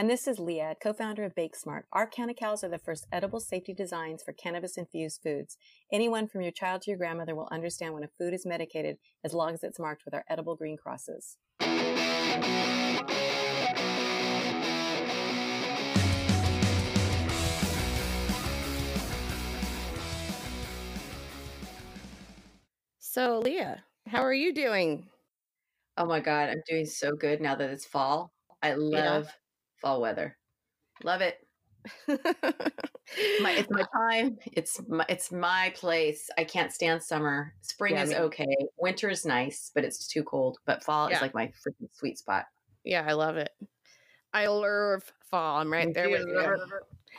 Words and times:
And 0.00 0.08
this 0.08 0.26
is 0.26 0.38
Leah, 0.38 0.76
co-founder 0.82 1.24
of 1.24 1.34
BakeSmart. 1.34 1.82
Our 1.92 2.08
CannaCals 2.08 2.64
are 2.64 2.70
the 2.70 2.78
first 2.78 3.06
edible 3.12 3.38
safety 3.38 3.74
designs 3.74 4.22
for 4.22 4.32
cannabis-infused 4.32 5.20
foods. 5.22 5.58
Anyone 5.92 6.26
from 6.26 6.40
your 6.40 6.52
child 6.52 6.80
to 6.80 6.90
your 6.90 6.96
grandmother 6.96 7.34
will 7.34 7.50
understand 7.52 7.92
when 7.92 8.04
a 8.04 8.08
food 8.16 8.32
is 8.32 8.46
medicated 8.46 8.96
as 9.22 9.34
long 9.34 9.52
as 9.52 9.62
it's 9.62 9.78
marked 9.78 10.06
with 10.06 10.14
our 10.14 10.24
edible 10.30 10.56
green 10.56 10.78
crosses. 10.78 11.36
So, 23.00 23.40
Leah, 23.40 23.84
how 24.06 24.22
are 24.22 24.32
you 24.32 24.54
doing? 24.54 25.08
Oh 25.98 26.06
my 26.06 26.20
God, 26.20 26.48
I'm 26.48 26.62
doing 26.66 26.86
so 26.86 27.12
good 27.12 27.42
now 27.42 27.54
that 27.54 27.68
it's 27.68 27.84
fall. 27.84 28.32
I 28.62 28.72
love 28.72 29.24
yeah. 29.26 29.32
Fall 29.80 30.00
weather. 30.00 30.36
Love 31.02 31.20
it. 31.20 31.38
my, 32.08 33.52
it's 33.52 33.70
my 33.70 33.84
time. 33.94 34.38
It's 34.52 34.80
my, 34.88 35.04
it's 35.08 35.32
my 35.32 35.72
place. 35.74 36.28
I 36.38 36.44
can't 36.44 36.72
stand 36.72 37.02
summer. 37.02 37.54
Spring 37.62 37.94
yeah, 37.94 38.02
is 38.02 38.12
okay. 38.12 38.54
Winter 38.78 39.08
is 39.08 39.24
nice, 39.24 39.70
but 39.74 39.84
it's 39.84 40.06
too 40.06 40.22
cold. 40.22 40.58
But 40.66 40.84
fall 40.84 41.08
yeah. 41.08 41.16
is 41.16 41.22
like 41.22 41.34
my 41.34 41.46
freaking 41.46 41.88
sweet 41.92 42.18
spot. 42.18 42.46
Yeah, 42.84 43.04
I 43.06 43.12
love 43.12 43.36
it. 43.36 43.50
I 44.32 44.46
love 44.46 45.02
fall. 45.30 45.58
I'm 45.58 45.72
right 45.72 45.92
there 45.92 46.08
with 46.10 46.26
you. 46.26 46.58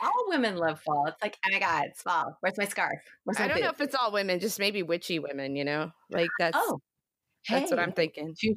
All 0.02 0.24
women 0.28 0.56
love 0.56 0.80
fall. 0.80 1.06
It's 1.06 1.20
like, 1.22 1.38
oh 1.46 1.52
my 1.52 1.58
god, 1.58 1.84
it's 1.86 2.02
fall. 2.02 2.36
Where's 2.40 2.56
my 2.56 2.64
scarf? 2.64 2.98
Where's 3.24 3.38
my 3.38 3.44
I 3.44 3.48
don't 3.48 3.56
boot? 3.58 3.64
know 3.64 3.70
if 3.70 3.80
it's 3.80 3.94
all 3.94 4.10
women, 4.10 4.40
just 4.40 4.58
maybe 4.58 4.82
witchy 4.82 5.18
women. 5.18 5.54
You 5.54 5.64
know, 5.64 5.92
like 6.10 6.30
that's. 6.38 6.56
Oh, 6.58 6.80
that's 7.48 7.70
what 7.70 7.80
I'm 7.80 7.92
thinking. 7.92 8.34
Touche. 8.38 8.56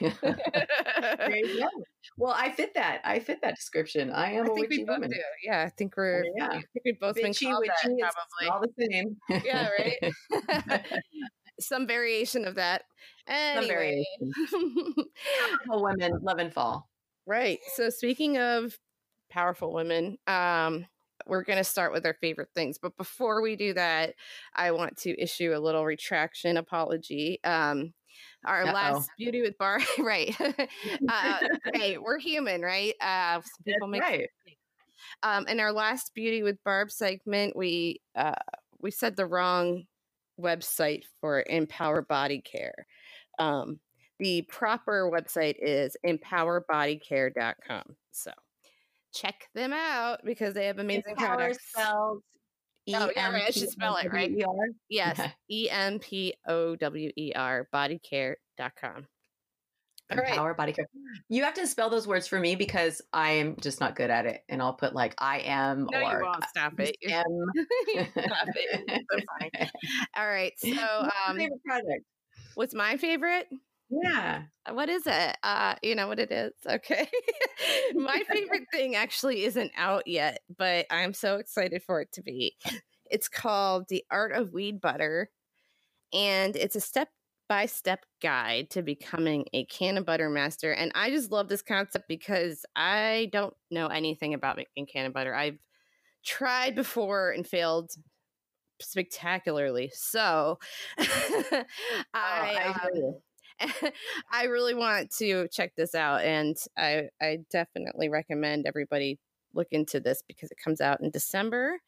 there 0.00 1.36
you 1.36 1.60
go. 1.60 1.68
Well, 2.16 2.34
I 2.36 2.52
fit 2.52 2.74
that. 2.74 3.00
I 3.04 3.18
fit 3.18 3.40
that 3.42 3.56
description. 3.56 4.10
I 4.10 4.32
am 4.32 4.44
I 4.44 4.46
a 4.46 4.54
think 4.54 4.68
witchy 4.68 4.78
we 4.78 4.84
both 4.84 4.96
woman. 4.96 5.10
Do. 5.10 5.16
Yeah, 5.44 5.62
I 5.62 5.70
think 5.70 5.96
we're. 5.96 6.24
Yeah, 6.36 6.48
I 6.48 6.52
think 6.52 6.84
we 6.84 6.92
both 7.00 7.16
Bitchy, 7.16 7.40
been 7.40 7.52
called 7.52 7.64
witchy, 7.66 7.96
that, 8.00 8.12
probably 8.38 8.48
all 8.48 8.60
the 8.60 8.88
same. 8.90 9.44
yeah, 9.44 9.68
right. 9.78 10.84
Some 11.60 11.86
variation 11.86 12.46
of 12.46 12.54
that. 12.54 12.82
Anyway. 13.26 13.60
Some 13.60 13.68
variation. 13.68 15.10
women 15.68 16.12
love 16.22 16.38
and 16.38 16.52
fall. 16.52 16.88
Right. 17.26 17.58
So 17.74 17.90
speaking 17.90 18.38
of 18.38 18.78
powerful 19.30 19.72
women, 19.72 20.18
um, 20.26 20.86
we're 21.26 21.44
going 21.44 21.58
to 21.58 21.64
start 21.64 21.92
with 21.92 22.06
our 22.06 22.14
favorite 22.14 22.48
things. 22.54 22.78
But 22.78 22.96
before 22.96 23.42
we 23.42 23.56
do 23.56 23.74
that, 23.74 24.14
I 24.54 24.72
want 24.72 24.96
to 24.98 25.20
issue 25.20 25.52
a 25.54 25.60
little 25.60 25.84
retraction 25.84 26.56
apology. 26.56 27.38
Um, 27.44 27.92
our 28.44 28.62
Uh-oh. 28.62 28.72
last 28.72 29.10
beauty 29.18 29.42
with 29.42 29.56
bar, 29.58 29.80
right? 29.98 30.34
uh, 31.08 31.38
hey, 31.74 31.98
we're 31.98 32.18
human, 32.18 32.62
right? 32.62 32.94
Uh, 33.00 33.40
people 33.64 33.88
make 33.88 34.02
right. 34.02 34.28
Um, 35.22 35.46
in 35.48 35.60
our 35.60 35.72
last 35.72 36.12
beauty 36.14 36.42
with 36.42 36.62
Barb 36.64 36.90
segment, 36.90 37.56
we 37.56 38.00
uh, 38.14 38.34
we 38.80 38.90
said 38.90 39.16
the 39.16 39.26
wrong 39.26 39.84
website 40.40 41.04
for 41.20 41.44
Empower 41.48 42.02
Body 42.02 42.40
Care. 42.40 42.86
Um, 43.38 43.80
the 44.18 44.42
proper 44.42 45.10
website 45.10 45.56
is 45.60 45.96
empowerbodycare.com. 46.06 47.96
So 48.12 48.30
check 49.12 49.48
them 49.54 49.72
out 49.72 50.20
because 50.24 50.54
they 50.54 50.66
have 50.66 50.78
amazing 50.78 51.12
Empower 51.12 51.36
products. 51.36 51.70
Spelled 51.70 52.22
oh, 52.88 53.10
yeah, 53.14 53.32
right. 53.32 53.44
I 53.46 53.50
should 53.50 53.70
spell 53.70 53.96
it 53.96 54.12
right. 54.12 54.32
Yes. 54.88 55.20
E 55.50 55.68
M 55.70 55.98
P 55.98 56.34
O 56.46 56.76
W 56.76 57.10
E 57.16 57.32
R 57.34 57.68
bodycare.com. 57.72 59.06
Empower 60.10 60.48
right. 60.48 60.56
body 60.56 60.72
care. 60.72 60.86
You 61.28 61.44
have 61.44 61.54
to 61.54 61.66
spell 61.66 61.88
those 61.88 62.06
words 62.06 62.26
for 62.26 62.40
me 62.40 62.56
because 62.56 63.00
I'm 63.12 63.56
just 63.60 63.80
not 63.80 63.94
good 63.94 64.10
at 64.10 64.26
it, 64.26 64.42
and 64.48 64.60
I'll 64.60 64.74
put 64.74 64.94
like 64.94 65.14
I 65.18 65.40
am 65.40 65.86
no, 65.90 65.98
or 65.98 66.18
you 66.18 66.24
won't. 66.24 66.44
stop 66.48 66.72
it. 66.78 66.96
M. 67.08 67.22
stop 68.10 68.48
it. 68.54 69.06
So 69.10 69.18
fine. 69.38 69.70
All 70.16 70.26
right. 70.26 70.52
So, 70.58 70.70
um, 70.70 71.36
favorite 71.36 71.62
product. 71.64 72.04
What's 72.54 72.74
my 72.74 72.96
favorite? 72.96 73.46
Yeah. 73.90 74.42
Uh, 74.66 74.74
what 74.74 74.88
is 74.88 75.02
it? 75.06 75.36
Uh, 75.42 75.74
you 75.82 75.94
know 75.94 76.06
what 76.06 76.18
it 76.18 76.30
is? 76.30 76.52
Okay. 76.66 77.08
My 77.94 78.22
favorite 78.30 78.66
thing 78.72 78.94
actually 78.94 79.44
isn't 79.44 79.72
out 79.76 80.06
yet, 80.06 80.40
but 80.56 80.86
I'm 80.90 81.12
so 81.12 81.36
excited 81.36 81.82
for 81.82 82.00
it 82.00 82.12
to 82.12 82.22
be. 82.22 82.56
It's 83.10 83.28
called 83.28 83.86
The 83.88 84.04
Art 84.10 84.32
of 84.32 84.52
Weed 84.52 84.80
Butter, 84.80 85.30
and 86.12 86.56
it's 86.56 86.76
a 86.76 86.80
step 86.80 87.08
by 87.48 87.66
step 87.66 88.06
guide 88.22 88.70
to 88.70 88.82
becoming 88.82 89.44
a 89.52 89.64
canna 89.64 90.02
butter 90.02 90.30
master. 90.30 90.72
And 90.72 90.92
I 90.94 91.10
just 91.10 91.32
love 91.32 91.48
this 91.48 91.62
concept 91.62 92.06
because 92.06 92.64
I 92.76 93.28
don't 93.32 93.54
know 93.72 93.88
anything 93.88 94.34
about 94.34 94.56
making 94.56 94.86
canna 94.86 95.10
butter. 95.10 95.34
I've 95.34 95.58
tried 96.24 96.76
before 96.76 97.30
and 97.32 97.46
failed 97.46 97.90
spectacularly. 98.80 99.90
So 99.94 100.58
I, 100.98 101.64
oh, 102.14 102.14
I 102.14 102.74
um, 102.94 103.20
I 104.32 104.44
really 104.44 104.74
want 104.74 105.10
to 105.18 105.48
check 105.48 105.74
this 105.76 105.94
out, 105.94 106.22
and 106.22 106.56
I, 106.76 107.08
I 107.20 107.38
definitely 107.50 108.08
recommend 108.08 108.66
everybody 108.66 109.18
look 109.54 109.68
into 109.72 110.00
this 110.00 110.22
because 110.26 110.50
it 110.50 110.58
comes 110.62 110.80
out 110.80 111.00
in 111.00 111.10
December, 111.10 111.78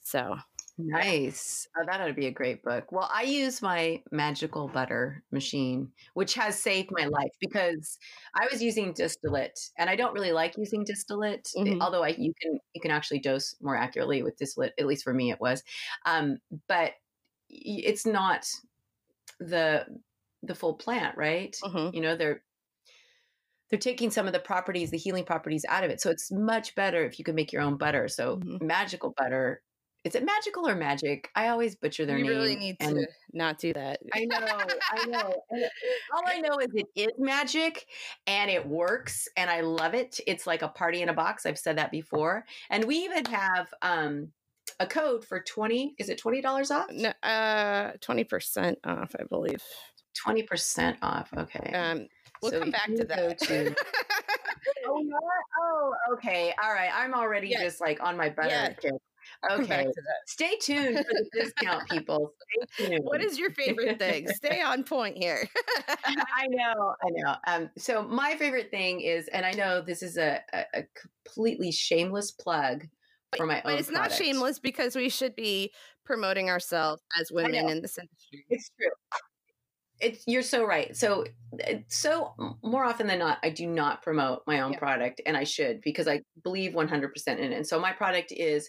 So 0.00 0.36
Nice. 0.78 1.66
Oh, 1.76 1.84
that 1.86 2.00
ought 2.00 2.06
to 2.06 2.12
be 2.12 2.26
a 2.26 2.30
great 2.30 2.62
book. 2.62 2.92
Well, 2.92 3.08
I 3.12 3.22
use 3.22 3.62
my 3.62 4.02
magical 4.10 4.68
butter 4.68 5.22
machine, 5.32 5.90
which 6.12 6.34
has 6.34 6.60
saved 6.60 6.90
my 6.90 7.06
life 7.06 7.30
because 7.40 7.98
I 8.34 8.46
was 8.50 8.62
using 8.62 8.92
distillate, 8.92 9.58
and 9.78 9.88
I 9.88 9.96
don't 9.96 10.12
really 10.12 10.32
like 10.32 10.58
using 10.58 10.84
distillate. 10.84 11.48
Mm-hmm. 11.56 11.80
Although 11.80 12.04
I, 12.04 12.08
you 12.08 12.34
can 12.40 12.58
you 12.74 12.80
can 12.82 12.90
actually 12.90 13.20
dose 13.20 13.56
more 13.62 13.76
accurately 13.76 14.22
with 14.22 14.36
distillate. 14.36 14.74
At 14.78 14.86
least 14.86 15.04
for 15.04 15.14
me, 15.14 15.30
it 15.30 15.40
was. 15.40 15.62
Um, 16.04 16.38
but 16.68 16.92
it's 17.48 18.04
not 18.04 18.46
the 19.40 19.86
the 20.42 20.54
full 20.54 20.74
plant, 20.74 21.16
right? 21.16 21.56
Mm-hmm. 21.64 21.94
You 21.94 22.02
know, 22.02 22.16
they're 22.16 22.42
they're 23.70 23.78
taking 23.78 24.10
some 24.10 24.26
of 24.26 24.32
the 24.32 24.40
properties, 24.40 24.90
the 24.90 24.98
healing 24.98 25.24
properties 25.24 25.64
out 25.68 25.84
of 25.84 25.90
it. 25.90 26.00
So 26.00 26.10
it's 26.10 26.30
much 26.30 26.74
better 26.74 27.04
if 27.04 27.18
you 27.18 27.24
can 27.24 27.34
make 27.34 27.52
your 27.52 27.62
own 27.62 27.76
butter. 27.76 28.08
So 28.08 28.36
mm-hmm. 28.36 28.66
magical 28.66 29.14
butter 29.16 29.62
is 30.06 30.14
it 30.14 30.24
magical 30.24 30.68
or 30.68 30.76
magic? 30.76 31.30
I 31.34 31.48
always 31.48 31.74
butcher 31.74 32.06
their 32.06 32.16
you 32.16 32.22
name. 32.22 32.32
You 32.32 32.38
really 32.38 32.54
need 32.54 32.78
to 32.78 33.08
not 33.32 33.58
do 33.58 33.72
that. 33.72 33.98
I 34.14 34.24
know, 34.24 34.38
I 34.92 35.04
know. 35.06 35.34
All 36.14 36.22
I 36.24 36.38
know 36.38 36.58
is 36.58 36.68
it 36.74 36.86
is 36.94 37.12
magic 37.18 37.86
and 38.28 38.48
it 38.48 38.64
works 38.64 39.26
and 39.36 39.50
I 39.50 39.62
love 39.62 39.94
it. 39.94 40.20
It's 40.28 40.46
like 40.46 40.62
a 40.62 40.68
party 40.68 41.02
in 41.02 41.08
a 41.08 41.12
box. 41.12 41.44
I've 41.44 41.58
said 41.58 41.78
that 41.78 41.90
before. 41.90 42.44
And 42.70 42.84
we 42.84 42.98
even 42.98 43.24
have 43.24 43.66
um, 43.82 44.28
a 44.78 44.86
code 44.86 45.24
for 45.24 45.40
20 45.40 45.96
is 45.98 46.08
it 46.08 46.22
$20 46.22 46.70
off? 46.70 46.86
No, 46.92 47.12
uh 47.24 47.92
20% 47.94 48.76
off, 48.84 49.16
I 49.18 49.24
believe. 49.24 49.62
20% 50.24 50.98
off. 51.02 51.30
Okay. 51.36 51.72
Um 51.74 52.06
we'll 52.42 52.52
so 52.52 52.60
come 52.60 52.70
back 52.70 52.86
to 52.94 53.04
that. 53.04 53.38
To, 53.40 53.74
oh, 54.86 55.10
oh, 55.60 55.92
okay. 56.12 56.54
All 56.62 56.72
right. 56.72 56.90
I'm 56.94 57.12
already 57.12 57.48
yeah. 57.48 57.64
just 57.64 57.80
like 57.80 58.00
on 58.00 58.16
my 58.16 58.28
butter 58.28 58.76
yeah. 58.82 58.90
Okay. 59.50 59.86
Stay 60.26 60.56
tuned 60.60 60.98
for 60.98 61.04
the 61.12 61.30
discount, 61.32 61.88
people. 61.88 62.32
Stay 62.76 62.86
tuned. 62.88 63.04
What 63.04 63.20
is 63.22 63.38
your 63.38 63.50
favorite 63.50 63.98
thing? 63.98 64.28
Stay 64.28 64.60
on 64.62 64.82
point 64.84 65.16
here. 65.16 65.48
I 66.04 66.46
know, 66.48 66.94
I 67.02 67.08
know. 67.10 67.34
Um, 67.46 67.70
so 67.76 68.02
my 68.02 68.36
favorite 68.36 68.70
thing 68.70 69.00
is, 69.00 69.28
and 69.28 69.44
I 69.46 69.52
know 69.52 69.80
this 69.80 70.02
is 70.02 70.16
a, 70.16 70.40
a, 70.52 70.64
a 70.74 70.84
completely 71.24 71.72
shameless 71.72 72.30
plug 72.32 72.86
for 73.36 73.46
my 73.46 73.60
but 73.64 73.72
own. 73.74 73.78
it's 73.78 73.90
product. 73.90 74.10
not 74.10 74.16
shameless 74.18 74.58
because 74.58 74.94
we 74.96 75.08
should 75.08 75.34
be 75.34 75.72
promoting 76.04 76.48
ourselves 76.48 77.02
as 77.20 77.30
women 77.32 77.54
in 77.68 77.82
this 77.82 77.98
industry. 77.98 78.44
It's 78.48 78.70
true. 78.78 78.90
It's 79.98 80.24
you're 80.26 80.42
so 80.42 80.64
right. 80.66 80.94
So 80.94 81.24
so 81.88 82.34
more 82.62 82.84
often 82.84 83.06
than 83.06 83.18
not, 83.18 83.38
I 83.42 83.48
do 83.48 83.66
not 83.66 84.02
promote 84.02 84.42
my 84.46 84.60
own 84.60 84.72
Yeah. 84.72 84.78
product, 84.78 85.22
and 85.24 85.36
I 85.36 85.44
should 85.44 85.80
because 85.80 86.06
I 86.06 86.20
believe 86.44 86.72
100% 86.72 87.10
in 87.28 87.38
it. 87.52 87.56
And 87.56 87.66
so 87.66 87.80
my 87.80 87.92
product 87.92 88.30
is 88.30 88.68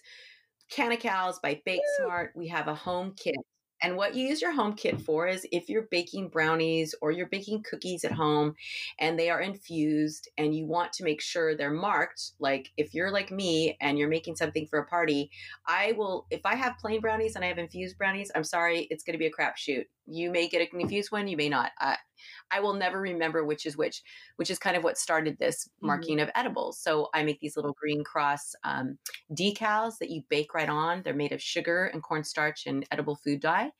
CannaCals 0.71 1.41
by 1.41 1.61
Bake 1.65 1.81
Smart. 1.99 2.31
We 2.35 2.47
have 2.47 2.67
a 2.67 2.75
home 2.75 3.13
kit. 3.15 3.35
And 3.81 3.95
what 3.95 4.15
you 4.15 4.25
use 4.27 4.41
your 4.41 4.53
home 4.53 4.73
kit 4.73 4.99
for 4.99 5.27
is 5.27 5.45
if 5.51 5.69
you're 5.69 5.87
baking 5.91 6.29
brownies 6.29 6.95
or 6.99 7.11
you're 7.11 7.27
baking 7.27 7.63
cookies 7.63 8.03
at 8.03 8.11
home 8.11 8.55
and 8.99 9.19
they 9.19 9.29
are 9.29 9.39
infused 9.39 10.29
and 10.37 10.55
you 10.55 10.65
want 10.65 10.93
to 10.93 11.03
make 11.03 11.21
sure 11.21 11.55
they're 11.55 11.69
marked, 11.69 12.31
like 12.39 12.71
if 12.75 12.95
you're 12.95 13.11
like 13.11 13.29
me 13.29 13.77
and 13.79 13.99
you're 13.99 14.09
making 14.09 14.35
something 14.35 14.65
for 14.65 14.79
a 14.79 14.85
party, 14.87 15.29
I 15.67 15.91
will, 15.91 16.25
if 16.31 16.43
I 16.43 16.55
have 16.55 16.79
plain 16.79 17.01
brownies 17.01 17.35
and 17.35 17.45
I 17.45 17.49
have 17.49 17.59
infused 17.59 17.99
brownies, 17.99 18.31
I'm 18.33 18.43
sorry, 18.43 18.87
it's 18.89 19.03
going 19.03 19.13
to 19.13 19.19
be 19.19 19.27
a 19.27 19.31
crapshoot. 19.31 19.85
You 20.07 20.31
may 20.31 20.47
get 20.47 20.61
a 20.61 20.67
confused 20.67 21.11
one, 21.11 21.27
you 21.27 21.37
may 21.37 21.49
not. 21.49 21.71
I, 21.79 21.97
I 22.51 22.59
will 22.59 22.73
never 22.73 22.99
remember 22.99 23.43
which 23.43 23.65
is 23.65 23.77
which, 23.77 24.01
which 24.37 24.49
is 24.49 24.57
kind 24.57 24.77
of 24.77 24.83
what 24.83 24.97
started 24.97 25.37
this 25.37 25.69
marking 25.81 26.19
of 26.19 26.29
edibles. 26.35 26.79
So 26.79 27.09
I 27.13 27.23
make 27.23 27.39
these 27.39 27.55
little 27.55 27.75
green 27.79 28.03
cross 28.03 28.55
um, 28.63 28.97
decals 29.33 29.97
that 29.99 30.09
you 30.09 30.23
bake 30.29 30.53
right 30.53 30.69
on. 30.69 31.01
They're 31.03 31.13
made 31.13 31.31
of 31.31 31.41
sugar 31.41 31.85
and 31.85 32.01
cornstarch 32.01 32.65
and 32.65 32.85
edible 32.91 33.15
food 33.15 33.41
dye. 33.41 33.71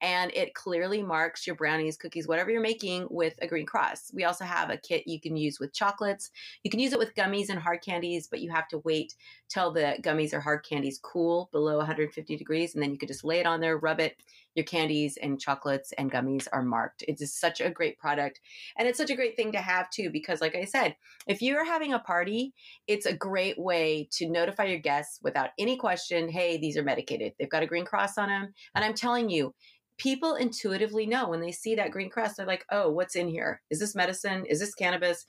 And 0.00 0.32
it 0.34 0.54
clearly 0.54 1.02
marks 1.02 1.46
your 1.46 1.56
brownies, 1.56 1.96
cookies, 1.96 2.26
whatever 2.26 2.50
you're 2.50 2.60
making 2.60 3.06
with 3.10 3.34
a 3.42 3.46
green 3.46 3.66
cross. 3.66 4.10
We 4.12 4.24
also 4.24 4.44
have 4.44 4.70
a 4.70 4.76
kit 4.76 5.06
you 5.06 5.20
can 5.20 5.36
use 5.36 5.60
with 5.60 5.74
chocolates. 5.74 6.30
You 6.62 6.70
can 6.70 6.80
use 6.80 6.92
it 6.92 6.98
with 6.98 7.14
gummies 7.14 7.50
and 7.50 7.58
hard 7.58 7.82
candies, 7.82 8.28
but 8.30 8.40
you 8.40 8.50
have 8.50 8.68
to 8.68 8.78
wait 8.78 9.14
till 9.48 9.72
the 9.72 9.96
gummies 10.00 10.32
or 10.32 10.40
hard 10.40 10.64
candies 10.64 10.98
cool 11.02 11.48
below 11.52 11.76
150 11.76 12.36
degrees. 12.36 12.74
And 12.74 12.82
then 12.82 12.92
you 12.92 12.98
can 12.98 13.08
just 13.08 13.24
lay 13.24 13.40
it 13.40 13.46
on 13.46 13.60
there, 13.60 13.76
rub 13.76 14.00
it. 14.00 14.16
Your 14.54 14.64
candies 14.64 15.18
and 15.20 15.40
chocolates 15.40 15.92
and 15.92 16.10
gummies 16.10 16.46
are 16.52 16.62
marked. 16.62 17.02
It 17.06 17.20
is 17.20 17.34
such 17.34 17.60
a 17.60 17.70
great 17.70 17.98
product. 17.98 18.40
And 18.78 18.86
it's 18.86 18.98
such 18.98 19.10
a 19.10 19.16
great 19.16 19.36
thing 19.36 19.52
to 19.52 19.58
have 19.58 19.90
too, 19.90 20.10
because 20.10 20.40
like 20.40 20.54
I 20.54 20.64
said, 20.64 20.96
if 21.26 21.42
you're 21.42 21.64
having 21.64 21.92
a 21.92 21.98
party, 21.98 22.54
it's 22.86 23.06
a 23.06 23.16
great 23.16 23.58
way 23.58 24.08
to 24.12 24.28
notify 24.28 24.64
your 24.64 24.78
guests 24.78 25.20
without 25.22 25.50
any 25.58 25.76
question 25.76 26.28
hey, 26.28 26.56
these 26.56 26.76
are 26.76 26.82
medicated. 26.82 27.32
They've 27.38 27.48
got 27.50 27.62
a 27.62 27.66
green 27.66 27.84
cross 27.84 28.18
on 28.18 28.28
them. 28.28 28.52
And 28.74 28.84
I'm 28.84 28.94
telling 28.94 29.28
you, 29.28 29.54
people 29.98 30.34
intuitively 30.34 31.06
know 31.06 31.28
when 31.28 31.40
they 31.40 31.52
see 31.52 31.74
that 31.74 31.90
green 31.90 32.10
cross, 32.10 32.34
they're 32.34 32.46
like, 32.46 32.64
oh, 32.70 32.90
what's 32.90 33.16
in 33.16 33.28
here? 33.28 33.62
Is 33.70 33.78
this 33.78 33.94
medicine? 33.94 34.44
Is 34.46 34.60
this 34.60 34.74
cannabis? 34.74 35.24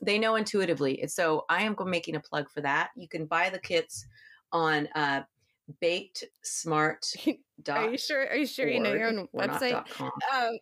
They 0.00 0.18
know 0.18 0.36
intuitively. 0.36 1.04
So 1.08 1.44
I 1.48 1.62
am 1.62 1.76
making 1.86 2.16
a 2.16 2.20
plug 2.20 2.48
for 2.50 2.60
that. 2.60 2.90
You 2.96 3.08
can 3.08 3.26
buy 3.26 3.50
the 3.50 3.58
kits 3.58 4.06
on 4.52 4.88
uh, 4.94 5.22
baked 5.80 6.24
smart. 6.42 7.06
Are 7.68 7.90
you 7.90 7.98
sure? 7.98 8.26
Are 8.28 8.36
you 8.36 8.46
sure 8.46 8.68
you 8.68 8.80
know 8.80 8.92
your 8.94 9.08
own 9.08 9.28
website? 9.34 9.74
Um, 10.00 10.58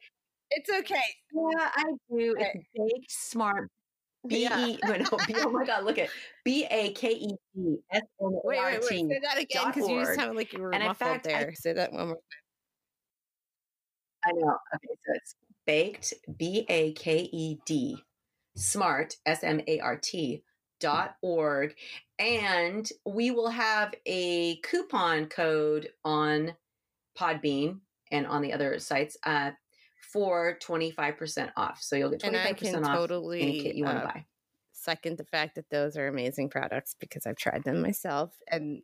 it's 0.51 0.71
okay. 0.71 0.95
Yeah, 1.33 1.71
I 1.75 1.83
do. 2.11 2.35
It's 2.39 2.65
baked 2.75 3.11
smart. 3.11 3.71
B. 4.29 4.45
E. 4.47 4.79
no, 4.85 4.97
no, 4.97 5.19
B, 5.27 5.35
oh 5.37 5.51
my 5.51 5.65
God! 5.65 5.85
Look 5.85 5.99
at 5.99 6.09
B 6.45 6.67
A 6.69 6.91
K 6.93 7.11
E 7.13 7.29
D 7.55 7.77
S 7.93 8.03
M 8.21 8.27
A 8.29 8.29
R 8.29 8.41
wait, 8.45 8.81
wait. 8.81 9.09
Say 9.09 9.21
that 9.23 9.39
again 9.39 9.67
because 9.67 9.89
you 9.89 10.05
sounded 10.05 10.37
like 10.37 10.53
you 10.53 10.61
were 10.61 10.73
And 10.73 10.83
in 10.83 10.89
muffled 10.89 11.09
fact, 11.09 11.27
I- 11.29 11.31
there. 11.31 11.55
Say 11.55 11.73
that 11.75 11.93
one 11.93 12.07
more. 12.09 12.17
Time. 12.17 12.23
I 14.25 14.33
know. 14.33 14.57
Okay, 14.75 14.95
so 15.07 15.13
it's 15.15 15.35
baked 15.67 16.15
B 16.39 16.67
A 16.69 16.93
K 16.95 17.29
E 17.33 17.59
D 17.65 17.99
smart 18.57 19.15
S 19.25 19.45
M 19.45 19.61
A 19.69 19.79
R 19.79 19.97
T 19.97 20.43
dot 20.81 21.17
org, 21.23 21.75
and 22.19 22.89
we 23.05 23.31
will 23.31 23.49
have 23.51 23.95
a 24.07 24.57
coupon 24.63 25.27
code 25.27 25.89
on 26.05 26.55
Podbean 27.19 27.81
and 28.11 28.27
on 28.27 28.43
the 28.43 28.53
other 28.53 28.79
sites 28.79 29.17
uh, 29.25 29.51
for 30.13 30.57
twenty 30.61 30.91
five 30.91 31.17
percent 31.17 31.51
off. 31.57 31.83
So 31.83 31.97
you'll 31.97 32.11
get 32.11 32.23
And 32.25 32.33
twenty 32.33 32.39
I 32.39 32.49
five 32.49 32.57
can 32.57 32.67
percent 32.67 32.85
off 32.85 32.91
any 32.91 32.99
totally 32.99 33.61
kit 33.63 33.75
you 33.75 33.85
want 33.85 33.99
to 33.99 34.05
uh, 34.05 34.13
buy. 34.13 34.25
second 34.73 35.19
the 35.19 35.25
fact 35.25 35.55
that 35.57 35.71
those 35.71 35.97
are 35.97 36.07
amazing 36.09 36.51
products 36.51 36.95
because 36.99 37.27
I've 37.27 37.37
tried 37.37 37.65
them 37.65 37.81
myself. 37.83 38.33
And 38.51 38.83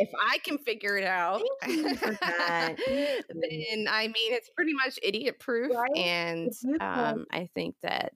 if 0.00 0.10
I 0.20 0.38
can 0.38 0.58
figure 0.58 0.96
it 0.96 1.04
out, 1.04 1.42
Thank 1.62 1.82
you 1.82 1.94
for 1.96 2.12
that. 2.12 2.76
then 2.86 3.86
I 3.90 4.06
mean, 4.06 4.32
it's 4.32 4.48
pretty 4.56 4.72
much 4.72 4.98
idiot 5.02 5.38
proof. 5.40 5.72
Right? 5.74 5.96
And 5.96 6.48
If 6.48 6.62
you 6.62 6.78
can- 6.78 7.14
um, 7.18 7.26
I 7.32 7.48
think 7.54 7.74
that 7.82 8.12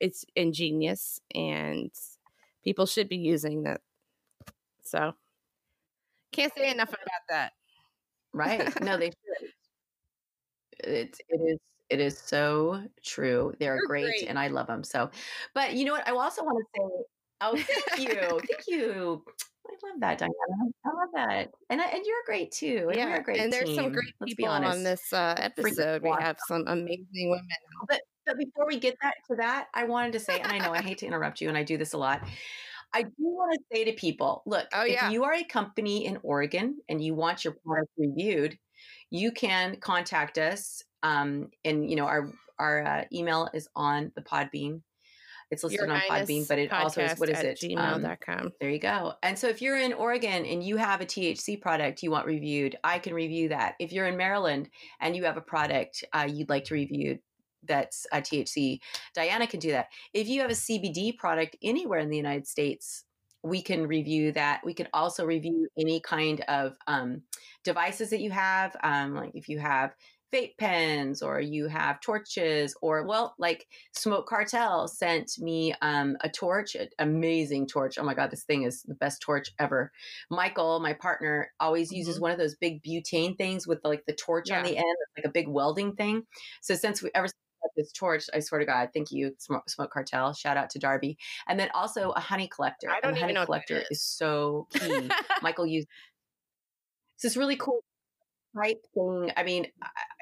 it's 0.00 0.24
ingenious 0.36 1.20
and 1.34 1.90
people 2.62 2.86
should 2.86 3.08
be 3.08 3.16
using 3.16 3.64
that. 3.64 3.80
So 4.94 5.12
can't 6.32 6.52
say 6.56 6.70
enough 6.70 6.88
about 6.88 7.22
that. 7.28 7.52
Right. 8.32 8.80
No, 8.80 8.96
they 8.96 9.06
should. 9.40 9.50
It's 10.80 11.18
it 11.28 11.40
is 11.40 11.58
it 11.90 12.00
is 12.00 12.18
so 12.18 12.82
true. 13.04 13.54
They're 13.58 13.78
great, 13.86 14.04
great. 14.04 14.28
and 14.28 14.38
I 14.38 14.48
love 14.48 14.66
them. 14.66 14.82
So, 14.82 15.10
but 15.54 15.74
you 15.74 15.84
know 15.84 15.92
what? 15.92 16.06
I 16.08 16.12
also 16.12 16.42
want 16.42 16.58
to 16.58 16.80
say, 16.80 17.04
oh, 17.40 17.56
thank 17.56 18.08
you, 18.08 18.20
thank 18.50 18.66
you. 18.66 19.24
I 19.66 19.88
love 19.88 20.00
that, 20.00 20.18
Diana. 20.18 20.32
I 20.84 20.88
love 20.88 21.08
that, 21.14 21.52
and 21.70 21.80
I, 21.80 21.86
and 21.86 22.02
you're 22.04 22.16
great 22.26 22.52
too. 22.52 22.90
And 22.92 23.10
we're 23.10 23.16
a 23.16 23.22
great 23.22 23.38
and 23.38 23.52
there's 23.52 23.74
some 23.74 23.92
great 23.92 24.12
let's 24.20 24.34
people 24.34 24.52
on 24.52 24.82
this 24.82 25.12
uh, 25.12 25.34
episode. 25.38 26.02
We 26.02 26.10
have 26.18 26.36
some 26.48 26.64
amazing 26.66 27.30
women. 27.30 27.46
But 27.88 28.00
but 28.26 28.38
before 28.38 28.66
we 28.66 28.78
get 28.78 28.96
that 29.02 29.14
to 29.30 29.36
that, 29.36 29.68
I 29.74 29.84
wanted 29.84 30.12
to 30.14 30.20
say, 30.20 30.40
and 30.40 30.50
I 30.50 30.58
know 30.58 30.72
I 30.72 30.82
hate 30.82 30.98
to 30.98 31.06
interrupt 31.06 31.40
you, 31.40 31.48
and 31.48 31.56
I 31.56 31.62
do 31.62 31.76
this 31.76 31.92
a 31.92 31.98
lot. 31.98 32.26
I 32.94 33.02
do 33.02 33.12
want 33.18 33.52
to 33.58 33.76
say 33.76 33.84
to 33.84 33.92
people, 33.92 34.42
look, 34.46 34.66
Oh, 34.72 34.84
if 34.84 34.92
yeah. 34.92 35.10
you 35.10 35.24
are 35.24 35.34
a 35.34 35.44
company 35.44 36.06
in 36.06 36.18
Oregon 36.22 36.78
and 36.88 37.02
you 37.04 37.14
want 37.14 37.44
your 37.44 37.56
product 37.66 37.90
reviewed, 37.98 38.56
you 39.10 39.32
can 39.32 39.76
contact 39.80 40.38
us. 40.38 40.82
Um, 41.02 41.50
and 41.64 41.90
you 41.90 41.96
know 41.96 42.06
our 42.06 42.30
our 42.58 42.82
uh, 42.86 43.04
email 43.12 43.48
is 43.52 43.68
on 43.76 44.12
the 44.16 44.22
Podbean. 44.22 44.80
It's 45.50 45.62
listed 45.62 45.80
Your 45.86 45.90
on 45.92 46.00
Podbean, 46.00 46.48
but 46.48 46.58
it 46.58 46.72
also 46.72 47.02
is 47.02 47.18
what 47.18 47.28
is 47.28 47.38
it? 47.40 47.62
Um, 47.76 48.02
Gmail.com. 48.02 48.52
there 48.60 48.70
you 48.70 48.78
go. 48.78 49.12
And 49.22 49.38
so 49.38 49.48
if 49.48 49.60
you're 49.60 49.76
in 49.76 49.92
Oregon 49.92 50.46
and 50.46 50.64
you 50.64 50.76
have 50.78 51.00
a 51.00 51.06
THC 51.06 51.60
product 51.60 52.02
you 52.02 52.10
want 52.10 52.26
reviewed, 52.26 52.76
I 52.82 52.98
can 52.98 53.12
review 53.12 53.50
that. 53.50 53.74
If 53.78 53.92
you're 53.92 54.06
in 54.06 54.16
Maryland 54.16 54.70
and 55.00 55.14
you 55.14 55.24
have 55.24 55.36
a 55.36 55.42
product 55.42 56.02
uh, 56.12 56.26
you'd 56.28 56.48
like 56.48 56.64
to 56.64 56.74
review 56.74 57.18
that's 57.66 58.06
a 58.12 58.20
THC, 58.20 58.80
Diana 59.14 59.46
can 59.46 59.60
do 59.60 59.70
that. 59.72 59.88
If 60.12 60.28
you 60.28 60.40
have 60.42 60.50
a 60.50 60.54
CBD 60.54 61.16
product 61.16 61.56
anywhere 61.62 62.00
in 62.00 62.10
the 62.10 62.16
United 62.16 62.46
States, 62.46 63.04
we 63.42 63.60
can 63.60 63.86
review 63.86 64.32
that. 64.32 64.62
We 64.64 64.72
can 64.74 64.88
also 64.94 65.26
review 65.26 65.68
any 65.78 66.00
kind 66.00 66.40
of 66.48 66.76
um, 66.86 67.22
devices 67.62 68.10
that 68.10 68.20
you 68.20 68.30
have. 68.30 68.74
Um, 68.82 69.14
like 69.14 69.32
if 69.34 69.48
you 69.48 69.58
have 69.58 69.94
vape 70.34 70.56
pens 70.58 71.22
or 71.22 71.40
you 71.40 71.68
have 71.68 72.00
torches 72.00 72.74
or 72.82 73.06
well 73.06 73.34
like 73.38 73.66
smoke 73.92 74.26
cartel 74.26 74.88
sent 74.88 75.38
me 75.38 75.72
um, 75.80 76.16
a 76.22 76.28
torch 76.28 76.74
an 76.74 76.88
amazing 76.98 77.66
torch 77.66 77.98
oh 77.98 78.02
my 78.02 78.14
god 78.14 78.30
this 78.30 78.42
thing 78.42 78.64
is 78.64 78.82
the 78.82 78.94
best 78.94 79.22
torch 79.22 79.52
ever 79.60 79.92
michael 80.30 80.80
my 80.80 80.92
partner 80.92 81.52
always 81.60 81.92
uses 81.92 82.18
Mhm. 82.18 82.22
one 82.22 82.30
of 82.32 82.38
those 82.38 82.56
big 82.56 82.82
butane 82.82 83.36
things 83.38 83.66
with 83.66 83.78
like 83.84 84.04
the 84.06 84.12
torch 84.14 84.50
on 84.50 84.64
the 84.64 84.76
end 84.76 84.96
like 85.16 85.24
a 85.24 85.30
big 85.30 85.46
welding 85.46 85.94
thing 85.94 86.24
so 86.60 86.74
since 86.74 87.00
we 87.00 87.10
ever 87.14 87.28
since 87.28 87.34
we 87.34 87.38
got 87.38 87.43
this 87.76 87.92
torch 87.92 88.24
i 88.34 88.40
swear 88.40 88.58
to 88.60 88.66
god 88.66 88.88
thank 88.94 89.10
you 89.10 89.34
smoke, 89.38 89.68
smoke 89.68 89.90
cartel 89.90 90.32
shout 90.32 90.56
out 90.56 90.70
to 90.70 90.78
darby 90.78 91.16
and 91.48 91.58
then 91.58 91.68
also 91.74 92.10
a 92.10 92.20
honey 92.20 92.48
collector 92.48 92.90
I 92.90 93.00
don't 93.00 93.10
and 93.10 93.16
the 93.16 93.20
honey 93.20 93.32
know 93.34 93.44
collector 93.44 93.78
is. 93.78 93.86
is 93.90 94.02
so 94.02 94.66
key 94.72 95.08
michael 95.42 95.66
used 95.66 95.88
it's 97.16 97.22
this 97.22 97.36
really 97.36 97.56
cool 97.56 97.82
type 98.54 98.80
thing. 98.94 99.32
I 99.36 99.42
mean, 99.42 99.66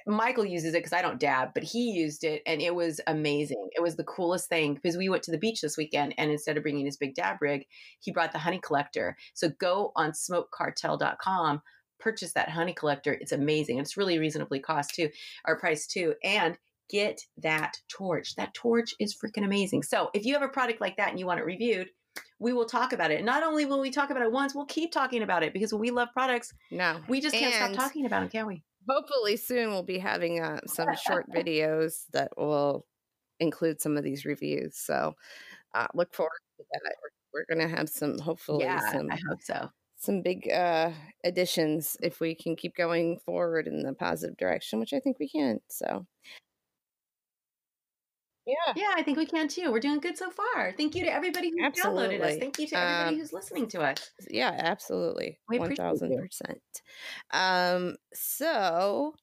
Michael 0.06 0.44
uses 0.44 0.74
it 0.74 0.78
because 0.78 0.92
I 0.92 1.02
don't 1.02 1.20
dab, 1.20 1.50
but 1.54 1.62
he 1.62 1.90
used 1.90 2.24
it 2.24 2.42
and 2.46 2.60
it 2.60 2.74
was 2.74 3.00
amazing. 3.06 3.68
It 3.76 3.82
was 3.82 3.96
the 3.96 4.04
coolest 4.04 4.48
thing 4.48 4.74
because 4.74 4.96
we 4.96 5.08
went 5.08 5.22
to 5.24 5.30
the 5.30 5.38
beach 5.38 5.60
this 5.60 5.76
weekend 5.76 6.14
and 6.18 6.30
instead 6.30 6.56
of 6.56 6.62
bringing 6.62 6.86
his 6.86 6.96
big 6.96 7.14
dab 7.14 7.40
rig, 7.40 7.66
he 8.00 8.10
brought 8.10 8.32
the 8.32 8.38
honey 8.38 8.60
collector. 8.62 9.16
So 9.34 9.50
go 9.60 9.92
on 9.96 10.12
smokecartel.com, 10.12 11.62
purchase 12.00 12.32
that 12.32 12.50
honey 12.50 12.72
collector. 12.72 13.12
It's 13.12 13.32
amazing. 13.32 13.78
It's 13.78 13.96
really 13.96 14.18
reasonably 14.18 14.60
cost 14.60 14.94
too, 14.94 15.10
or 15.46 15.58
price 15.58 15.86
too. 15.86 16.14
And 16.24 16.58
get 16.92 17.20
that 17.38 17.72
torch. 17.88 18.36
That 18.36 18.54
torch 18.54 18.94
is 19.00 19.16
freaking 19.16 19.44
amazing. 19.44 19.82
So 19.82 20.10
if 20.14 20.24
you 20.24 20.34
have 20.34 20.42
a 20.42 20.48
product 20.48 20.80
like 20.80 20.98
that 20.98 21.08
and 21.10 21.18
you 21.18 21.26
want 21.26 21.40
it 21.40 21.46
reviewed, 21.46 21.88
we 22.38 22.52
will 22.52 22.66
talk 22.66 22.92
about 22.92 23.10
it. 23.10 23.24
Not 23.24 23.42
only 23.42 23.64
will 23.64 23.80
we 23.80 23.90
talk 23.90 24.10
about 24.10 24.22
it 24.22 24.30
once, 24.30 24.54
we'll 24.54 24.66
keep 24.66 24.92
talking 24.92 25.22
about 25.22 25.42
it 25.42 25.52
because 25.54 25.72
we 25.72 25.90
love 25.90 26.08
products, 26.12 26.52
No. 26.70 27.00
we 27.08 27.20
just 27.20 27.34
can't 27.34 27.54
And 27.54 27.74
stop 27.74 27.86
talking 27.86 28.04
about 28.04 28.20
them, 28.20 28.28
can 28.28 28.46
we? 28.46 28.62
Hopefully 28.88 29.36
soon 29.36 29.70
we'll 29.70 29.82
be 29.84 29.98
having 29.98 30.40
uh, 30.40 30.60
some 30.66 30.88
short 31.06 31.26
videos 31.34 32.02
that 32.12 32.32
will 32.36 32.84
include 33.40 33.80
some 33.80 33.96
of 33.96 34.04
these 34.04 34.24
reviews. 34.24 34.76
So 34.76 35.14
uh, 35.74 35.86
look 35.94 36.12
forward 36.12 36.30
to 36.58 36.64
that. 36.72 36.94
We're, 37.32 37.44
we're 37.48 37.54
going 37.56 37.66
to 37.68 37.74
have 37.76 37.88
some, 37.88 38.18
hopefully, 38.18 38.64
yeah, 38.64 38.92
some 38.92 39.08
I 39.10 39.18
hope 39.28 39.40
so. 39.42 39.70
some 39.96 40.20
big 40.20 40.50
uh, 40.50 40.90
additions 41.24 41.96
if 42.02 42.20
we 42.20 42.34
can 42.34 42.56
keep 42.56 42.74
going 42.76 43.18
forward 43.24 43.66
in 43.68 43.78
the 43.84 43.94
positive 43.94 44.36
direction, 44.36 44.80
which 44.80 44.92
I 44.92 44.98
think 44.98 45.18
we 45.18 45.28
can. 45.28 45.60
So, 45.70 46.06
yeah. 48.46 48.72
Yeah, 48.76 48.92
I 48.96 49.02
think 49.02 49.18
we 49.18 49.26
can 49.26 49.48
too. 49.48 49.70
We're 49.70 49.80
doing 49.80 50.00
good 50.00 50.18
so 50.18 50.30
far. 50.30 50.72
Thank 50.76 50.94
you 50.94 51.04
to 51.04 51.12
everybody 51.12 51.50
who 51.50 51.64
absolutely. 51.64 52.18
downloaded 52.18 52.22
us. 52.22 52.38
Thank 52.38 52.58
you 52.58 52.66
to 52.68 52.78
everybody 52.78 53.14
um, 53.14 53.20
who's 53.20 53.32
listening 53.32 53.68
to 53.68 53.82
us. 53.82 54.10
Yeah, 54.28 54.54
absolutely. 54.56 55.38
We 55.48 55.58
1000%. 55.58 56.28
Um, 57.32 57.96
so 58.12 59.14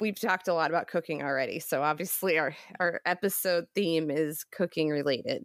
we've 0.00 0.20
talked 0.20 0.48
a 0.48 0.54
lot 0.54 0.70
about 0.70 0.88
cooking 0.88 1.22
already. 1.22 1.60
So 1.60 1.82
obviously 1.82 2.38
our 2.38 2.54
our 2.80 3.00
episode 3.04 3.66
theme 3.74 4.10
is 4.10 4.44
cooking 4.44 4.88
related. 4.88 5.44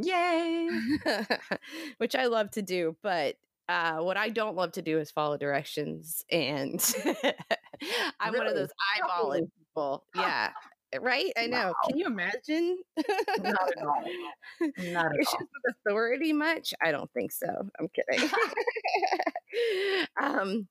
Yay! 0.00 0.68
Which 1.98 2.14
I 2.14 2.26
love 2.26 2.50
to 2.52 2.62
do, 2.62 2.96
but 3.02 3.36
uh, 3.68 3.98
what 3.98 4.16
I 4.16 4.28
don't 4.28 4.56
love 4.56 4.72
to 4.72 4.82
do 4.82 4.98
is 4.98 5.10
follow 5.10 5.36
directions, 5.36 6.24
and 6.30 6.80
I'm 8.20 8.32
really? 8.32 8.38
one 8.38 8.46
of 8.46 8.54
those 8.54 8.70
eyeballing 8.96 9.48
people. 9.58 10.04
Yeah, 10.14 10.52
right? 11.00 11.32
I 11.36 11.46
know. 11.46 11.68
Wow. 11.68 11.74
Can 11.88 11.98
you 11.98 12.06
imagine? 12.06 12.78
Not 13.40 13.70
at 13.76 13.86
all. 13.86 14.04
Not 14.78 15.06
at 15.06 15.26
all. 15.26 15.38
with 15.40 15.76
authority 15.86 16.32
much? 16.32 16.72
I 16.82 16.90
don't 16.90 17.10
think 17.12 17.32
so. 17.32 17.48
I'm 17.78 17.88
kidding. 17.88 18.30
um. 20.22 20.68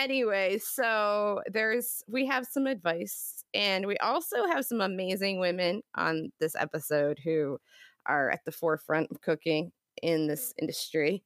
Anyway, 0.00 0.58
so 0.58 1.40
there's 1.52 2.02
we 2.08 2.26
have 2.26 2.46
some 2.46 2.66
advice, 2.66 3.44
and 3.54 3.86
we 3.86 3.96
also 3.98 4.46
have 4.46 4.64
some 4.64 4.80
amazing 4.80 5.38
women 5.38 5.82
on 5.94 6.30
this 6.40 6.54
episode 6.56 7.18
who 7.22 7.58
are 8.06 8.30
at 8.30 8.40
the 8.44 8.52
forefront 8.52 9.10
of 9.10 9.20
cooking 9.20 9.70
in 10.02 10.26
this 10.26 10.52
industry. 10.60 11.22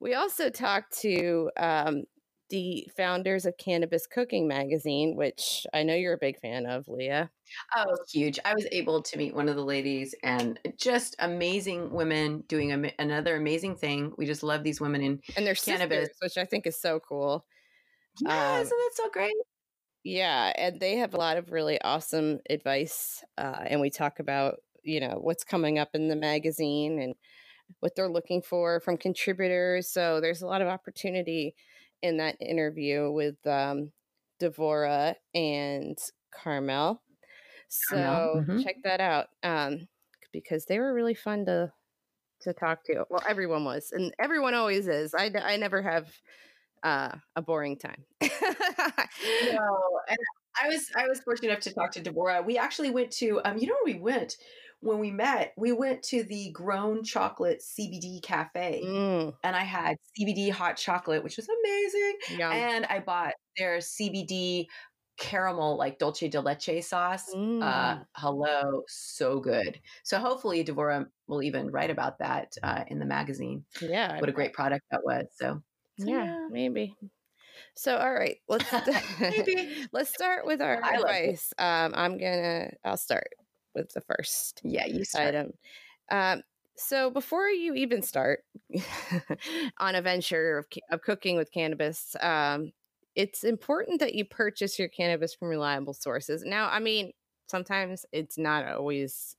We 0.00 0.14
also 0.14 0.48
talked 0.50 0.98
to 1.00 1.50
um, 1.58 2.04
the 2.48 2.88
founders 2.96 3.46
of 3.46 3.56
Cannabis 3.58 4.06
Cooking 4.06 4.46
Magazine, 4.46 5.16
which 5.16 5.66
I 5.74 5.82
know 5.82 5.94
you're 5.94 6.14
a 6.14 6.18
big 6.18 6.38
fan 6.40 6.66
of, 6.66 6.86
Leah. 6.88 7.30
Oh, 7.76 7.96
huge. 8.12 8.38
I 8.44 8.54
was 8.54 8.66
able 8.72 9.02
to 9.02 9.18
meet 9.18 9.34
one 9.34 9.48
of 9.48 9.56
the 9.56 9.64
ladies 9.64 10.14
and 10.22 10.58
just 10.78 11.16
amazing 11.18 11.90
women 11.90 12.44
doing 12.48 12.72
a, 12.72 12.92
another 12.98 13.36
amazing 13.36 13.76
thing. 13.76 14.12
We 14.16 14.26
just 14.26 14.42
love 14.42 14.62
these 14.62 14.80
women 14.80 15.02
in 15.02 15.20
and 15.36 15.46
their 15.46 15.54
cannabis, 15.54 16.08
sisters, 16.08 16.16
which 16.20 16.38
I 16.38 16.44
think 16.44 16.66
is 16.66 16.80
so 16.80 17.00
cool. 17.00 17.44
Yeah, 18.20 18.58
um, 18.58 18.64
so 18.64 18.74
that's 18.84 18.96
so 18.96 19.10
great. 19.10 19.34
Yeah, 20.04 20.52
and 20.56 20.78
they 20.78 20.96
have 20.96 21.14
a 21.14 21.18
lot 21.18 21.36
of 21.36 21.50
really 21.50 21.80
awesome 21.80 22.38
advice. 22.48 23.24
Uh, 23.36 23.64
and 23.66 23.80
we 23.80 23.90
talk 23.90 24.20
about, 24.20 24.56
you 24.84 25.00
know, 25.00 25.18
what's 25.20 25.42
coming 25.42 25.78
up 25.78 25.90
in 25.94 26.08
the 26.08 26.16
magazine 26.16 27.00
and 27.00 27.14
what 27.80 27.96
they're 27.96 28.08
looking 28.08 28.40
for 28.40 28.78
from 28.80 28.96
contributors. 28.96 29.88
So 29.90 30.20
there's 30.20 30.42
a 30.42 30.46
lot 30.46 30.62
of 30.62 30.68
opportunity 30.68 31.56
in 32.02 32.18
that 32.18 32.36
interview 32.40 33.10
with 33.10 33.36
um, 33.46 33.90
Devora 34.40 35.14
and 35.34 35.98
Carmel. 36.32 37.02
So 37.68 37.96
mm-hmm. 37.96 38.60
check 38.60 38.76
that 38.84 39.00
out 39.00 39.26
um, 39.42 39.88
because 40.32 40.64
they 40.66 40.78
were 40.78 40.94
really 40.94 41.14
fun 41.14 41.44
to 41.46 41.72
to 42.42 42.52
talk 42.52 42.84
to. 42.84 43.04
Well, 43.10 43.22
everyone 43.28 43.64
was, 43.64 43.90
and 43.92 44.12
everyone 44.18 44.54
always 44.54 44.86
is. 44.86 45.14
I, 45.14 45.30
I 45.42 45.56
never 45.56 45.82
have 45.82 46.08
uh, 46.82 47.12
a 47.34 47.42
boring 47.42 47.78
time. 47.78 48.04
no, 48.22 48.30
and 50.08 50.18
I 50.62 50.68
was 50.68 50.90
I 50.96 51.06
was 51.08 51.20
fortunate 51.20 51.50
enough 51.50 51.62
to 51.62 51.74
talk 51.74 51.92
to 51.92 52.02
Devora. 52.02 52.44
We 52.44 52.58
actually 52.58 52.90
went 52.90 53.10
to 53.12 53.40
um, 53.44 53.58
you 53.58 53.66
know 53.66 53.74
where 53.82 53.94
we 53.94 54.00
went 54.00 54.36
when 54.80 54.98
we 54.98 55.10
met, 55.10 55.52
we 55.56 55.72
went 55.72 56.02
to 56.04 56.22
the 56.24 56.54
Grön 56.54 57.04
Chocolate 57.04 57.62
CBD 57.62 58.22
Cafe, 58.22 58.82
mm. 58.84 59.34
and 59.42 59.56
I 59.56 59.62
had 59.62 59.96
CBD 60.18 60.50
hot 60.50 60.76
chocolate, 60.76 61.24
which 61.24 61.36
was 61.36 61.48
amazing. 61.48 62.18
Yum. 62.38 62.52
And 62.52 62.86
I 62.86 63.00
bought 63.00 63.34
their 63.56 63.78
CBD 63.78 64.66
caramel, 65.18 65.78
like 65.78 65.98
dulce 65.98 66.20
de 66.20 66.40
leche 66.40 66.84
sauce. 66.84 67.32
Uh, 67.32 67.36
mm. 67.36 67.62
Uh, 67.62 67.98
hello, 68.16 68.82
so 68.86 69.40
good. 69.40 69.80
So 70.04 70.18
hopefully, 70.18 70.64
Devora 70.64 71.06
will 71.26 71.42
even 71.42 71.70
write 71.70 71.90
about 71.90 72.18
that 72.18 72.52
uh, 72.62 72.84
in 72.88 72.98
the 72.98 73.06
magazine. 73.06 73.64
Yeah, 73.80 74.20
what 74.20 74.28
a 74.28 74.32
great 74.32 74.52
product 74.52 74.84
that 74.90 75.00
was. 75.04 75.26
So, 75.36 75.62
so 75.98 76.06
yeah, 76.06 76.24
yeah, 76.24 76.46
maybe. 76.50 76.94
So, 77.76 77.96
all 77.96 78.12
right, 78.12 78.38
let's 78.48 78.64
let's 79.92 80.10
start 80.10 80.46
with 80.46 80.60
our 80.60 80.80
I 80.82 80.94
advice. 80.94 81.52
Um, 81.58 81.92
I'm 81.94 82.18
gonna. 82.18 82.70
I'll 82.84 82.96
start 82.96 83.28
with 83.74 83.92
the 83.92 84.00
first 84.00 84.60
yeah 84.64 84.86
you 84.86 85.04
start. 85.04 85.28
item. 85.28 85.52
Um, 86.10 86.42
so 86.76 87.10
before 87.10 87.48
you 87.48 87.74
even 87.74 88.02
start 88.02 88.40
on 89.78 89.94
a 89.94 90.02
venture 90.02 90.58
of, 90.58 90.66
of 90.90 91.02
cooking 91.02 91.36
with 91.36 91.52
cannabis, 91.52 92.16
um, 92.20 92.72
it's 93.14 93.44
important 93.44 94.00
that 94.00 94.14
you 94.14 94.24
purchase 94.24 94.78
your 94.78 94.88
cannabis 94.88 95.34
from 95.34 95.48
reliable 95.48 95.94
sources. 95.94 96.44
Now, 96.44 96.68
I 96.70 96.80
mean, 96.80 97.12
sometimes 97.48 98.04
it's 98.12 98.36
not 98.36 98.66
always 98.66 99.36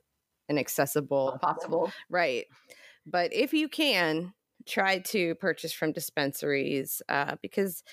an 0.50 0.58
accessible 0.58 1.38
possible, 1.42 1.92
right? 2.10 2.46
But 3.06 3.34
if 3.34 3.54
you 3.54 3.70
can, 3.70 4.34
try 4.66 5.00
to 5.00 5.36
purchase 5.36 5.74
from 5.74 5.92
dispensaries 5.92 7.02
uh, 7.08 7.36
because 7.42 7.84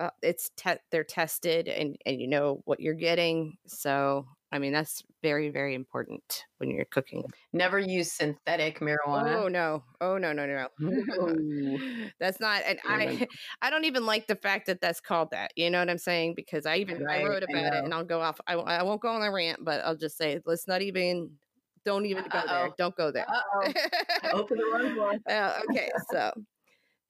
uh, 0.00 0.10
it's 0.22 0.50
te- 0.56 0.80
they're 0.90 1.04
tested 1.04 1.68
and 1.68 1.96
and 2.06 2.20
you 2.20 2.26
know 2.26 2.62
what 2.64 2.80
you're 2.80 2.94
getting. 2.94 3.56
So 3.66 4.26
I 4.52 4.58
mean, 4.58 4.72
that's 4.72 5.04
very, 5.22 5.48
very 5.48 5.76
important 5.76 6.44
when 6.58 6.70
you're 6.70 6.84
cooking. 6.86 7.22
Never 7.52 7.78
use 7.78 8.10
synthetic 8.12 8.80
marijuana. 8.80 9.36
Oh 9.36 9.48
no! 9.48 9.84
Oh 10.00 10.18
no! 10.18 10.32
No! 10.32 10.44
No! 10.44 10.68
no! 10.80 11.78
that's 12.20 12.40
not. 12.40 12.62
And 12.66 12.80
I, 12.84 13.28
I 13.62 13.70
don't 13.70 13.84
even 13.84 14.06
like 14.06 14.26
the 14.26 14.34
fact 14.34 14.66
that 14.66 14.80
that's 14.80 15.00
called 15.00 15.30
that. 15.30 15.52
You 15.54 15.70
know 15.70 15.78
what 15.78 15.88
I'm 15.88 15.98
saying? 15.98 16.34
Because 16.34 16.66
I 16.66 16.76
even 16.76 17.04
right, 17.04 17.24
I 17.24 17.28
wrote 17.28 17.44
about 17.44 17.74
I 17.74 17.78
it, 17.78 17.84
and 17.84 17.94
I'll 17.94 18.04
go 18.04 18.20
off. 18.20 18.40
I, 18.46 18.54
I 18.54 18.82
won't 18.82 19.00
go 19.00 19.10
on 19.10 19.22
a 19.22 19.30
rant, 19.30 19.64
but 19.64 19.84
I'll 19.84 19.96
just 19.96 20.16
say 20.18 20.40
let's 20.44 20.66
not 20.66 20.82
even. 20.82 21.30
Don't 21.82 22.04
even 22.04 22.24
Uh-oh. 22.24 22.42
go 22.42 22.46
there. 22.46 22.70
Don't 22.76 22.96
go 22.96 23.10
there. 23.10 23.26
Open 24.34 24.58
the 24.58 24.64
wrong 24.64 24.96
one. 24.98 25.20
uh, 25.30 25.60
okay, 25.70 25.88
so 26.12 26.30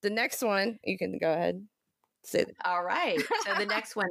the 0.03 0.11
next 0.11 0.43
one 0.43 0.79
you 0.85 0.97
can 0.97 1.19
go 1.19 1.33
ahead. 1.33 1.67
Say 2.25 2.45
that. 2.45 2.55
All 2.65 2.83
right. 2.83 3.21
So 3.45 3.55
the 3.59 3.67
next 3.67 3.97
one 3.97 4.09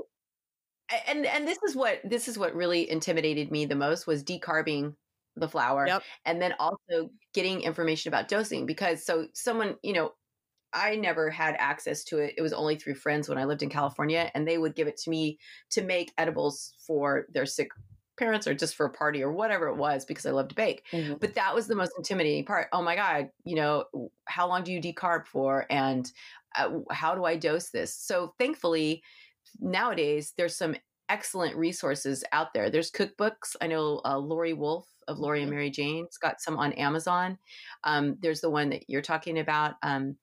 and 1.08 1.26
and 1.26 1.48
this 1.48 1.60
is 1.68 1.76
what 1.76 2.00
this 2.04 2.28
is 2.28 2.38
what 2.38 2.56
really 2.56 2.90
intimidated 2.90 3.52
me 3.52 3.66
the 3.66 3.76
most 3.76 4.08
was 4.08 4.24
decarbing 4.24 4.94
the 5.36 5.48
flour 5.48 5.88
yep. 5.88 6.04
and 6.26 6.42
then 6.42 6.54
also 6.60 7.10
getting 7.34 7.62
information 7.62 8.10
about 8.10 8.28
dosing 8.28 8.66
because 8.66 9.06
so 9.06 9.28
someone 9.34 9.76
you 9.84 9.94
know 9.94 10.12
I 10.72 10.98
never 10.98 11.32
had 11.32 11.56
access 11.58 12.04
to 12.04 12.20
it. 12.20 12.36
It 12.38 12.44
was 12.44 12.54
only 12.54 12.76
through 12.76 12.94
friends 12.94 13.28
when 13.28 13.40
I 13.40 13.46
lived 13.46 13.64
in 13.64 13.72
California, 13.72 14.30
and 14.36 14.48
they 14.48 14.60
would 14.60 14.76
give 14.76 14.88
it 14.88 14.98
to 14.98 15.10
me 15.10 15.40
to 15.72 15.82
make 15.82 16.14
edibles 16.20 16.74
for 16.86 17.26
their 17.34 17.48
sick 17.48 17.70
parents 18.20 18.48
or 18.48 18.54
just 18.54 18.76
for 18.76 18.86
a 18.86 18.92
party 18.92 19.24
or 19.24 19.32
whatever 19.32 19.68
it 19.68 19.76
was 19.76 20.06
because 20.06 20.26
I 20.26 20.32
love 20.32 20.50
to 20.50 20.56
bake. 20.56 20.84
Mm-hmm. 20.92 21.16
But 21.20 21.34
that 21.36 21.56
was 21.56 21.68
the 21.68 21.76
most 21.76 21.94
intimidating 21.98 22.46
part. 22.46 22.68
Oh 22.72 22.82
my 22.82 22.96
God, 22.96 23.30
you 23.44 23.56
know, 23.56 23.86
how 24.26 24.48
long 24.48 24.64
do 24.64 24.72
you 24.72 24.82
decarb 24.82 25.26
for? 25.26 25.66
And 25.70 26.12
uh, 26.58 26.80
how 26.92 27.16
do 27.16 27.26
I 27.26 27.36
dose 27.36 27.70
this? 27.70 27.96
So 27.96 28.34
thankfully, 28.38 29.02
nowadays 29.60 30.34
there's 30.38 30.56
some 30.56 30.76
excellent 31.10 31.56
resources 31.56 32.24
out 32.32 32.54
there. 32.54 32.70
There's 32.70 32.92
cookbooks. 32.92 33.56
I 33.62 33.68
know 33.68 34.02
uh, 34.06 34.18
Laurie 34.18 34.54
Wolf 34.54 34.88
of 35.08 35.18
Laurie 35.18 35.42
and 35.42 35.48
mm-hmm. 35.48 35.56
Mary 35.56 35.72
Jane's 35.72 36.18
got 36.18 36.40
some 36.40 36.58
on 36.58 36.74
Amazon. 36.74 37.38
Um, 37.84 38.18
there's 38.22 38.42
the 38.42 38.50
one 38.50 38.70
that 38.70 38.84
you're 38.88 39.02
talking 39.02 39.40
about. 39.40 39.74
Um, 39.82 40.18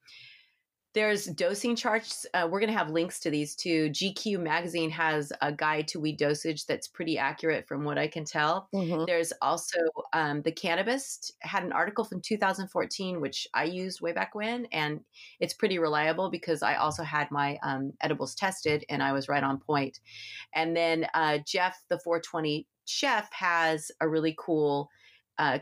there's 0.97 1.27
dosing 1.27 1.77
charts. 1.77 2.25
Uh, 2.33 2.49
we're 2.51 2.59
going 2.59 2.73
to 2.73 2.79
have 2.79 2.91
links 2.91 3.21
to 3.21 3.31
these 3.31 3.55
too. 3.55 3.91
GQ 3.91 4.41
magazine 4.41 4.89
has 4.89 5.31
a 5.43 5.53
guide 5.53 5.87
to 5.89 6.01
weed 6.01 6.17
dosage 6.17 6.65
that's 6.65 6.89
pretty 6.89 7.19
accurate 7.19 7.69
from 7.69 7.85
what 7.85 7.99
I 7.99 8.09
can 8.09 8.25
tell. 8.25 8.71
Mm-hmm. 8.75 9.05
There's 9.07 9.31
also 9.43 9.79
um, 10.15 10.41
the 10.41 10.53
Cannabist 10.53 11.33
had 11.41 11.65
an 11.65 11.73
article 11.73 12.03
from 12.03 12.23
2014, 12.23 13.21
which 13.21 13.47
I 13.53 13.65
used 13.65 14.01
way 14.01 14.13
back 14.13 14.35
when, 14.35 14.65
and 14.73 15.01
it's 15.39 15.53
pretty 15.53 15.79
reliable 15.79 16.31
because 16.31 16.63
I 16.63 16.77
also 16.77 17.03
had 17.03 17.31
my 17.31 17.59
um, 17.63 17.93
edibles 18.01 18.35
tested 18.35 18.83
and 18.89 19.03
I 19.03 19.13
was 19.13 19.29
right 19.29 19.45
on 19.45 19.59
point. 19.59 20.01
And 20.55 20.75
then 20.75 21.09
uh, 21.13 21.41
Jeff, 21.47 21.79
the 21.91 21.99
420 21.99 22.67
chef, 22.87 23.31
has 23.35 23.91
a 24.01 24.09
really 24.09 24.35
cool 24.39 24.89
uh, 25.39 25.59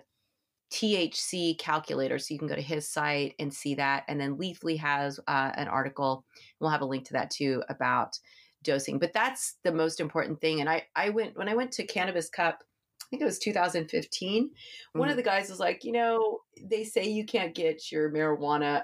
THC 0.75 1.57
calculator. 1.57 2.19
So 2.19 2.35
you 2.35 2.39
can 2.39 2.49
go 2.49 2.57
to 2.57 2.61
his 2.61 2.89
site 2.89 3.35
and 3.39 3.55
see 3.55 3.77
that. 3.77 4.03
And 4.09 4.21
then 4.21 4.37
Leafly 4.37 4.77
has 4.79 5.21
uh, 5.29 5.53
an 5.55 5.69
article. 5.69 6.25
We'll 6.59 6.71
have 6.71 6.81
a 6.81 6.87
link 6.87 7.07
to 7.07 7.13
that 7.13 7.31
too 7.31 7.63
about 7.69 8.19
dosing. 8.65 8.99
But 8.99 9.13
that's 9.13 9.59
the 9.63 9.71
most 9.71 10.01
important 10.01 10.41
thing. 10.41 10.61
And 10.61 10.69
I, 10.69 10.83
I 10.97 11.11
went 11.11 11.37
when 11.37 11.49
I 11.49 11.55
went 11.55 11.71
to 11.73 11.87
Cannabis 11.87 12.29
Cup. 12.29 12.65
I 13.01 13.07
think 13.09 13.23
it 13.23 13.27
was 13.27 13.39
2015. 13.39 14.47
Mm-hmm. 14.47 14.99
One 14.99 15.09
of 15.09 15.13
mm-hmm. 15.13 15.19
the 15.19 15.23
guys 15.23 15.49
was 15.49 15.61
like, 15.61 15.85
you 15.85 15.93
know, 15.93 16.41
they 16.61 16.83
say 16.83 17.05
you 17.05 17.25
can't 17.25 17.55
get 17.55 17.93
your 17.93 18.11
marijuana 18.11 18.83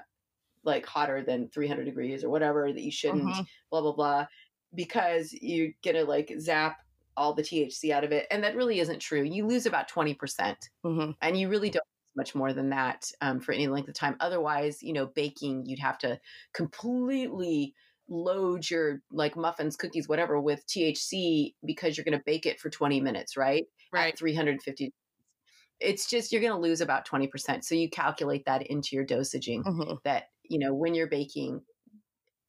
like 0.63 0.85
hotter 0.85 1.23
than 1.23 1.49
300 1.49 1.83
degrees 1.83 2.23
or 2.23 2.29
whatever 2.29 2.71
that 2.71 2.81
you 2.81 2.91
shouldn't. 2.91 3.23
Mm-hmm. 3.23 3.41
Blah 3.69 3.81
blah 3.81 3.93
blah, 3.93 4.27
because 4.73 5.33
you're 5.33 5.71
gonna 5.83 6.05
like 6.05 6.31
zap 6.39 6.77
all 7.17 7.33
the 7.33 7.43
THC 7.43 7.91
out 7.91 8.03
of 8.03 8.11
it. 8.11 8.27
And 8.31 8.43
that 8.43 8.55
really 8.55 8.79
isn't 8.79 8.99
true. 8.99 9.23
You 9.23 9.45
lose 9.45 9.65
about 9.65 9.89
20%. 9.89 10.17
percent 10.17 10.69
mm 10.85 11.05
hmm 11.05 11.11
And 11.21 11.37
you 11.37 11.49
really 11.49 11.69
don't 11.69 11.85
much 12.15 12.35
more 12.35 12.53
than 12.53 12.69
that 12.69 13.09
um, 13.21 13.39
for 13.39 13.53
any 13.53 13.67
length 13.67 13.89
of 13.89 13.95
time. 13.95 14.15
Otherwise, 14.19 14.83
you 14.83 14.93
know, 14.93 15.07
baking, 15.07 15.65
you'd 15.65 15.79
have 15.79 15.97
to 15.99 16.19
completely 16.53 17.73
load 18.09 18.69
your 18.69 19.01
like 19.11 19.37
muffins, 19.37 19.77
cookies, 19.77 20.09
whatever 20.09 20.39
with 20.39 20.65
THC 20.67 21.53
because 21.65 21.97
you're 21.97 22.03
going 22.03 22.17
to 22.17 22.23
bake 22.25 22.45
it 22.45 22.59
for 22.59 22.69
20 22.69 22.99
minutes, 22.99 23.37
right? 23.37 23.65
Right. 23.93 24.13
At 24.13 24.19
350. 24.19 24.91
It's 25.79 26.09
just 26.09 26.31
you're 26.31 26.41
going 26.41 26.53
to 26.53 26.59
lose 26.59 26.81
about 26.81 27.07
20%. 27.07 27.63
So 27.63 27.75
you 27.75 27.89
calculate 27.89 28.45
that 28.45 28.67
into 28.67 28.95
your 28.95 29.05
dosaging 29.05 29.63
Mm-hmm. 29.63 29.93
that, 30.03 30.25
you 30.43 30.59
know, 30.59 30.73
when 30.73 30.93
you're 30.93 31.07
baking, 31.07 31.61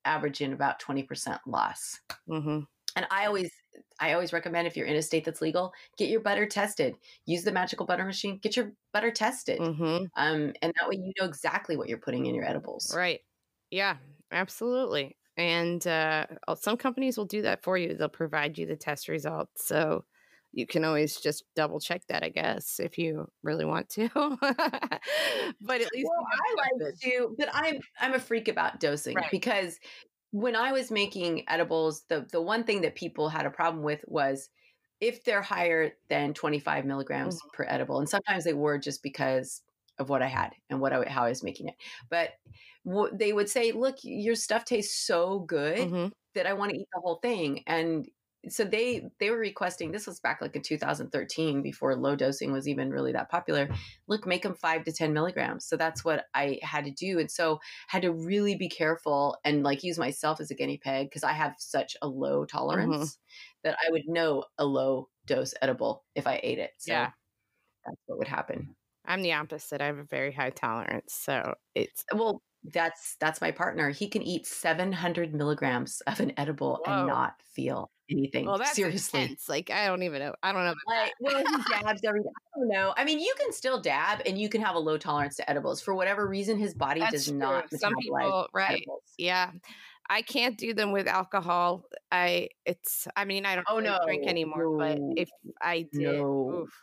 averaging 0.04 0.52
about 0.52 0.80
20% 0.82 1.38
loss. 1.46 2.00
Mm-hmm. 2.28 2.60
And 2.96 3.06
I 3.10 3.26
always 3.26 3.50
I 4.00 4.12
always 4.12 4.32
recommend 4.32 4.66
if 4.66 4.76
you're 4.76 4.86
in 4.86 4.96
a 4.96 5.02
state 5.02 5.24
that's 5.24 5.40
legal, 5.40 5.72
get 5.96 6.08
your 6.08 6.20
butter 6.20 6.46
tested. 6.46 6.96
Use 7.26 7.44
the 7.44 7.52
magical 7.52 7.86
butter 7.86 8.04
machine, 8.04 8.38
get 8.42 8.56
your 8.56 8.72
butter 8.92 9.10
tested. 9.10 9.60
Mm-hmm. 9.60 10.04
Um, 10.16 10.52
and 10.62 10.72
that 10.78 10.88
way 10.88 10.96
you 10.96 11.12
know 11.20 11.26
exactly 11.26 11.76
what 11.76 11.88
you're 11.88 11.98
putting 11.98 12.26
in 12.26 12.34
your 12.34 12.44
edibles. 12.44 12.92
Right. 12.96 13.20
Yeah, 13.70 13.96
absolutely. 14.30 15.16
And 15.36 15.86
uh, 15.86 16.26
uh, 16.46 16.54
some 16.54 16.76
companies 16.76 17.16
will 17.16 17.24
do 17.24 17.42
that 17.42 17.62
for 17.62 17.78
you. 17.78 17.94
They'll 17.94 18.08
provide 18.08 18.58
you 18.58 18.66
the 18.66 18.76
test 18.76 19.08
results. 19.08 19.66
So 19.66 20.04
you 20.52 20.66
can 20.66 20.84
always 20.84 21.16
just 21.16 21.44
double 21.56 21.80
check 21.80 22.02
that, 22.08 22.22
I 22.22 22.28
guess, 22.28 22.78
if 22.78 22.98
you 22.98 23.26
really 23.42 23.64
want 23.64 23.88
to. 23.90 24.08
but 24.40 25.80
at 25.80 25.92
least 25.92 26.08
Well, 26.10 26.26
I 26.30 26.54
like 26.56 26.94
to, 27.00 27.34
but 27.38 27.48
I'm 27.52 27.80
I'm 28.00 28.14
a 28.14 28.18
freak 28.18 28.48
about 28.48 28.78
dosing 28.78 29.16
Right. 29.16 29.30
because 29.30 29.78
when 30.32 30.56
I 30.56 30.72
was 30.72 30.90
making 30.92 31.48
edibles, 31.50 32.04
the 32.06 32.28
the 32.32 32.42
one 32.42 32.64
thing 32.64 32.82
that 32.82 32.96
people 32.96 33.30
had 33.30 33.46
a 33.46 33.50
problem 33.52 33.84
with 33.84 34.04
was 34.08 34.50
if 35.00 35.24
they're 35.24 35.42
higher 35.42 35.92
than 36.10 36.34
25 36.34 36.84
milligrams 36.86 37.42
Mm-hmm. 37.42 37.48
per 37.52 37.64
edible, 37.68 37.98
and 38.00 38.08
sometimes 38.08 38.44
they 38.44 38.54
were 38.54 38.78
just 38.78 39.02
because 39.02 39.62
of 39.98 40.08
what 40.10 40.22
I 40.22 40.28
had 40.28 40.54
and 40.70 40.80
what 40.80 40.92
I 40.92 41.08
how 41.10 41.24
I 41.24 41.30
was 41.30 41.42
making 41.44 41.68
it. 41.68 41.76
But 42.10 42.34
w- 42.86 43.14
they 43.16 43.32
would 43.32 43.50
say, 43.50 43.72
"Look, 43.72 43.98
your 44.04 44.34
stuff 44.36 44.64
tastes 44.64 44.98
so 45.06 45.40
good 45.40 45.92
Mhm. 45.92 46.12
that 46.34 46.46
I 46.46 46.54
want 46.54 46.70
to 46.72 46.78
eat 46.78 46.88
the 46.94 47.00
whole 47.00 47.16
thing," 47.16 47.64
and 47.66 48.08
so 48.48 48.64
they 48.64 49.08
they 49.20 49.30
were 49.30 49.38
requesting 49.38 49.92
this 49.92 50.06
was 50.06 50.18
back 50.20 50.40
like 50.40 50.56
in 50.56 50.62
2013 50.62 51.62
before 51.62 51.94
low 51.94 52.16
dosing 52.16 52.52
was 52.52 52.66
even 52.66 52.90
really 52.90 53.12
that 53.12 53.30
popular 53.30 53.68
look 54.08 54.26
make 54.26 54.42
them 54.42 54.54
5 54.54 54.84
to 54.84 54.92
10 54.92 55.12
milligrams 55.12 55.64
so 55.64 55.76
that's 55.76 56.04
what 56.04 56.24
i 56.34 56.58
had 56.62 56.84
to 56.84 56.90
do 56.90 57.18
and 57.18 57.30
so 57.30 57.60
had 57.88 58.02
to 58.02 58.12
really 58.12 58.56
be 58.56 58.68
careful 58.68 59.36
and 59.44 59.62
like 59.62 59.84
use 59.84 59.98
myself 59.98 60.40
as 60.40 60.50
a 60.50 60.54
guinea 60.54 60.78
pig 60.78 61.08
because 61.08 61.24
i 61.24 61.32
have 61.32 61.54
such 61.58 61.96
a 62.02 62.08
low 62.08 62.40
mm-hmm. 62.40 62.56
tolerance 62.56 63.18
that 63.62 63.76
i 63.86 63.90
would 63.90 64.08
know 64.08 64.44
a 64.58 64.64
low 64.64 65.08
dose 65.26 65.54
edible 65.62 66.04
if 66.14 66.26
i 66.26 66.40
ate 66.42 66.58
it 66.58 66.72
so 66.78 66.92
Yeah. 66.92 67.10
that's 67.84 68.00
what 68.06 68.18
would 68.18 68.28
happen 68.28 68.74
I'm 69.04 69.22
the 69.22 69.32
opposite. 69.32 69.80
I 69.80 69.86
have 69.86 69.98
a 69.98 70.04
very 70.04 70.30
high 70.30 70.50
tolerance. 70.50 71.12
So 71.12 71.54
it's, 71.74 72.04
well 72.14 72.40
that's 72.72 73.16
that's 73.16 73.40
my 73.40 73.50
partner 73.50 73.90
he 73.90 74.06
can 74.08 74.22
eat 74.22 74.46
700 74.46 75.34
milligrams 75.34 76.00
of 76.06 76.20
an 76.20 76.32
edible 76.36 76.80
Whoa. 76.86 76.92
and 76.98 77.06
not 77.08 77.34
feel 77.54 77.90
anything 78.10 78.46
well, 78.46 78.58
that's 78.58 78.74
seriously 78.76 79.22
intense. 79.22 79.48
Like, 79.48 79.70
I 79.70 79.86
don't 79.86 80.02
even 80.02 80.20
know. 80.20 80.34
I 80.42 80.52
don't 80.52 80.64
know. 80.64 80.74
Like, 80.86 81.12
well, 81.18 81.38
he 81.38 81.82
dabs 81.82 82.02
every. 82.04 82.20
I 82.20 82.58
don't 82.58 82.68
know. 82.68 82.92
I 82.96 83.04
mean, 83.04 83.18
you 83.20 83.32
can 83.38 83.52
still 83.52 83.80
dab, 83.80 84.20
and 84.26 84.38
you 84.38 84.48
can 84.50 84.60
have 84.60 84.74
a 84.74 84.78
low 84.78 84.98
tolerance 84.98 85.36
to 85.36 85.48
edibles 85.50 85.80
for 85.80 85.94
whatever 85.94 86.28
reason. 86.28 86.58
His 86.58 86.74
body 86.74 87.00
That's 87.00 87.12
does 87.12 87.28
true. 87.28 87.38
not 87.38 87.70
Some 87.70 87.94
people- 87.96 88.48
right. 88.52 88.76
edibles. 88.76 89.02
Yeah. 89.16 89.50
I 90.10 90.20
can't 90.20 90.58
do 90.58 90.74
them 90.74 90.92
with 90.92 91.06
alcohol. 91.06 91.86
I 92.10 92.50
it's 92.66 93.08
I 93.16 93.24
mean 93.24 93.46
I 93.46 93.54
don't 93.54 93.66
Oh, 93.70 93.78
really 93.80 93.98
drink 94.04 94.24
no. 94.24 94.28
anymore, 94.28 94.76
but 94.76 94.98
if 95.16 95.30
I 95.62 95.82
did, 95.90 96.02
No. 96.18 96.64
oof. 96.64 96.82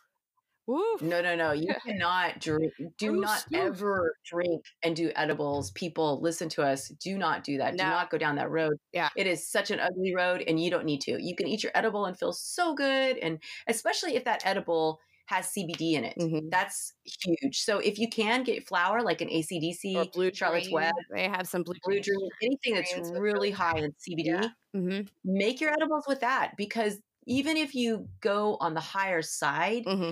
Oof. 0.69 1.01
No, 1.01 1.21
no, 1.21 1.35
no. 1.35 1.51
You 1.51 1.73
cannot 1.85 2.39
drink. 2.39 2.73
Do 2.97 3.15
Oof, 3.15 3.21
not 3.21 3.45
oof. 3.53 3.59
ever 3.59 4.13
drink 4.25 4.63
and 4.83 4.95
do 4.95 5.11
edibles. 5.15 5.71
People, 5.71 6.21
listen 6.21 6.49
to 6.49 6.63
us. 6.63 6.89
Do 6.89 7.17
not 7.17 7.43
do 7.43 7.57
that. 7.57 7.77
Do 7.77 7.83
not 7.83 8.09
go 8.09 8.17
down 8.17 8.35
that 8.35 8.51
road. 8.51 8.73
Yeah. 8.93 9.09
It 9.15 9.27
is 9.27 9.49
such 9.49 9.71
an 9.71 9.79
ugly 9.79 10.13
road, 10.15 10.43
and 10.47 10.61
you 10.61 10.69
don't 10.69 10.85
need 10.85 11.01
to. 11.01 11.17
You 11.21 11.35
can 11.35 11.47
eat 11.47 11.63
your 11.63 11.71
edible 11.75 12.05
and 12.05 12.17
feel 12.17 12.33
so 12.33 12.75
good, 12.75 13.17
and 13.17 13.39
especially 13.67 14.15
if 14.15 14.25
that 14.25 14.45
edible 14.45 14.99
has 15.29 15.45
CBD 15.47 15.93
in 15.93 16.03
it. 16.03 16.17
Mhm. 16.17 16.49
That's 16.49 16.93
huge. 17.03 17.61
So 17.61 17.77
if 17.77 17.99
you 17.99 18.09
can 18.09 18.43
get 18.43 18.67
flour 18.67 19.03
like 19.03 19.21
an 19.21 19.29
ACDC, 19.29 19.95
Or 19.95 20.05
blue 20.05 20.33
Charlotte's 20.33 20.65
dream. 20.65 20.75
Web, 20.75 20.95
They 21.11 21.29
have 21.29 21.47
some 21.47 21.61
blue, 21.61 21.75
blue 21.83 22.01
dream, 22.01 22.29
anything 22.41 22.73
that's 22.73 22.95
really 23.19 23.51
high 23.51 23.77
in 23.77 23.93
CBD, 23.99 24.49
hmm 24.73 25.01
make 25.23 25.61
your 25.61 25.71
edibles 25.71 26.05
with 26.07 26.21
that 26.21 26.55
because 26.57 26.97
even 27.27 27.57
if 27.57 27.75
you 27.75 28.07
go 28.21 28.57
on 28.59 28.73
the 28.73 28.79
higher 28.79 29.21
side, 29.21 29.83
hmm 29.85 30.11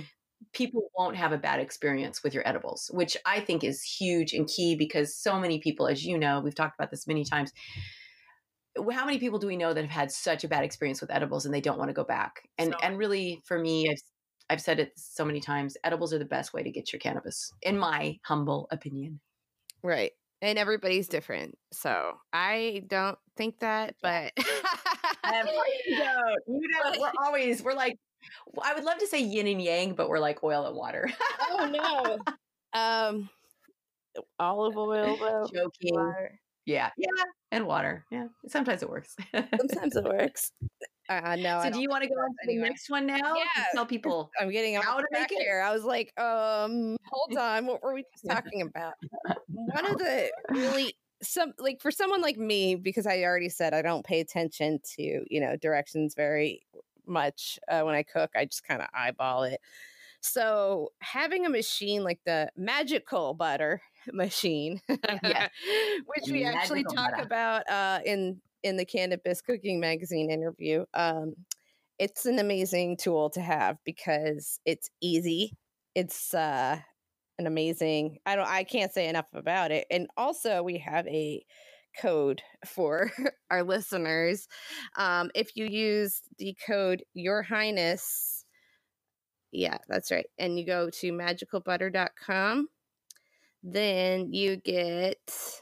people 0.53 0.89
won't 0.97 1.15
have 1.15 1.31
a 1.31 1.37
bad 1.37 1.59
experience 1.59 2.23
with 2.23 2.33
your 2.33 2.47
edibles, 2.47 2.89
which 2.93 3.17
I 3.25 3.39
think 3.39 3.63
is 3.63 3.81
huge 3.81 4.33
and 4.33 4.47
key 4.47 4.75
because 4.75 5.15
so 5.15 5.39
many 5.39 5.59
people, 5.59 5.87
as 5.87 6.05
you 6.05 6.17
know, 6.17 6.39
we've 6.39 6.55
talked 6.55 6.75
about 6.79 6.91
this 6.91 7.07
many 7.07 7.23
times. 7.25 7.51
How 8.91 9.05
many 9.05 9.17
people 9.17 9.39
do 9.39 9.47
we 9.47 9.57
know 9.57 9.73
that 9.73 9.81
have 9.81 9.89
had 9.91 10.11
such 10.11 10.43
a 10.43 10.47
bad 10.47 10.63
experience 10.63 11.01
with 11.01 11.09
edibles 11.11 11.45
and 11.45 11.53
they 11.53 11.61
don't 11.61 11.79
want 11.79 11.89
to 11.89 11.93
go 11.93 12.03
back? 12.03 12.47
And 12.59 12.73
So- 12.73 12.77
and 12.83 12.97
really, 12.97 13.41
for 13.45 13.57
me, 13.57 13.89
I've 13.89 14.01
I've 14.49 14.61
said 14.61 14.79
it 14.79 14.93
so 14.95 15.25
many 15.25 15.41
times. 15.41 15.75
Edibles 15.83 16.13
are 16.13 16.19
the 16.19 16.25
best 16.25 16.53
way 16.53 16.63
to 16.63 16.71
get 16.71 16.93
your 16.93 16.99
cannabis, 17.01 17.51
in 17.61 17.77
my 17.77 18.17
humble 18.23 18.67
opinion. 18.71 19.19
Right. 19.83 20.11
And 20.41 20.57
everybody's 20.57 21.07
different. 21.09 21.57
So 21.73 22.13
I 22.31 22.83
don't 22.87 23.17
think 23.35 23.59
that, 23.59 23.95
but 24.01 24.31
Um, 25.23 25.47
you. 25.47 25.63
You 26.47 26.69
don't. 26.83 26.99
We're 27.01 27.11
always 27.21 27.61
we're 27.63 27.73
like. 27.73 27.97
I 28.61 28.73
would 28.73 28.83
love 28.83 28.97
to 28.99 29.07
say 29.07 29.19
yin 29.21 29.47
and 29.47 29.61
yang, 29.61 29.93
but 29.93 30.09
we're 30.09 30.19
like 30.19 30.43
oil 30.43 30.65
and 30.65 30.75
water. 30.75 31.09
oh 31.49 31.65
no. 31.71 32.19
Um 32.73 33.29
olive 34.39 34.77
oil 34.77 35.15
though. 35.19 35.47
Joking. 35.53 35.95
water. 35.95 36.39
Yeah, 36.65 36.89
yeah, 36.97 37.23
and 37.51 37.65
water. 37.65 38.05
Yeah, 38.11 38.27
sometimes 38.49 38.83
it 38.83 38.89
works. 38.89 39.15
Sometimes 39.33 39.95
it 39.95 40.03
works. 40.03 40.51
Uh, 41.07 41.37
no, 41.39 41.61
so, 41.63 41.69
do 41.71 41.79
you 41.79 41.87
want 41.89 42.03
to 42.03 42.09
go 42.09 42.15
on 42.15 42.29
to 42.29 42.47
the 42.47 42.57
next 42.57 42.89
one 42.89 43.07
now? 43.07 43.15
Yeah. 43.35 43.63
Tell 43.73 43.85
people. 43.85 44.29
I'm 44.39 44.51
getting 44.51 44.75
How 44.75 44.97
to 44.97 45.07
make 45.13 45.31
it? 45.31 45.37
here. 45.39 45.61
I 45.61 45.71
was 45.73 45.85
like, 45.85 46.11
um, 46.19 46.97
hold 47.09 47.37
on, 47.37 47.67
what 47.67 47.81
were 47.81 47.93
we 47.93 48.03
just 48.13 48.27
talking 48.29 48.61
about? 48.63 48.93
One 49.47 49.85
of 49.85 49.97
the 49.97 50.29
really 50.49 50.93
some 51.23 51.53
like 51.57 51.79
for 51.81 51.89
someone 51.89 52.21
like 52.21 52.37
me, 52.37 52.75
because 52.75 53.07
I 53.07 53.21
already 53.23 53.47
said 53.49 53.73
I 53.73 53.81
don't 53.81 54.05
pay 54.05 54.19
attention 54.19 54.79
to 54.97 55.23
you 55.29 55.39
know 55.39 55.55
directions 55.55 56.15
very 56.15 56.66
much 57.07 57.59
uh, 57.67 57.81
when 57.81 57.95
I 57.95 58.03
cook. 58.03 58.31
I 58.35 58.45
just 58.45 58.63
kind 58.63 58.81
of 58.81 58.87
eyeball 58.93 59.43
it. 59.43 59.59
So 60.21 60.91
having 60.99 61.45
a 61.45 61.49
machine 61.49 62.03
like 62.03 62.19
the 62.25 62.51
magical 62.55 63.33
butter 63.33 63.81
machine, 64.13 64.81
which 64.89 66.29
we 66.29 66.43
actually 66.43 66.83
talk 66.83 67.11
butter. 67.11 67.23
about 67.23 67.69
uh, 67.69 67.99
in 68.05 68.41
in 68.63 68.77
the 68.77 68.85
Cannabis 68.85 69.41
Cooking 69.41 69.79
Magazine 69.79 70.31
interview. 70.31 70.85
Um, 70.93 71.35
it's 71.99 72.25
an 72.25 72.39
amazing 72.39 72.97
tool 72.97 73.29
to 73.31 73.41
have 73.41 73.77
because 73.83 74.59
it's 74.65 74.89
easy. 75.01 75.53
It's 75.95 76.33
uh, 76.33 76.77
an 77.39 77.47
amazing. 77.47 78.17
I 78.25 78.35
don't. 78.35 78.47
I 78.47 78.63
can't 78.63 78.91
say 78.91 79.07
enough 79.07 79.27
about 79.33 79.71
it. 79.71 79.87
And 79.89 80.07
also, 80.17 80.63
we 80.63 80.79
have 80.79 81.07
a 81.07 81.43
code 82.01 82.41
for 82.65 83.11
our 83.51 83.63
listeners. 83.63 84.47
Um, 84.97 85.31
if 85.35 85.55
you 85.55 85.65
use 85.65 86.21
the 86.37 86.55
code 86.65 87.03
Your 87.13 87.41
Highness, 87.41 88.45
yeah, 89.51 89.77
that's 89.87 90.11
right, 90.11 90.27
and 90.37 90.59
you 90.59 90.65
go 90.65 90.89
to 90.89 91.11
magicalbutter.com, 91.11 92.67
then 93.63 94.33
you 94.33 94.57
get 94.57 95.61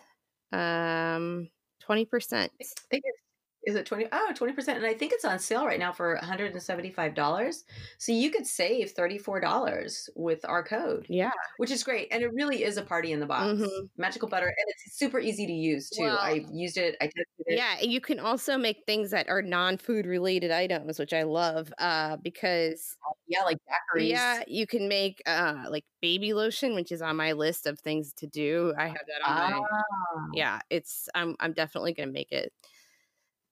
um 0.51 1.49
20%. 1.87 2.33
I 2.33 2.47
think 2.89 3.03
it's 3.05 3.21
is 3.65 3.75
it 3.75 3.85
20 3.85 4.07
oh 4.11 4.31
20% 4.35 4.77
and 4.77 4.85
i 4.85 4.93
think 4.93 5.11
it's 5.13 5.25
on 5.25 5.39
sale 5.39 5.65
right 5.65 5.79
now 5.79 5.91
for 5.91 6.17
$175 6.21 7.63
so 7.97 8.11
you 8.11 8.31
could 8.31 8.45
save 8.47 8.93
$34 8.93 10.09
with 10.15 10.45
our 10.45 10.63
code 10.63 11.05
Yeah. 11.09 11.31
which 11.57 11.71
is 11.71 11.83
great 11.83 12.07
and 12.11 12.23
it 12.23 12.31
really 12.33 12.63
is 12.63 12.77
a 12.77 12.81
party 12.83 13.11
in 13.11 13.19
the 13.19 13.25
box 13.25 13.53
Mhm. 13.61 13.89
magical 13.97 14.27
butter 14.29 14.47
and 14.47 14.55
it's 14.69 14.97
super 14.97 15.19
easy 15.19 15.45
to 15.47 15.53
use 15.53 15.89
too 15.89 16.03
Well, 16.03 16.17
i 16.19 16.45
used 16.51 16.77
it 16.77 16.95
i 17.01 17.05
tested 17.05 17.23
it 17.47 17.57
Yeah, 17.57 17.79
you 17.81 18.01
can 18.01 18.19
also 18.19 18.57
make 18.57 18.83
things 18.87 19.11
that 19.11 19.29
are 19.29 19.41
non-food 19.41 20.05
related 20.07 20.49
items, 20.51 20.97
which 20.99 21.13
I 21.13 21.23
love 21.23 21.71
uh 21.77 22.17
because 22.17 22.97
yeah 23.27 23.43
like 23.43 23.57
daiquiris 23.57 24.09
yeah, 24.09 24.43
you 24.47 24.65
can 24.67 24.87
make 24.87 25.21
uh 25.27 25.65
like 25.69 25.85
baby 26.01 26.33
lotion, 26.33 26.73
which 26.75 26.91
is 26.91 27.01
on 27.01 27.15
my 27.17 27.33
list 27.33 27.67
of 27.67 27.79
things 27.79 28.13
to 28.13 28.27
do. 28.27 28.73
I 28.77 28.87
have 28.87 28.97
that 29.07 29.21
on 29.29 29.35
my 29.51 29.59
Ah. 29.71 30.27
yeah, 30.33 30.59
it's 30.69 31.07
I'm 31.15 31.35
I'm 31.39 31.53
definitely 31.53 31.93
going 31.93 32.09
to 32.09 32.13
make 32.13 32.31
it. 32.31 32.51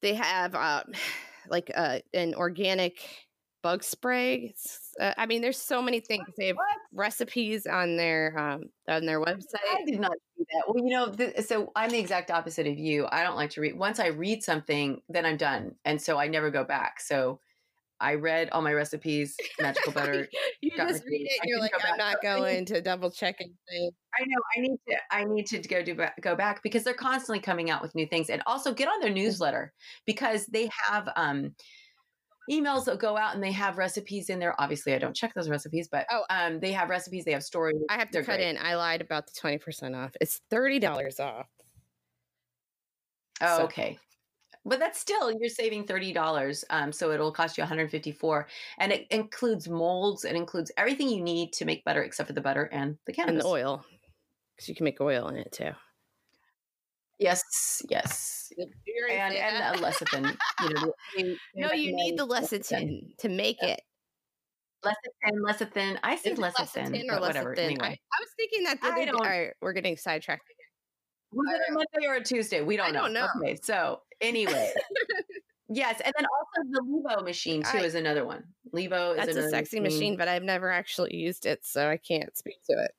They 0.04 0.14
have 0.14 0.54
uh 0.54 0.84
like 1.50 1.72
uh 1.76 2.00
an 2.14 2.36
organic 2.36 3.00
bug 3.64 3.84
spray. 3.84 4.54
Uh, 5.00 5.14
I 5.18 5.26
mean, 5.26 5.42
there's 5.42 5.58
so 5.58 5.82
many 5.82 6.02
things. 6.02 6.28
They 6.38 6.48
have 6.48 6.58
What? 6.58 6.78
recipes 6.92 7.66
on 7.66 7.98
their 7.98 8.38
um 8.38 8.66
on 8.88 9.06
their 9.08 9.20
website. 9.20 9.66
I 9.72 9.84
did 9.86 10.00
not 10.00 10.12
do 10.38 10.46
that. 10.54 10.64
Well, 10.68 10.84
you 10.86 10.92
know, 10.92 11.42
so 11.42 11.72
I'm 11.76 11.90
the 11.90 11.98
exact 12.00 12.30
opposite 12.30 12.68
of 12.68 12.78
you. 12.78 13.08
I 13.12 13.24
don't 13.24 13.36
like 13.36 13.50
to 13.52 13.62
read. 13.62 13.78
Once 13.78 14.00
I 14.00 14.08
read 14.08 14.44
something, 14.44 15.02
then 15.10 15.26
I'm 15.26 15.38
done, 15.38 15.76
and 15.86 16.00
so 16.00 16.20
I 16.20 16.28
never 16.28 16.52
go 16.52 16.64
back. 16.64 17.00
So 17.00 17.40
I 18.04 18.16
read 18.16 18.50
all 18.52 18.62
my 18.62 18.74
recipes, 18.74 19.36
magical 19.62 19.94
butter. 19.94 20.28
you 20.62 20.72
just 20.76 21.04
read 21.06 21.22
it. 21.26 21.40
And 21.42 21.50
you're 21.50 21.60
like, 21.60 21.72
go 21.72 21.78
I'm 21.90 21.98
not 21.98 22.22
going 22.22 22.66
to 22.66 22.82
double 22.82 23.10
check 23.10 23.38
anything. 23.40 23.92
I 24.20 24.26
know 24.26 24.42
I 24.56 24.62
need 24.62 24.78
to 24.90 24.96
I 25.12 25.24
need 25.24 25.46
to 25.48 25.60
go 25.60 25.82
do 25.82 25.98
go 26.22 26.36
back 26.36 26.62
because 26.62 26.84
they're 26.84 26.94
constantly 26.94 27.40
coming 27.40 27.70
out 27.72 27.82
with 27.82 27.96
new 27.96 28.06
things 28.06 28.30
and 28.30 28.44
also 28.46 28.74
get 28.74 28.88
on 28.88 29.00
their 29.00 29.10
newsletter 29.10 29.74
because 30.06 30.46
they 30.48 30.70
have 30.88 31.10
um 31.16 31.56
emails 32.52 32.84
that 32.84 33.00
go 33.00 33.16
out 33.18 33.34
and 33.36 33.42
they 33.44 33.54
have 33.54 33.78
recipes 33.78 34.30
in 34.30 34.38
there. 34.38 34.54
Obviously, 34.62 34.94
I 34.94 35.00
don't 35.00 35.16
check 35.16 35.34
those 35.34 35.48
recipes, 35.50 35.88
but 35.90 36.06
Oh. 36.12 36.26
um 36.30 36.60
they 36.60 36.74
have 36.74 36.90
recipes, 36.90 37.24
they 37.26 37.32
have 37.32 37.44
stories. 37.44 37.78
I 37.90 37.94
have 37.94 38.10
to 38.10 38.14
They're 38.14 38.24
cut 38.24 38.38
great. 38.40 38.50
in. 38.50 38.58
I 38.58 38.76
lied 38.76 39.00
about 39.02 39.26
the 39.28 39.34
20% 39.40 39.96
off. 39.96 40.12
It's 40.20 40.42
$30 40.52 41.20
off. 41.22 41.48
Oh, 43.42 43.58
So- 43.58 43.64
okay. 43.64 43.98
But 44.66 44.80
that's 44.80 45.00
still 45.00 45.30
you're 45.32 45.50
saving 45.50 45.86
thirty 45.88 46.14
dollars. 46.14 46.64
Um, 46.70 46.92
so 46.94 47.12
it'll 47.12 47.34
cost 47.34 47.58
you 47.58 47.64
154, 47.64 48.48
and 48.80 48.92
it 48.94 49.08
includes 49.12 49.68
molds. 49.68 50.24
It 50.24 50.36
includes 50.36 50.72
everything 50.78 51.10
you 51.10 51.22
need 51.22 51.52
to 51.54 51.66
make 51.66 51.84
butter, 51.84 52.02
except 52.04 52.28
for 52.28 52.34
the 52.34 52.42
butter 52.42 52.70
and 52.72 52.98
the 53.06 53.14
And 53.20 53.40
the 53.40 53.46
oil. 53.46 53.84
Because 54.56 54.70
you 54.70 54.76
can 54.76 54.86
make 54.86 55.02
oil 55.02 55.28
in 55.28 55.36
it 55.36 55.52
too. 55.52 55.72
Yes, 57.20 57.42
yes, 57.90 58.52
and 58.58 59.34
and 59.36 59.78
the 59.78 59.82
lecithin. 59.86 60.38
You 60.62 60.70
know, 60.74 60.94
they- 61.16 61.24
they 61.24 61.38
no, 61.56 61.72
you 61.74 61.94
need 61.96 62.18
the 62.18 62.26
recommend 62.26 62.64
lecithin 62.64 63.18
to 63.20 63.30
make 63.30 63.62
it. 63.62 63.82
Lecithin, 64.84 65.40
lecithin. 65.48 66.00
I 66.04 66.16
say 66.16 66.32
Is 66.32 66.40
it 66.40 66.42
lecithin, 66.42 67.04
or 67.10 67.16
but 67.16 67.22
whatever. 67.22 67.56
lecithin? 67.56 67.60
I, 67.60 67.64
Anyway, 67.66 68.00
I 68.12 68.18
was 68.20 68.30
thinking 68.38 68.64
that 68.64 68.82
the 68.82 68.88
I 68.88 68.90
other 68.92 69.00
day. 69.00 69.06
don't- 69.08 69.16
All 69.16 69.26
right, 69.30 69.54
we're 69.62 69.74
getting 69.74 69.96
sidetracked. 69.98 70.44
Was 71.34 71.48
it 71.56 71.62
a 71.70 71.74
Monday 71.74 72.08
or 72.08 72.16
a 72.16 72.24
Tuesday? 72.24 72.62
We 72.62 72.78
don't 72.78 72.94
know. 72.94 73.02
don't 73.02 73.14
know. 73.14 73.28
Okay, 73.38 73.58
so 73.62 74.02
anyway, 74.22 74.72
yes, 75.70 76.02
and 76.04 76.14
then 76.18 76.26
also 76.26 76.70
the 76.72 76.82
Levo 76.82 77.24
machine 77.24 77.64
too 77.64 77.78
I- 77.78 77.84
is 77.84 77.96
another 77.96 78.26
one. 78.26 78.44
Levo 78.74 79.18
is 79.18 79.26
That's 79.26 79.38
a 79.38 79.50
sexy 79.50 79.80
machine, 79.80 80.16
but 80.18 80.28
I've 80.28 80.44
never 80.44 80.72
actually 80.72 81.16
used 81.16 81.46
it, 81.46 81.66
so 81.66 81.88
I 81.90 81.98
can't 81.98 82.36
speak 82.38 82.64
to 82.70 82.84
it. 82.84 82.92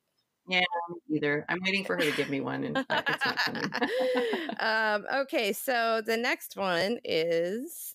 Yeah, 0.47 0.63
either 1.11 1.47
I'm 1.49 1.59
waiting 1.65 1.85
for 1.85 1.97
her 1.97 2.03
to 2.03 2.13
give 2.13 2.29
me 2.29 2.41
one, 2.41 2.65
and 2.65 2.77
it's 2.79 3.25
not 3.25 3.37
coming. 3.39 3.65
um, 4.61 5.07
okay, 5.23 5.53
so 5.55 6.03
the 6.05 6.19
next 6.19 6.57
one 6.57 6.99
is 7.03 7.95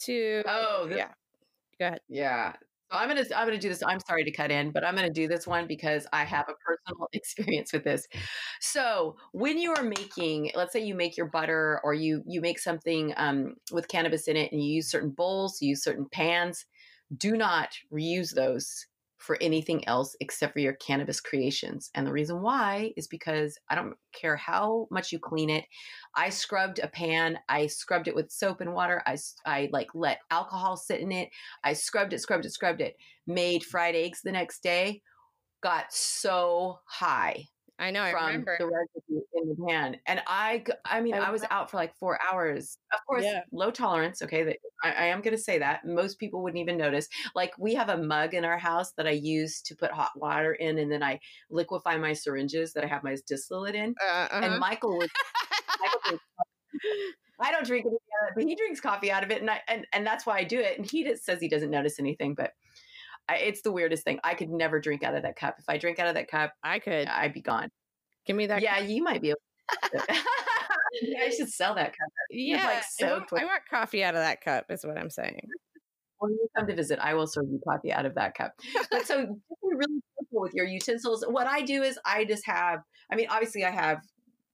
to 0.00 0.42
Oh, 0.46 0.88
yeah. 0.90 1.08
Go 1.78 1.86
ahead. 1.86 2.00
Yeah. 2.08 2.52
So 2.90 2.96
I'm 2.98 3.08
gonna 3.08 3.24
I'm 3.34 3.46
gonna 3.48 3.58
do 3.58 3.68
this. 3.68 3.82
I'm 3.84 3.98
sorry 4.06 4.22
to 4.24 4.30
cut 4.30 4.50
in, 4.52 4.70
but 4.70 4.84
I'm 4.84 4.94
gonna 4.94 5.10
do 5.10 5.26
this 5.26 5.46
one 5.46 5.66
because 5.66 6.06
I 6.12 6.24
have 6.24 6.48
a 6.48 6.54
personal 6.54 7.08
experience 7.12 7.72
with 7.72 7.82
this. 7.84 8.06
So 8.60 9.16
when 9.32 9.58
you 9.58 9.72
are 9.74 9.82
making, 9.82 10.52
let's 10.54 10.72
say 10.72 10.84
you 10.84 10.94
make 10.94 11.16
your 11.16 11.26
butter 11.26 11.80
or 11.82 11.94
you 11.94 12.22
you 12.26 12.40
make 12.40 12.60
something 12.60 13.12
um, 13.16 13.56
with 13.72 13.88
cannabis 13.88 14.28
in 14.28 14.36
it, 14.36 14.52
and 14.52 14.62
you 14.62 14.74
use 14.74 14.88
certain 14.90 15.10
bowls, 15.10 15.60
you 15.60 15.70
use 15.70 15.82
certain 15.82 16.06
pans, 16.12 16.64
do 17.16 17.36
not 17.36 17.70
reuse 17.92 18.34
those 18.34 18.86
for 19.26 19.36
anything 19.40 19.86
else 19.88 20.16
except 20.20 20.52
for 20.52 20.60
your 20.60 20.74
cannabis 20.74 21.20
creations. 21.20 21.90
And 21.94 22.06
the 22.06 22.12
reason 22.12 22.40
why 22.40 22.92
is 22.96 23.08
because 23.08 23.58
I 23.68 23.74
don't 23.74 23.94
care 24.12 24.36
how 24.36 24.86
much 24.90 25.12
you 25.12 25.18
clean 25.18 25.50
it. 25.50 25.64
I 26.14 26.30
scrubbed 26.30 26.78
a 26.78 26.88
pan. 26.88 27.38
I 27.48 27.66
scrubbed 27.66 28.08
it 28.08 28.14
with 28.14 28.30
soap 28.30 28.60
and 28.60 28.72
water. 28.72 29.02
I, 29.06 29.18
I 29.44 29.68
like 29.72 29.88
let 29.94 30.20
alcohol 30.30 30.76
sit 30.76 31.00
in 31.00 31.12
it. 31.12 31.30
I 31.64 31.72
scrubbed 31.72 32.12
it, 32.12 32.20
scrubbed 32.20 32.46
it, 32.46 32.52
scrubbed 32.52 32.80
it. 32.80 32.96
Made 33.26 33.64
fried 33.64 33.96
eggs 33.96 34.20
the 34.22 34.32
next 34.32 34.62
day. 34.62 35.02
Got 35.62 35.92
so 35.92 36.78
high 36.86 37.48
I 37.78 37.90
know. 37.90 38.02
I 38.02 38.10
from 38.10 38.26
remember. 38.26 38.56
the 38.58 38.66
residue 38.66 39.20
in 39.34 39.48
the 39.48 39.66
pan, 39.68 39.96
and 40.06 40.22
I, 40.26 40.64
I 40.84 41.00
mean, 41.00 41.14
I 41.14 41.18
I 41.18 41.30
was 41.30 41.44
out 41.50 41.70
for 41.70 41.76
like 41.76 41.94
four 41.96 42.18
hours. 42.30 42.78
Of 42.92 43.00
course, 43.06 43.24
Yeah. 43.24 43.40
low 43.52 43.70
tolerance. 43.70 44.22
Okay, 44.22 44.44
that 44.44 44.56
I, 44.82 44.92
I 44.92 45.04
am 45.06 45.20
going 45.20 45.36
to 45.36 45.42
say 45.42 45.58
that 45.58 45.84
most 45.84 46.18
people 46.18 46.42
wouldn't 46.42 46.60
even 46.60 46.78
notice. 46.78 47.08
Like 47.34 47.52
we 47.58 47.74
have 47.74 47.88
a 47.88 47.98
mug 47.98 48.34
in 48.34 48.44
our 48.44 48.58
house 48.58 48.92
that 48.96 49.06
I 49.06 49.10
use 49.10 49.60
to 49.62 49.76
put 49.76 49.90
hot 49.90 50.12
water 50.16 50.54
in, 50.54 50.78
and 50.78 50.90
then 50.90 51.02
I 51.02 51.20
liquefy 51.50 51.98
my 51.98 52.14
syringes 52.14 52.72
that 52.72 52.84
I 52.84 52.86
have 52.86 53.04
my 53.04 53.16
distillate 53.28 53.74
in. 53.74 53.94
Uh, 54.02 54.28
And 54.32 54.44
uh-huh. 54.46 54.58
Michael 54.58 54.96
was 54.96 55.10
Michael 55.80 56.00
drinks 56.06 56.24
I 57.38 57.50
don't 57.52 57.66
drink 57.66 57.84
anything 57.84 57.98
out 58.22 58.30
of 58.30 58.30
it, 58.30 58.34
but 58.36 58.44
he 58.48 58.54
drinks 58.54 58.80
coffee 58.80 59.10
out 59.10 59.22
of 59.22 59.30
it, 59.30 59.40
and 59.42 59.50
I 59.50 59.60
and, 59.68 59.86
and 59.92 60.06
that's 60.06 60.24
why 60.24 60.38
I 60.38 60.44
do 60.44 60.58
it. 60.58 60.78
And 60.78 60.90
he 60.90 61.04
just 61.04 61.24
says 61.24 61.40
he 61.40 61.48
doesn't 61.48 61.70
notice 61.70 61.98
anything, 61.98 62.34
but 62.34 62.52
I, 63.28 63.36
it's 63.38 63.62
the 63.62 63.72
weirdest 63.72 64.04
thing. 64.04 64.20
I 64.22 64.34
could 64.34 64.50
never 64.50 64.80
drink 64.80 65.02
out 65.02 65.14
of 65.14 65.22
that 65.22 65.36
cup. 65.36 65.56
If 65.58 65.64
I 65.68 65.78
drink 65.78 65.98
out 65.98 66.06
of 66.08 66.14
that 66.14 66.28
cup, 66.30 66.52
I 66.62 66.78
could 66.78 67.08
I'd 67.08 67.32
be 67.32 67.40
gone. 67.42 67.70
give 68.26 68.36
me 68.36 68.46
that. 68.46 68.62
yeah, 68.62 68.78
you 68.80 69.02
might 69.02 69.20
be. 69.22 69.34
I 71.20 71.30
should 71.36 71.48
sell 71.50 71.74
that 71.74 71.90
cup. 71.90 72.08
yeah. 72.30 72.56
like, 72.64 72.76
I, 72.78 72.82
so 72.88 73.06
want, 73.18 73.32
I 73.32 73.44
want 73.44 73.62
coffee 73.68 74.02
out 74.04 74.14
of 74.14 74.20
that 74.20 74.40
cup. 74.40 74.66
Is 74.70 74.84
what 74.84 74.96
I'm 74.98 75.10
saying. 75.10 75.40
When 76.18 76.32
you 76.32 76.48
come 76.56 76.66
to 76.66 76.74
visit, 76.74 76.98
I 77.00 77.14
will 77.14 77.26
serve 77.26 77.46
you 77.50 77.60
coffee 77.68 77.92
out 77.92 78.06
of 78.06 78.14
that 78.14 78.34
cup. 78.34 78.52
But 78.90 79.06
so 79.06 79.38
really 79.62 80.00
careful 80.18 80.40
with 80.40 80.54
your 80.54 80.64
utensils. 80.66 81.24
What 81.28 81.46
I 81.46 81.62
do 81.62 81.82
is 81.82 81.98
I 82.06 82.24
just 82.24 82.46
have. 82.46 82.80
I 83.12 83.16
mean, 83.16 83.26
obviously, 83.30 83.64
I 83.64 83.70
have. 83.70 83.98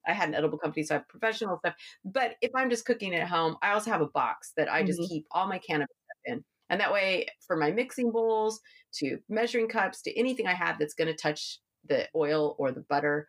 I 0.05 0.13
had 0.15 0.31
an 0.31 0.35
edible 0.35 0.59
company, 0.59 0.83
so 0.83 0.97
I 0.97 0.99
have 0.99 1.09
professional 1.09 1.59
stuff. 1.59 1.75
But 2.05 2.33
if 2.41 2.51
I'm 2.57 2.71
just 2.71 2.85
cooking 2.85 3.15
at 3.15 3.29
home, 3.29 3.57
I 3.63 3.73
also 3.73 3.93
have 3.93 4.01
a 4.01 4.09
box 4.09 4.53
that 4.57 4.69
I 4.73 4.83
just 4.83 4.99
Mhm. 4.99 5.09
keep 5.09 5.27
all 5.31 5.47
my 5.47 5.59
cannabis 5.59 5.95
stuff 6.07 6.35
in. 6.39 6.45
And 6.73 6.81
that 6.83 6.93
way, 6.93 7.29
for 7.47 7.57
my 7.57 7.71
mixing 7.73 8.13
bowls, 8.13 8.61
to 8.95 9.21
measuring 9.31 9.69
cups, 9.69 10.03
to 10.05 10.19
anything 10.19 10.49
I 10.49 10.55
have 10.55 10.81
that's 10.81 10.95
going 10.95 11.09
to 11.09 11.15
touch 11.17 11.61
the 11.85 12.09
oil 12.17 12.57
or 12.59 12.73
the 12.73 12.83
butter, 12.89 13.29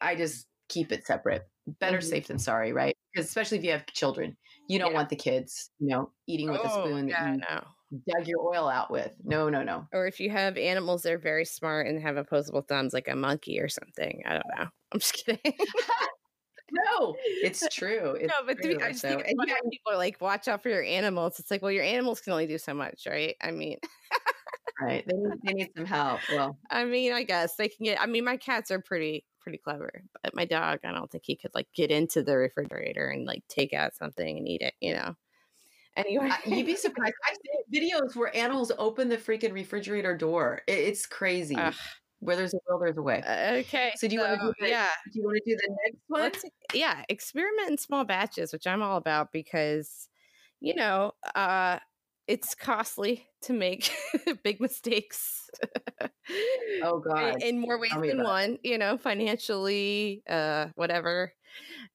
I 0.00 0.16
just 0.16 0.48
keep 0.68 0.92
it 0.92 1.06
separate. 1.06 1.44
Better 1.80 2.00
Mhm. 2.00 2.02
safe 2.02 2.28
than 2.28 2.38
sorry, 2.40 2.72
right? 2.72 2.96
Because 3.14 3.28
especially 3.28 3.58
if 3.58 3.64
you 3.64 3.72
have 3.72 3.86
children, 3.88 4.38
you 4.68 4.78
don't 4.80 4.92
Yeah. 4.92 4.94
want 4.94 5.10
the 5.10 5.16
kids, 5.16 5.70
you 5.80 5.88
know, 5.88 6.12
eating 6.28 6.50
with 6.50 6.64
a 6.64 6.70
Oh, 6.70 6.70
spoon 6.70 7.08
that 7.08 7.16
you 7.18 7.44
no. 7.50 7.64
dug 8.08 8.28
your 8.28 8.40
oil 8.42 8.68
out 8.68 8.90
with. 8.90 9.14
No, 9.24 9.48
no, 9.50 9.62
no. 9.64 9.88
Or 9.92 10.06
if 10.06 10.20
you 10.20 10.30
have 10.30 10.58
animals 10.58 11.02
that 11.02 11.12
are 11.14 11.18
very 11.18 11.44
smart 11.46 11.86
and 11.86 12.00
have 12.02 12.16
opposable 12.16 12.60
thumbs, 12.62 12.92
like 12.92 13.08
a 13.08 13.16
monkey 13.16 13.58
or 13.58 13.68
something. 13.68 14.22
I 14.26 14.34
don't 14.34 14.48
know. 14.58 14.68
I'm 14.92 15.00
just 15.00 15.14
kidding. 15.14 15.40
No, 16.70 17.16
it's 17.42 17.66
true. 17.68 18.12
It's 18.14 18.34
no, 18.38 18.46
but 18.46 18.60
true. 18.62 18.78
I 18.82 18.92
just 18.92 19.00
So, 19.00 19.08
think 19.08 19.38
yeah, 19.46 19.54
people 19.70 19.92
are 19.92 19.96
like, 19.96 20.20
watch 20.20 20.48
out 20.48 20.62
for 20.62 20.68
your 20.68 20.82
animals. 20.82 21.38
It's 21.38 21.50
like, 21.50 21.62
well, 21.62 21.72
your 21.72 21.84
animals 21.84 22.20
can 22.20 22.32
only 22.32 22.46
do 22.46 22.58
so 22.58 22.74
much, 22.74 23.06
right? 23.06 23.36
I 23.40 23.50
mean, 23.50 23.78
right. 24.80 25.04
They 25.06 25.16
need, 25.16 25.38
they 25.44 25.52
need 25.54 25.70
some 25.76 25.86
help. 25.86 26.20
Well, 26.28 26.58
I 26.70 26.84
mean, 26.84 27.12
I 27.12 27.22
guess 27.22 27.56
they 27.56 27.68
can 27.68 27.84
get. 27.84 28.00
I 28.00 28.06
mean, 28.06 28.24
my 28.24 28.36
cats 28.36 28.70
are 28.70 28.80
pretty 28.80 29.24
pretty 29.40 29.58
clever, 29.58 30.02
but 30.22 30.34
my 30.34 30.44
dog, 30.44 30.80
I 30.84 30.92
don't 30.92 31.10
think 31.10 31.24
he 31.26 31.36
could 31.36 31.54
like 31.54 31.68
get 31.74 31.90
into 31.90 32.22
the 32.22 32.36
refrigerator 32.36 33.08
and 33.08 33.24
like 33.26 33.46
take 33.48 33.72
out 33.72 33.94
something 33.94 34.38
and 34.38 34.48
eat 34.48 34.62
it. 34.62 34.74
You 34.80 34.94
know. 34.94 35.16
Anyway, 35.96 36.30
you'd 36.46 36.66
be 36.66 36.76
surprised. 36.76 37.14
I've 37.28 37.36
seen 37.44 37.90
videos 37.90 38.14
where 38.14 38.34
animals 38.36 38.70
open 38.78 39.08
the 39.08 39.16
freaking 39.16 39.52
refrigerator 39.52 40.16
door. 40.16 40.62
It, 40.68 40.78
it's 40.78 41.06
crazy. 41.06 41.56
Ugh. 41.56 41.74
Where 42.20 42.36
there's 42.36 42.54
a 42.54 42.58
will, 42.68 42.78
there's 42.80 42.96
a 42.96 43.02
way. 43.02 43.22
Uh, 43.22 43.54
okay. 43.58 43.92
So 43.96 44.08
do 44.08 44.14
you 44.14 44.20
wanna 44.20 44.38
do 44.38 44.52
the- 44.60 44.68
yeah. 44.68 44.88
Do 45.12 45.20
you 45.20 45.24
want 45.24 45.40
to 45.44 45.50
do 45.50 45.56
the 45.56 45.76
next 45.84 46.02
one? 46.08 46.22
Let's 46.22 46.44
yeah, 46.74 47.04
experiment 47.08 47.70
in 47.70 47.78
small 47.78 48.04
batches, 48.04 48.52
which 48.52 48.66
I'm 48.66 48.82
all 48.82 48.96
about 48.96 49.32
because 49.32 50.08
you 50.60 50.74
know, 50.74 51.12
uh 51.34 51.78
it's 52.26 52.54
costly 52.54 53.26
to 53.42 53.52
make 53.54 53.90
big 54.42 54.60
mistakes. 54.60 55.48
Oh, 56.82 56.98
God. 57.08 57.36
In, 57.36 57.56
in 57.56 57.60
more 57.60 57.78
ways 57.80 57.92
than 57.94 58.22
one, 58.22 58.58
you 58.62 58.78
know, 58.78 58.98
financially, 58.98 60.22
uh 60.28 60.66
whatever, 60.74 61.32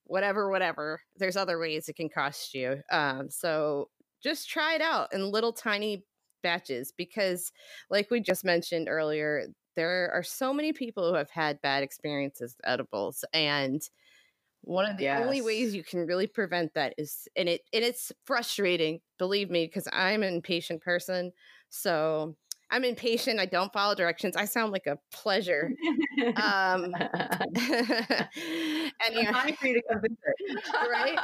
whatever, 0.06 0.50
whatever. 0.50 1.02
There's 1.18 1.36
other 1.38 1.60
ways 1.60 1.90
it 1.90 1.96
can 1.98 2.10
cost 2.10 2.54
you. 2.54 2.82
Um 2.92 3.30
so 3.30 3.90
just 4.24 4.50
try 4.50 4.76
it 4.76 4.82
out 4.82 5.14
in 5.14 5.32
little 5.32 5.52
tiny 5.54 6.06
batches 6.42 6.94
because 6.96 7.52
like 7.90 8.10
we 8.10 8.22
just 8.22 8.46
mentioned 8.46 8.88
earlier, 8.90 9.48
there 9.76 10.12
are 10.14 10.24
so 10.24 10.54
many 10.54 10.74
people 10.74 11.10
who 11.10 11.16
have 11.16 11.30
had 11.30 11.62
bad 11.62 11.84
experiences 11.84 12.56
with 12.58 12.70
edibles 12.70 13.26
and 13.34 13.90
one 14.62 14.90
of 14.90 14.98
the 14.98 15.10
only 15.10 15.42
ways 15.42 15.76
you 15.76 15.84
can 15.84 16.06
really 16.06 16.28
prevent 16.28 16.74
that 16.74 16.94
is 16.98 17.28
and 17.36 17.50
it 17.50 17.62
and 17.74 17.84
it's 17.84 18.12
frustrating 18.26 19.00
believe 19.18 19.50
me 19.50 19.66
because 19.66 19.88
i'm 19.92 20.24
an 20.24 20.34
impatient 20.34 20.82
person 20.82 21.32
so 21.70 22.36
i'm 22.72 22.86
impatient 22.86 23.40
i 23.40 23.46
don't 23.46 23.74
follow 23.74 23.94
directions 23.94 24.38
i 24.38 24.46
sound 24.46 24.72
like 24.72 24.88
a 24.88 24.98
pleasure 25.12 25.70
um 26.38 26.94
anyway 29.06 29.26
Time 29.26 29.56
for 29.56 29.68
you 29.68 29.74
to 29.76 29.82
come 29.90 30.02
visit. 30.02 30.18
Right? 30.90 31.18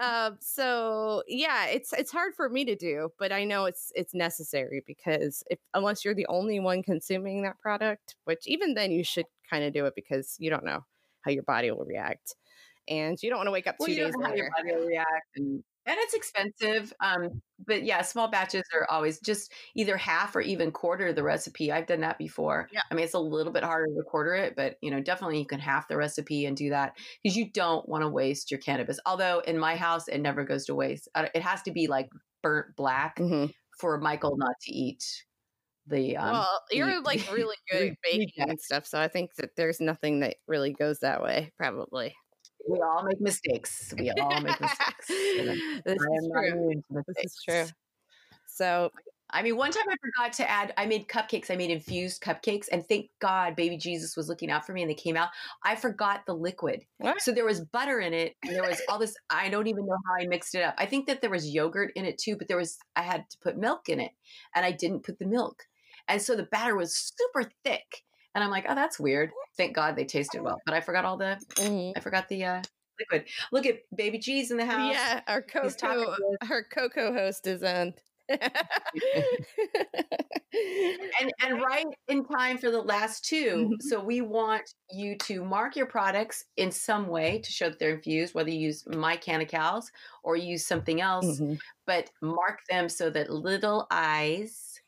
um 0.00 0.36
so 0.40 1.22
yeah 1.26 1.66
it's 1.66 1.92
it's 1.92 2.10
hard 2.12 2.34
for 2.34 2.48
me 2.48 2.64
to 2.64 2.76
do 2.76 3.10
but 3.18 3.32
i 3.32 3.44
know 3.44 3.64
it's 3.66 3.92
it's 3.94 4.14
necessary 4.14 4.82
because 4.86 5.42
if 5.50 5.58
unless 5.74 6.04
you're 6.04 6.14
the 6.14 6.26
only 6.28 6.60
one 6.60 6.82
consuming 6.82 7.42
that 7.42 7.58
product 7.60 8.16
which 8.24 8.46
even 8.46 8.74
then 8.74 8.90
you 8.90 9.04
should 9.04 9.26
kind 9.48 9.64
of 9.64 9.72
do 9.72 9.86
it 9.86 9.94
because 9.94 10.36
you 10.38 10.50
don't 10.50 10.64
know 10.64 10.84
how 11.22 11.30
your 11.30 11.42
body 11.42 11.70
will 11.70 11.84
react 11.84 12.34
and 12.88 13.22
you 13.22 13.30
don't 13.30 13.38
want 13.38 13.46
to 13.46 13.52
wake 13.52 13.66
up 13.66 13.76
well, 13.78 13.88
two 13.88 13.94
days 13.94 14.14
know 14.16 14.26
how 14.26 14.34
your 14.34 14.44
later 14.44 14.52
body 14.56 14.76
will 14.76 14.86
react, 14.86 15.36
and 15.36 15.62
and 15.86 15.96
it's 16.00 16.14
expensive. 16.14 16.92
Um, 17.00 17.42
but 17.66 17.84
yeah, 17.84 18.02
small 18.02 18.28
batches 18.28 18.62
are 18.74 18.86
always 18.90 19.20
just 19.20 19.52
either 19.74 19.96
half 19.96 20.34
or 20.36 20.40
even 20.40 20.72
quarter 20.72 21.12
the 21.12 21.22
recipe. 21.22 21.70
I've 21.72 21.86
done 21.86 22.00
that 22.00 22.18
before. 22.18 22.68
Yeah. 22.72 22.82
I 22.90 22.94
mean, 22.94 23.04
it's 23.04 23.14
a 23.14 23.18
little 23.18 23.52
bit 23.52 23.62
harder 23.64 23.86
to 23.86 24.02
quarter 24.04 24.34
it, 24.34 24.56
but 24.56 24.76
you 24.82 24.90
know, 24.90 25.00
definitely 25.00 25.38
you 25.38 25.46
can 25.46 25.60
half 25.60 25.88
the 25.88 25.96
recipe 25.96 26.46
and 26.46 26.56
do 26.56 26.70
that 26.70 26.96
because 27.22 27.36
you 27.36 27.50
don't 27.50 27.88
want 27.88 28.02
to 28.02 28.08
waste 28.08 28.50
your 28.50 28.60
cannabis. 28.60 28.98
Although 29.06 29.40
in 29.40 29.58
my 29.58 29.76
house, 29.76 30.08
it 30.08 30.18
never 30.18 30.44
goes 30.44 30.64
to 30.66 30.74
waste. 30.74 31.08
It 31.16 31.42
has 31.42 31.62
to 31.62 31.72
be 31.72 31.86
like 31.86 32.08
burnt 32.42 32.76
black 32.76 33.18
Mhm. 33.18 33.52
for 33.78 33.98
Michael 33.98 34.36
not 34.36 34.54
to 34.62 34.72
eat 34.72 35.04
the. 35.86 36.16
Um, 36.16 36.32
well, 36.32 36.60
you're 36.70 37.00
like 37.02 37.20
really 37.30 37.56
good 37.70 37.92
at 37.92 37.96
baking 38.02 38.50
and 38.50 38.60
stuff, 38.60 38.86
so 38.86 39.00
I 39.00 39.08
think 39.08 39.34
that 39.36 39.56
there's 39.56 39.80
nothing 39.80 40.20
that 40.20 40.36
really 40.46 40.72
goes 40.72 41.00
that 41.00 41.22
way. 41.22 41.52
Probably. 41.58 42.14
We 42.68 42.80
all 42.80 43.04
make 43.04 43.20
mistakes. 43.20 43.94
We 43.98 44.10
all 44.10 44.40
make 44.40 44.60
mistakes. 44.60 45.06
this 45.08 45.98
is 46.00 46.30
true. 46.32 46.82
to 46.92 47.04
This 47.06 47.24
is 47.24 47.42
true. 47.44 47.66
So 48.46 48.90
I 49.30 49.42
mean, 49.42 49.56
one 49.56 49.72
time 49.72 49.84
I 49.88 49.96
forgot 50.00 50.32
to 50.34 50.48
add, 50.48 50.72
I 50.76 50.86
made 50.86 51.08
cupcakes. 51.08 51.50
I 51.50 51.56
made 51.56 51.70
infused 51.70 52.22
cupcakes. 52.22 52.68
And 52.70 52.86
thank 52.86 53.10
God 53.20 53.56
baby 53.56 53.76
Jesus 53.76 54.16
was 54.16 54.28
looking 54.28 54.48
out 54.48 54.64
for 54.64 54.72
me 54.72 54.82
and 54.82 54.88
they 54.88 54.94
came 54.94 55.16
out. 55.16 55.30
I 55.64 55.74
forgot 55.74 56.24
the 56.24 56.34
liquid. 56.34 56.84
What? 56.98 57.20
So 57.20 57.32
there 57.32 57.44
was 57.44 57.60
butter 57.60 57.98
in 57.98 58.14
it. 58.14 58.36
And 58.44 58.54
there 58.54 58.62
was 58.62 58.80
all 58.88 58.98
this, 58.98 59.16
I 59.30 59.48
don't 59.48 59.66
even 59.66 59.86
know 59.86 59.96
how 60.06 60.22
I 60.22 60.28
mixed 60.28 60.54
it 60.54 60.62
up. 60.62 60.74
I 60.78 60.86
think 60.86 61.08
that 61.08 61.20
there 61.20 61.30
was 61.30 61.48
yogurt 61.48 61.90
in 61.96 62.04
it 62.04 62.16
too, 62.16 62.36
but 62.36 62.46
there 62.46 62.56
was, 62.56 62.78
I 62.94 63.02
had 63.02 63.28
to 63.30 63.38
put 63.38 63.56
milk 63.56 63.88
in 63.88 63.98
it 63.98 64.12
and 64.54 64.64
I 64.64 64.70
didn't 64.70 65.02
put 65.02 65.18
the 65.18 65.26
milk. 65.26 65.64
And 66.06 66.22
so 66.22 66.36
the 66.36 66.44
batter 66.44 66.76
was 66.76 66.94
super 66.94 67.50
thick. 67.64 68.04
And 68.34 68.42
I'm 68.42 68.50
like, 68.50 68.66
oh, 68.68 68.74
that's 68.74 68.98
weird. 68.98 69.30
Thank 69.56 69.74
God 69.74 69.96
they 69.96 70.04
tasted 70.04 70.42
well. 70.42 70.60
But 70.66 70.74
I 70.74 70.80
forgot 70.80 71.04
all 71.04 71.16
the, 71.16 71.38
mhm. 71.56 71.92
I 71.96 72.00
forgot 72.00 72.28
the 72.28 72.44
uh, 72.44 72.62
liquid. 72.98 73.28
Look 73.52 73.66
at 73.66 73.80
baby 73.94 74.18
G's 74.18 74.50
in 74.50 74.56
the 74.56 74.66
house. 74.66 74.92
yeah, 74.92 75.20
our 75.28 75.44
He's 75.62 75.76
talking 75.76 76.04
Coco, 76.04 76.16
to 76.16 76.38
us. 76.42 76.50
our 76.50 76.64
Coco 76.64 77.12
host 77.12 77.46
is 77.46 77.62
on. 77.62 77.94
and 78.30 78.40
and 81.42 81.60
right 81.62 81.86
in 82.08 82.24
time 82.24 82.56
for 82.56 82.70
the 82.70 82.80
last 82.80 83.24
2 83.26 83.68
Mhm. 83.74 83.82
So 83.82 84.02
we 84.02 84.22
want 84.22 84.62
you 84.90 85.16
to 85.18 85.44
mark 85.44 85.76
your 85.76 85.84
products 85.86 86.44
in 86.56 86.70
some 86.70 87.08
way 87.08 87.40
to 87.40 87.52
show 87.52 87.68
that 87.68 87.78
they're 87.78 87.94
infused, 87.94 88.34
whether 88.34 88.50
you 88.50 88.58
use 88.60 88.86
my 88.86 89.16
CannaCals 89.18 89.86
or 90.22 90.36
you 90.36 90.52
use 90.52 90.66
something 90.66 91.00
else, 91.02 91.38
Mhm. 91.38 91.58
but 91.86 92.10
mark 92.22 92.60
them 92.70 92.88
so 92.88 93.10
that 93.10 93.28
little 93.30 93.86
eyes 93.90 94.80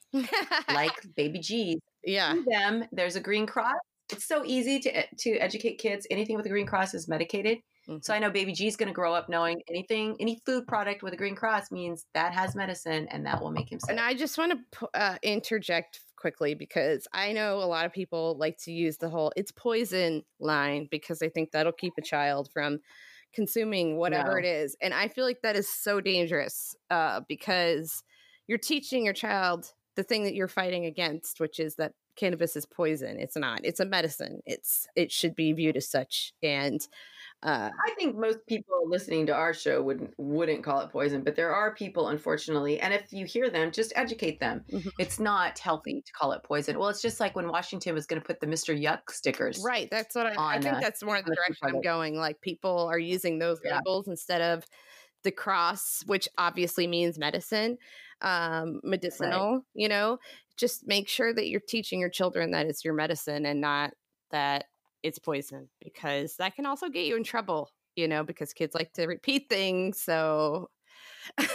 like 0.73 0.93
baby 1.15 1.39
G's 1.41 1.77
yeah, 2.07 2.33
see 2.33 2.45
them. 2.49 2.85
There's 2.93 3.17
a 3.17 3.21
green 3.21 3.47
cross. 3.47 3.77
It's 4.11 4.25
so 4.27 4.45
easy 4.45 4.79
to 4.81 5.05
to 5.19 5.31
educate 5.39 5.77
kids. 5.79 6.07
Anything 6.11 6.37
with 6.37 6.47
a 6.47 6.49
green 6.49 6.67
cross 6.67 6.95
is 6.95 7.09
medicated. 7.09 7.59
So 8.01 8.13
I 8.13 8.19
know 8.19 8.31
baby 8.31 8.53
G 8.53 8.67
is 8.67 8.75
going 8.75 8.89
to 8.89 8.93
grow 8.93 9.15
up 9.15 9.29
knowing 9.29 9.63
anything, 9.69 10.17
any 10.19 10.41
food 10.45 10.67
product 10.67 11.05
with 11.05 11.13
a 11.13 11.17
green 11.17 11.37
cross 11.37 11.71
means 11.71 12.05
that 12.15 12.35
has 12.35 12.57
medicine 12.57 13.07
and 13.13 13.25
that 13.27 13.41
will 13.41 13.53
make 13.53 13.71
him 13.71 13.79
sick. 13.79 13.91
And 13.91 14.01
I 14.01 14.13
just 14.15 14.37
want 14.37 14.55
to 14.73 14.89
uh, 14.93 15.19
interject 15.23 16.01
quickly 16.17 16.55
because 16.55 17.07
I 17.13 17.33
know 17.33 17.59
a 17.59 17.65
lot 17.67 17.87
of 17.87 17.93
people 17.93 18.37
like 18.41 18.59
to 18.65 18.73
use 18.73 18.97
the 18.97 19.09
whole 19.09 19.33
"it's 19.37 19.53
poison" 19.53 20.25
line 20.41 20.89
because 20.91 21.21
they 21.21 21.29
think 21.29 21.53
that'll 21.53 21.71
keep 21.71 21.93
a 21.97 22.03
child 22.03 22.51
from 22.53 22.81
consuming 23.33 23.99
whatever 23.99 24.33
No. 24.33 24.39
it 24.39 24.45
is, 24.45 24.77
and 24.83 24.93
I 24.93 25.07
feel 25.07 25.25
like 25.25 25.43
that 25.43 25.55
is 25.55 25.69
so 25.69 26.01
dangerous 26.01 26.75
uh, 26.91 27.21
because 27.29 28.03
you're 28.49 28.59
teaching 28.59 29.05
your 29.05 29.15
child 29.15 29.73
the 29.97 30.03
thing 30.05 30.25
that 30.25 30.35
you're 30.35 30.49
fighting 30.49 30.85
against, 30.87 31.41
which 31.41 31.59
is 31.59 31.75
that 31.77 31.93
cannabis 32.17 32.57
is 32.57 32.65
poison. 32.67 33.19
It's 33.19 33.37
not. 33.37 33.61
It's 33.65 33.81
a 33.81 33.85
medicine. 33.87 34.41
It's 34.47 34.87
it 34.95 35.11
should 35.11 35.35
be 35.35 35.53
viewed 35.53 35.77
as 35.77 35.89
such, 35.91 36.33
and 36.43 36.81
uh, 37.43 37.71
I 37.87 37.95
think 37.99 38.17
most 38.17 38.39
people 38.47 38.77
listening 38.87 39.27
to 39.27 39.35
our 39.35 39.53
show 39.53 39.83
wouldn't 39.83 40.15
wouldn't 40.17 40.65
call 40.65 40.81
it 40.81 40.91
poison, 40.91 41.23
but 41.23 41.37
there 41.37 41.53
are 41.55 41.75
people, 41.75 42.09
unfortunately, 42.09 42.81
and 42.81 42.95
if 42.95 43.13
you 43.13 43.27
hear 43.27 43.51
them, 43.51 43.71
just 43.73 43.93
educate 43.97 44.41
them. 44.41 44.65
Mhm. 44.73 44.91
It's 44.99 45.19
not 45.21 45.59
healthy 45.59 46.03
to 46.07 46.13
call 46.13 46.33
it 46.33 46.43
poison. 46.45 46.79
Well, 46.79 46.89
it's 46.89 47.03
just 47.03 47.21
like 47.21 47.37
when 47.37 47.49
Washington 47.49 47.95
was 47.95 48.07
going 48.07 48.21
to 48.21 48.27
put 48.27 48.41
the 48.41 48.47
Mr. 48.47 48.79
Yuck 48.79 49.11
stickers. 49.11 49.63
Right. 49.65 49.89
That's 49.91 50.15
what 50.15 50.27
I, 50.27 50.57
I 50.57 50.61
think 50.61 50.77
uh, 50.77 50.81
that's 50.81 51.03
more 51.03 51.19
the 51.19 51.25
the 51.31 51.35
direction 51.37 51.69
I'm 51.69 51.81
going. 51.83 52.17
Like 52.17 52.41
people 52.41 52.87
are 52.91 52.99
using 52.99 53.39
those 53.39 53.61
Yeah. 53.65 53.77
labels 53.77 54.09
instead 54.09 54.41
of 54.41 54.65
the 55.23 55.31
cross, 55.33 56.03
which 56.07 56.29
obviously 56.39 56.87
means 56.87 57.19
medicine, 57.19 57.77
um, 58.23 58.81
medicinal, 58.83 59.63
you 59.75 59.89
know, 59.89 60.19
just 60.57 60.87
make 60.87 61.09
sure 61.09 61.33
that 61.35 61.49
you're 61.49 61.61
teaching 61.61 62.01
your 62.01 62.09
children 62.09 62.51
that 62.53 62.67
it's 62.67 62.85
your 62.85 62.95
medicine 62.95 63.47
and 63.47 63.61
not 63.61 63.93
that 64.31 64.65
it's 65.03 65.19
poison 65.19 65.69
because 65.83 66.37
that 66.37 66.55
can 66.57 66.67
also 66.67 66.89
get 66.89 67.07
you 67.07 67.17
in 67.17 67.25
trouble, 67.25 67.71
you 67.95 68.09
know, 68.09 68.25
because 68.25 68.53
kids 68.53 68.75
like 68.75 68.93
to 68.95 69.07
repeat 69.07 69.49
things. 69.49 70.01
So, 70.01 70.71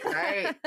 Right. 0.06 0.56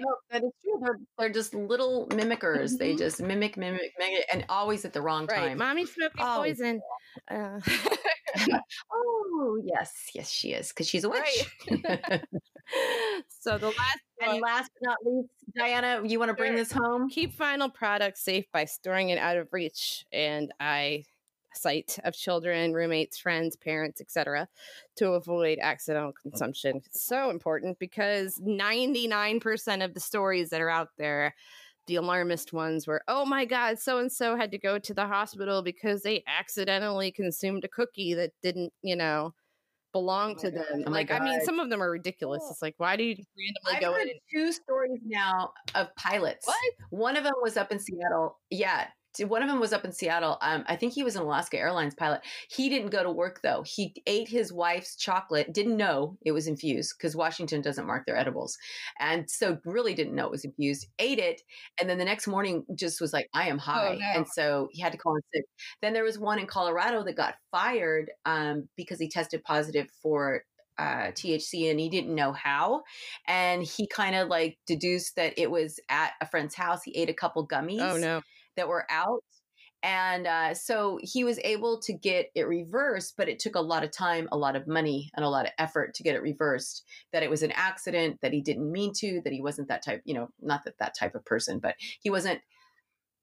No, 0.00 0.16
that 0.30 0.42
is 0.44 0.50
true. 0.62 0.78
They're, 0.80 0.98
they're 1.18 1.30
just 1.32 1.52
little 1.54 2.06
mimickers. 2.08 2.78
They 2.78 2.94
Mhm. 2.94 2.98
just 2.98 3.20
mimic, 3.22 3.56
mimic, 3.56 3.92
mimic, 3.98 4.24
and 4.32 4.44
always 4.48 4.84
at 4.84 4.92
the 4.92 5.02
wrong 5.02 5.26
right. 5.26 5.48
time. 5.48 5.58
Mommy's 5.58 5.92
smoking 5.92 6.24
Oh. 6.24 6.38
poison. 6.38 6.80
Uh, 7.30 7.60
oh, 8.92 9.60
yes, 9.64 9.92
yes, 10.14 10.30
she 10.30 10.52
is 10.52 10.68
because 10.68 10.88
she's 10.88 11.04
a 11.04 11.08
witch. 11.08 11.46
so 13.28 13.58
the 13.58 13.66
last 13.68 13.98
and 14.22 14.40
last 14.40 14.70
but 14.80 14.88
not 14.90 14.98
least, 15.04 15.28
Diana, 15.56 16.02
you 16.04 16.18
want 16.18 16.28
to 16.30 16.34
bring 16.34 16.52
Sure. 16.52 16.56
this 16.56 16.72
home? 16.72 17.08
keep 17.10 17.34
final 17.34 17.68
products 17.68 18.22
safe 18.22 18.46
by 18.52 18.64
storing 18.64 19.10
it 19.10 19.18
out 19.18 19.36
of 19.36 19.48
reach 19.52 20.04
and 20.12 20.52
eye 20.60 21.04
sight 21.54 21.98
of 22.04 22.14
children 22.14 22.72
roommates 22.72 23.18
friends 23.18 23.56
parents 23.56 24.00
etc 24.00 24.48
to 24.96 25.12
avoid 25.12 25.58
accidental 25.60 26.12
consumption 26.12 26.76
it's 26.84 27.04
so 27.04 27.30
important 27.30 27.78
because 27.78 28.40
99% 28.40 29.84
of 29.84 29.94
the 29.94 30.00
stories 30.00 30.50
that 30.50 30.60
are 30.60 30.70
out 30.70 30.90
there 30.98 31.34
the 31.86 31.96
alarmist 31.96 32.52
ones 32.52 32.86
were 32.86 33.02
oh 33.08 33.24
my 33.24 33.44
god 33.44 33.78
so 33.78 33.98
and 33.98 34.12
so 34.12 34.36
had 34.36 34.50
to 34.52 34.58
go 34.58 34.78
to 34.78 34.94
the 34.94 35.06
hospital 35.06 35.62
because 35.62 36.02
they 36.02 36.22
accidentally 36.26 37.10
consumed 37.10 37.64
a 37.64 37.68
cookie 37.68 38.14
that 38.14 38.30
didn't 38.42 38.72
you 38.82 38.94
know 38.94 39.34
belong 39.92 40.36
oh 40.38 40.42
to 40.42 40.50
them 40.52 40.84
Oh 40.86 40.90
like 40.90 41.10
i 41.10 41.18
mean 41.18 41.40
some 41.40 41.58
of 41.58 41.68
them 41.68 41.82
are 41.82 41.90
ridiculous 41.90 42.46
it's 42.48 42.62
like 42.62 42.74
why 42.78 42.94
do 42.94 43.02
you 43.02 43.16
randomly 43.16 43.74
I've 43.74 43.80
go 43.80 43.92
heard 43.92 44.06
in 44.06 44.18
two 44.30 44.52
stories 44.52 45.00
now 45.04 45.52
of 45.74 45.94
pilots. 45.96 46.46
What? 46.46 46.56
One 46.90 47.16
of 47.16 47.24
them 47.24 47.34
was 47.42 47.56
up 47.56 47.72
in 47.72 47.78
Seattle. 47.78 48.38
Yeah. 48.50 48.86
One 49.18 49.42
of 49.42 49.48
them 49.48 49.60
was 49.60 49.72
up 49.72 49.84
in 49.84 49.92
Seattle. 49.92 50.38
Um, 50.40 50.64
I 50.66 50.76
think 50.76 50.92
he 50.92 51.02
was 51.02 51.16
an 51.16 51.22
Alaska 51.22 51.58
Airlines 51.58 51.94
pilot. 51.94 52.20
He 52.48 52.68
didn't 52.68 52.90
go 52.90 53.02
to 53.02 53.10
work 53.10 53.40
though. 53.42 53.62
He 53.66 53.94
ate 54.06 54.28
his 54.28 54.52
wife's 54.52 54.96
chocolate, 54.96 55.52
didn't 55.52 55.76
know 55.76 56.16
it 56.24 56.32
was 56.32 56.46
infused 56.46 56.94
because 56.96 57.16
Washington 57.16 57.60
doesn't 57.60 57.86
mark 57.86 58.06
their 58.06 58.16
edibles. 58.16 58.56
And 58.98 59.28
so 59.28 59.58
really 59.64 59.94
didn't 59.94 60.14
know 60.14 60.26
it 60.26 60.30
was 60.30 60.44
infused, 60.44 60.86
ate 60.98 61.18
it. 61.18 61.42
And 61.80 61.90
then 61.90 61.98
the 61.98 62.04
next 62.04 62.26
morning 62.26 62.64
just 62.74 63.00
was 63.00 63.12
like, 63.12 63.28
I 63.34 63.48
am 63.48 63.58
high. 63.58 63.98
no. 64.00 64.06
And 64.14 64.28
so 64.28 64.68
he 64.72 64.80
had 64.80 64.92
to 64.92 64.98
call 64.98 65.16
in 65.16 65.22
sick. 65.34 65.44
Then 65.82 65.92
there 65.92 66.04
was 66.04 66.18
one 66.18 66.38
in 66.38 66.46
Colorado 66.46 67.02
that 67.04 67.16
got 67.16 67.34
fired 67.50 68.10
um, 68.24 68.68
because 68.76 68.98
he 68.98 69.08
tested 69.08 69.42
positive 69.42 69.88
for 70.02 70.44
uh, 70.78 71.12
THC 71.12 71.70
and 71.70 71.78
he 71.78 71.90
didn't 71.90 72.14
know 72.14 72.32
how. 72.32 72.82
And 73.26 73.62
he 73.62 73.86
kind 73.86 74.16
of 74.16 74.28
like 74.28 74.58
deduced 74.66 75.16
that 75.16 75.34
it 75.36 75.50
was 75.50 75.78
at 75.88 76.12
a 76.20 76.26
friend's 76.26 76.54
house. 76.54 76.82
He 76.82 76.96
ate 76.96 77.10
a 77.10 77.14
couple 77.14 77.46
gummies 77.46 77.80
oh 77.80 77.96
no 77.96 78.22
that 78.56 78.68
were 78.68 78.86
out. 78.90 79.22
And 79.82 80.26
uh, 80.26 80.52
so 80.54 80.98
he 81.02 81.24
was 81.24 81.38
able 81.42 81.80
to 81.80 81.94
get 81.94 82.26
it 82.34 82.46
reversed, 82.46 83.14
but 83.16 83.30
it 83.30 83.38
took 83.38 83.54
a 83.54 83.60
lot 83.60 83.82
of 83.82 83.90
time, 83.90 84.28
a 84.30 84.36
lot 84.36 84.54
of 84.54 84.66
money, 84.66 85.10
and 85.16 85.24
a 85.24 85.28
lot 85.28 85.46
of 85.46 85.52
effort 85.58 85.94
to 85.94 86.02
get 86.02 86.14
it 86.14 86.22
reversed. 86.22 86.84
That 87.12 87.22
it 87.22 87.30
was 87.30 87.42
an 87.42 87.52
accident, 87.52 88.18
that 88.20 88.32
he 88.32 88.42
didn't 88.42 88.70
mean 88.70 88.92
to, 88.96 89.22
that 89.24 89.32
he 89.32 89.40
wasn't 89.40 89.68
that 89.68 89.82
type, 89.82 90.02
you 90.04 90.12
know, 90.12 90.28
not 90.40 90.64
that 90.64 90.74
that 90.80 90.94
type 90.98 91.14
of 91.14 91.24
person, 91.24 91.60
but 91.60 91.76
he 92.02 92.10
wasn't. 92.10 92.40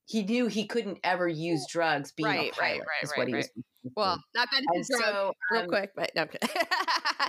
He 0.05 0.23
knew 0.23 0.47
he 0.47 0.65
couldn't 0.65 0.99
ever 1.03 1.27
use 1.27 1.67
drugs 1.69 2.13
being 2.13 2.29
Right, 2.29 2.53
a 2.57 2.61
right, 2.61 2.79
pilot. 2.79 2.79
right, 2.79 3.03
is 3.03 3.13
right, 3.17 3.27
he 3.27 3.33
right. 3.33 3.49
Well, 3.95 4.23
not 4.33 4.47
that 4.51 4.63
it's 4.73 4.87
so 4.87 5.33
real 5.51 5.63
um, 5.63 5.67
quick, 5.67 5.91
but 5.95 6.11
no. 6.15 6.21
I 6.43 7.27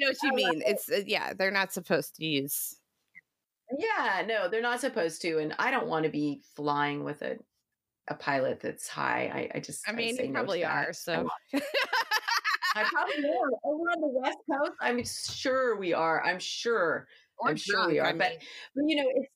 know 0.00 0.08
what 0.08 0.22
you 0.22 0.30
I 0.30 0.34
mean. 0.34 0.62
It's 0.66 0.90
uh, 0.90 1.00
yeah, 1.06 1.32
they're 1.32 1.50
not 1.50 1.72
supposed 1.72 2.14
to 2.16 2.24
use. 2.24 2.76
Yeah, 3.78 4.24
no, 4.26 4.48
they're 4.48 4.62
not 4.62 4.80
supposed 4.80 5.22
to, 5.22 5.38
and 5.38 5.54
I 5.58 5.70
don't 5.70 5.86
want 5.88 6.04
to 6.04 6.10
be 6.10 6.42
flying 6.56 7.04
with 7.04 7.22
a 7.22 7.38
a 8.08 8.14
pilot 8.16 8.60
that's 8.60 8.88
high. 8.88 9.50
I, 9.52 9.58
I 9.58 9.60
just 9.60 9.88
I 9.88 9.92
mean, 9.92 10.16
say 10.16 10.26
you 10.26 10.32
probably 10.32 10.62
that. 10.62 10.88
are. 10.88 10.92
So 10.92 11.28
I 12.74 12.84
probably 12.84 13.24
am. 13.24 13.50
Over 13.64 13.90
on 13.90 14.00
the 14.00 14.08
West 14.08 14.38
Coast, 14.50 14.72
I'm 14.80 15.04
sure 15.04 15.76
we 15.76 15.92
are. 15.92 16.22
I'm 16.24 16.38
sure. 16.38 17.06
Or 17.38 17.50
I'm 17.50 17.56
sure 17.56 17.86
we 17.86 17.98
are. 17.98 18.08
I 18.08 18.12
But 18.12 18.30
mean. 18.30 18.38
but 18.74 18.84
you 18.86 18.96
know, 18.96 19.10
it's 19.14 19.28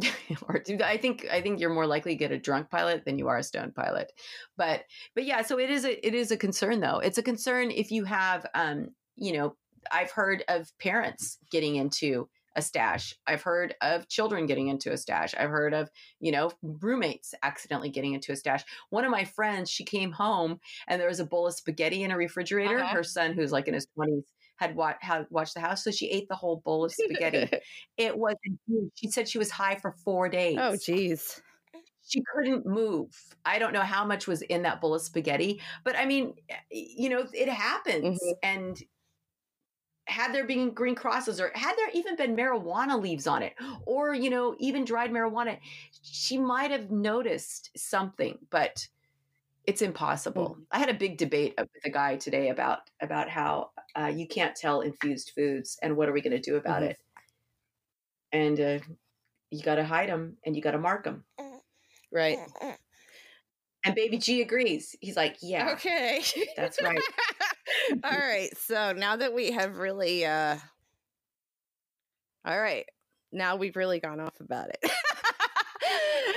or 0.42 0.62
I 0.84 0.96
think 0.96 1.26
I 1.30 1.40
think 1.40 1.58
you're 1.60 1.74
more 1.74 1.86
likely 1.86 2.12
to 2.12 2.18
get 2.18 2.30
a 2.32 2.38
drunk 2.38 2.70
pilot 2.70 3.04
than 3.04 3.18
you 3.18 3.28
are 3.28 3.38
a 3.38 3.42
stoned 3.42 3.74
pilot. 3.74 4.12
But 4.56 4.84
but 5.14 5.24
yeah, 5.24 5.42
so 5.42 5.58
it 5.58 5.70
is 5.70 5.84
a 5.84 6.06
it 6.06 6.14
is 6.14 6.30
a 6.30 6.36
concern 6.36 6.80
though. 6.80 6.98
It's 7.00 7.18
a 7.18 7.22
concern 7.22 7.70
if 7.70 7.90
you 7.90 8.04
have 8.04 8.46
um, 8.54 8.90
you 9.16 9.32
know, 9.32 9.56
I've 9.90 10.12
heard 10.12 10.44
of 10.48 10.70
parents 10.78 11.38
getting 11.50 11.76
into 11.76 12.28
a 12.58 12.62
stash. 12.62 13.14
I've 13.26 13.42
heard 13.42 13.74
of 13.80 14.08
children 14.08 14.46
getting 14.46 14.68
into 14.68 14.92
a 14.92 14.96
stash. 14.96 15.34
I've 15.38 15.48
heard 15.48 15.72
of, 15.72 15.88
you 16.20 16.32
know, 16.32 16.50
roommates 16.62 17.32
accidentally 17.42 17.88
getting 17.88 18.12
into 18.14 18.32
a 18.32 18.36
stash. 18.36 18.64
One 18.90 19.04
of 19.04 19.10
my 19.10 19.24
friends, 19.24 19.70
she 19.70 19.84
came 19.84 20.12
home 20.12 20.58
and 20.88 21.00
there 21.00 21.08
was 21.08 21.20
a 21.20 21.24
bowl 21.24 21.46
of 21.46 21.54
spaghetti 21.54 22.02
in 22.02 22.10
a 22.10 22.16
refrigerator. 22.16 22.80
Uh-huh. 22.80 22.96
Her 22.96 23.04
son, 23.04 23.32
who's 23.32 23.52
like 23.52 23.68
in 23.68 23.74
his 23.74 23.86
20s, 23.96 24.24
had, 24.56 24.74
wa- 24.74 24.94
had 25.00 25.26
watched 25.30 25.54
the 25.54 25.60
house. 25.60 25.84
So 25.84 25.90
she 25.92 26.10
ate 26.10 26.28
the 26.28 26.34
whole 26.34 26.60
bowl 26.64 26.84
of 26.84 26.92
spaghetti. 26.92 27.48
it 27.96 28.18
wasn't. 28.18 28.58
She 28.94 29.08
said 29.10 29.28
she 29.28 29.38
was 29.38 29.50
high 29.50 29.76
for 29.76 29.92
four 30.04 30.28
days. 30.28 30.58
oh, 30.60 30.76
geez. 30.84 31.40
She 32.08 32.22
couldn't 32.34 32.66
move. 32.66 33.10
I 33.44 33.58
don't 33.58 33.72
know 33.72 33.82
how 33.82 34.04
much 34.04 34.26
was 34.26 34.42
in 34.42 34.62
that 34.62 34.80
bowl 34.80 34.94
of 34.94 35.02
spaghetti, 35.02 35.60
but 35.84 35.94
I 35.96 36.06
mean, 36.06 36.34
you 36.70 37.08
know, 37.10 37.24
it 37.32 37.48
happens. 37.48 38.18
Mhm. 38.20 38.32
And 38.42 38.82
had 40.08 40.34
there 40.34 40.44
been 40.44 40.70
green 40.70 40.94
crosses 40.94 41.40
or 41.40 41.50
had 41.54 41.76
there 41.76 41.90
even 41.92 42.16
been 42.16 42.36
marijuana 42.36 43.00
leaves 43.00 43.26
on 43.26 43.42
it 43.42 43.54
or 43.86 44.14
you 44.14 44.30
know 44.30 44.54
even 44.58 44.84
dried 44.84 45.10
marijuana 45.10 45.58
she 46.02 46.38
might 46.38 46.70
have 46.70 46.90
noticed 46.90 47.70
something 47.76 48.38
but 48.50 48.86
it's 49.66 49.82
impossible. 49.82 50.56
Mm. 50.58 50.64
i 50.72 50.78
had 50.78 50.88
a 50.88 50.94
big 50.94 51.18
debate 51.18 51.54
with 51.58 51.84
a 51.84 51.90
guy 51.90 52.16
today 52.16 52.48
about 52.48 52.78
about 53.02 53.28
how 53.28 53.70
uh, 53.98 54.06
you 54.06 54.26
can't 54.26 54.56
tell 54.56 54.80
infused 54.80 55.32
foods 55.34 55.78
and 55.82 55.96
what 55.96 56.08
are 56.08 56.12
we 56.12 56.22
going 56.22 56.36
to 56.36 56.40
do 56.40 56.56
about 56.56 56.82
mm-hmm. 56.82 56.90
it. 56.90 56.98
And 58.30 58.60
uh, 58.60 58.78
you 59.50 59.62
got 59.62 59.76
to 59.76 59.84
hide 59.84 60.08
them 60.08 60.36
and 60.44 60.54
you 60.54 60.62
got 60.62 60.72
to 60.72 60.78
mark 60.78 61.04
them 61.04 61.24
right. 62.12 62.38
And 63.84 63.94
baby 63.94 64.18
g 64.18 64.42
agrees. 64.42 64.96
He's 65.00 65.16
like 65.16 65.36
yeah. 65.40 65.70
Okay. 65.72 66.22
That's 66.56 66.82
right 66.82 67.00
all 68.04 68.18
right. 68.18 68.50
So 68.58 68.92
now 68.92 69.16
that 69.16 69.34
we 69.34 69.52
have 69.52 69.78
really 69.78 70.24
uh 70.24 70.56
all 72.44 72.60
right. 72.60 72.86
Now 73.32 73.56
we've 73.56 73.76
really 73.76 74.00
gone 74.00 74.20
off 74.20 74.40
about 74.40 74.70
it. 74.70 74.78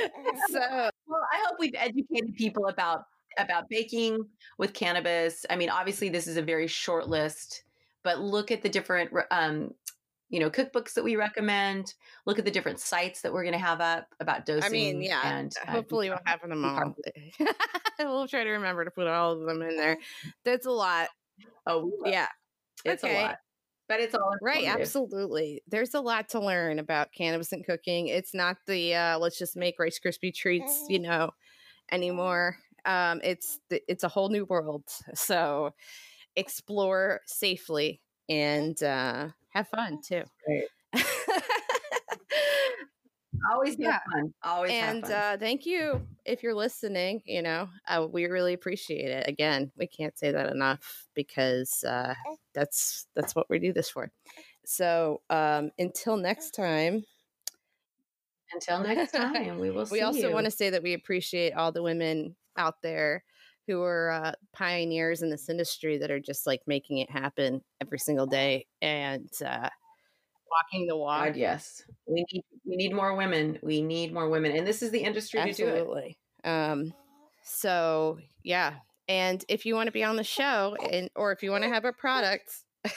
so 0.49 0.59
well, 0.59 1.27
I 1.31 1.43
hope 1.45 1.57
we've 1.59 1.75
educated 1.75 2.35
people 2.35 2.67
about 2.67 3.05
about 3.37 3.69
baking 3.69 4.25
with 4.57 4.73
cannabis. 4.73 5.45
I 5.49 5.55
mean, 5.55 5.69
obviously 5.69 6.09
this 6.09 6.27
is 6.27 6.37
a 6.37 6.41
very 6.41 6.67
short 6.67 7.07
list, 7.07 7.63
but 8.03 8.19
look 8.19 8.51
at 8.51 8.61
the 8.61 8.69
different 8.69 9.11
um 9.31 9.71
you 10.31 10.39
know 10.39 10.49
cookbooks 10.49 10.93
that 10.93 11.03
we 11.03 11.15
recommend 11.15 11.93
look 12.25 12.39
at 12.39 12.45
the 12.45 12.51
different 12.51 12.79
sites 12.79 13.21
that 13.21 13.31
we're 13.31 13.43
going 13.43 13.53
to 13.53 13.59
have 13.59 13.81
up 13.81 14.07
about 14.19 14.45
dosing 14.45 14.63
i 14.63 14.69
mean 14.69 15.01
yeah 15.01 15.37
and 15.37 15.53
uh, 15.67 15.71
hopefully 15.71 16.09
we'll 16.09 16.19
have 16.25 16.41
them 16.41 16.63
all 16.63 16.95
we'll 17.99 18.27
try 18.27 18.43
to 18.43 18.51
remember 18.51 18.85
to 18.85 18.91
put 18.91 19.07
all 19.07 19.33
of 19.33 19.41
them 19.41 19.61
in 19.61 19.75
there 19.75 19.97
that's 20.45 20.65
a 20.65 20.71
lot 20.71 21.09
Oh, 21.65 21.91
yeah. 22.05 22.27
It's 22.85 23.03
okay. 23.03 23.19
a 23.19 23.21
lot. 23.21 23.37
But 23.87 23.99
it's 23.99 24.15
all 24.15 24.35
right. 24.41 24.67
Absolutely. 24.67 25.61
There's 25.67 25.93
a 25.95 25.99
lot 25.99 26.29
to 26.29 26.39
learn 26.39 26.79
about 26.79 27.11
cannabis 27.11 27.51
and 27.51 27.65
cooking. 27.65 28.07
It's 28.07 28.33
not 28.33 28.55
the 28.65 28.95
uh, 28.95 29.19
let's 29.19 29.37
just 29.37 29.57
make 29.57 29.79
Rice 29.79 29.99
Krispie 29.99 30.33
treats, 30.33 30.85
you 30.87 30.99
know, 30.99 31.31
anymore. 31.91 32.55
Um, 32.85 33.19
it's 33.23 33.59
it's 33.69 34.03
a 34.03 34.07
whole 34.07 34.29
new 34.29 34.45
world. 34.45 34.85
So 35.13 35.73
explore 36.37 37.19
safely 37.25 38.01
and 38.29 38.81
uh, 38.81 39.27
have 39.49 39.67
fun 39.67 39.99
too. 40.01 40.23
Right. 40.47 40.63
Always 43.49 43.75
yeah. 43.77 43.99
fun. 44.11 44.33
Always 44.43 44.71
and 44.71 45.03
uh, 45.05 45.37
thank 45.37 45.65
you 45.65 46.05
if 46.25 46.43
you're 46.43 46.55
listening. 46.55 47.21
You 47.25 47.41
know, 47.41 47.69
uh, 47.87 48.07
we 48.09 48.25
really 48.25 48.53
appreciate 48.53 49.09
it. 49.09 49.27
Again, 49.27 49.71
we 49.77 49.87
can't 49.87 50.17
say 50.17 50.31
that 50.31 50.51
enough 50.51 51.07
because 51.15 51.83
uh, 51.83 52.13
that's 52.53 53.07
that's 53.15 53.35
what 53.35 53.49
we 53.49 53.59
do 53.59 53.73
this 53.73 53.89
for. 53.89 54.11
So 54.65 55.21
um, 55.29 55.71
until 55.79 56.17
next 56.17 56.51
time. 56.51 57.03
Until 58.53 58.79
next 58.83 59.13
time, 59.13 59.59
we 59.59 59.71
will. 59.71 59.87
we 59.91 60.01
also 60.01 60.27
you. 60.27 60.33
want 60.33 60.45
to 60.45 60.51
say 60.51 60.69
that 60.69 60.83
we 60.83 60.93
appreciate 60.93 61.53
all 61.53 61.71
the 61.71 61.83
women 61.83 62.35
out 62.57 62.81
there 62.83 63.23
who 63.67 63.81
are 63.81 64.11
uh, 64.11 64.31
pioneers 64.53 65.21
in 65.21 65.29
this 65.29 65.49
industry 65.49 65.97
that 65.97 66.11
are 66.11 66.19
just 66.19 66.45
like 66.45 66.61
making 66.67 66.97
it 66.97 67.09
happen 67.09 67.61
every 67.79 67.99
single 67.99 68.25
day 68.25 68.65
and 68.81 69.29
uh, 69.45 69.69
walking 70.51 70.87
the 70.87 70.97
walk. 70.97 71.27
God, 71.27 71.35
yes, 71.35 71.83
we 72.05 72.25
need 72.31 72.43
we 72.65 72.75
need 72.75 72.93
more 72.93 73.15
women. 73.15 73.59
We 73.61 73.81
need 73.81 74.13
more 74.13 74.29
women, 74.29 74.55
and 74.55 74.67
this 74.67 74.81
is 74.81 74.91
the 74.91 74.99
industry 74.99 75.39
Absolutely. 75.39 76.17
to 76.43 76.49
do 76.49 76.49
it. 76.49 76.51
Um, 76.51 76.93
so 77.43 78.19
yeah, 78.43 78.75
and 79.07 79.43
if 79.47 79.65
you 79.65 79.75
want 79.75 79.87
to 79.87 79.91
be 79.91 80.03
on 80.03 80.15
the 80.15 80.23
show, 80.23 80.75
and 80.91 81.09
or 81.15 81.31
if 81.31 81.43
you 81.43 81.51
want 81.51 81.63
to 81.63 81.69
have 81.69 81.85
a 81.85 81.93
product. 81.93 82.53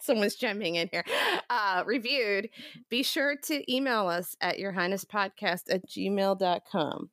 someone's 0.00 0.36
jumping 0.36 0.76
in 0.76 0.88
here 0.92 1.04
uh, 1.50 1.82
reviewed 1.84 2.48
be 2.88 3.02
sure 3.02 3.36
to 3.36 3.72
email 3.72 4.06
us 4.06 4.36
at 4.40 4.58
your 4.58 4.72
highness 4.72 5.04
podcast 5.04 5.62
at 5.70 5.86
gmail.com 5.86 7.10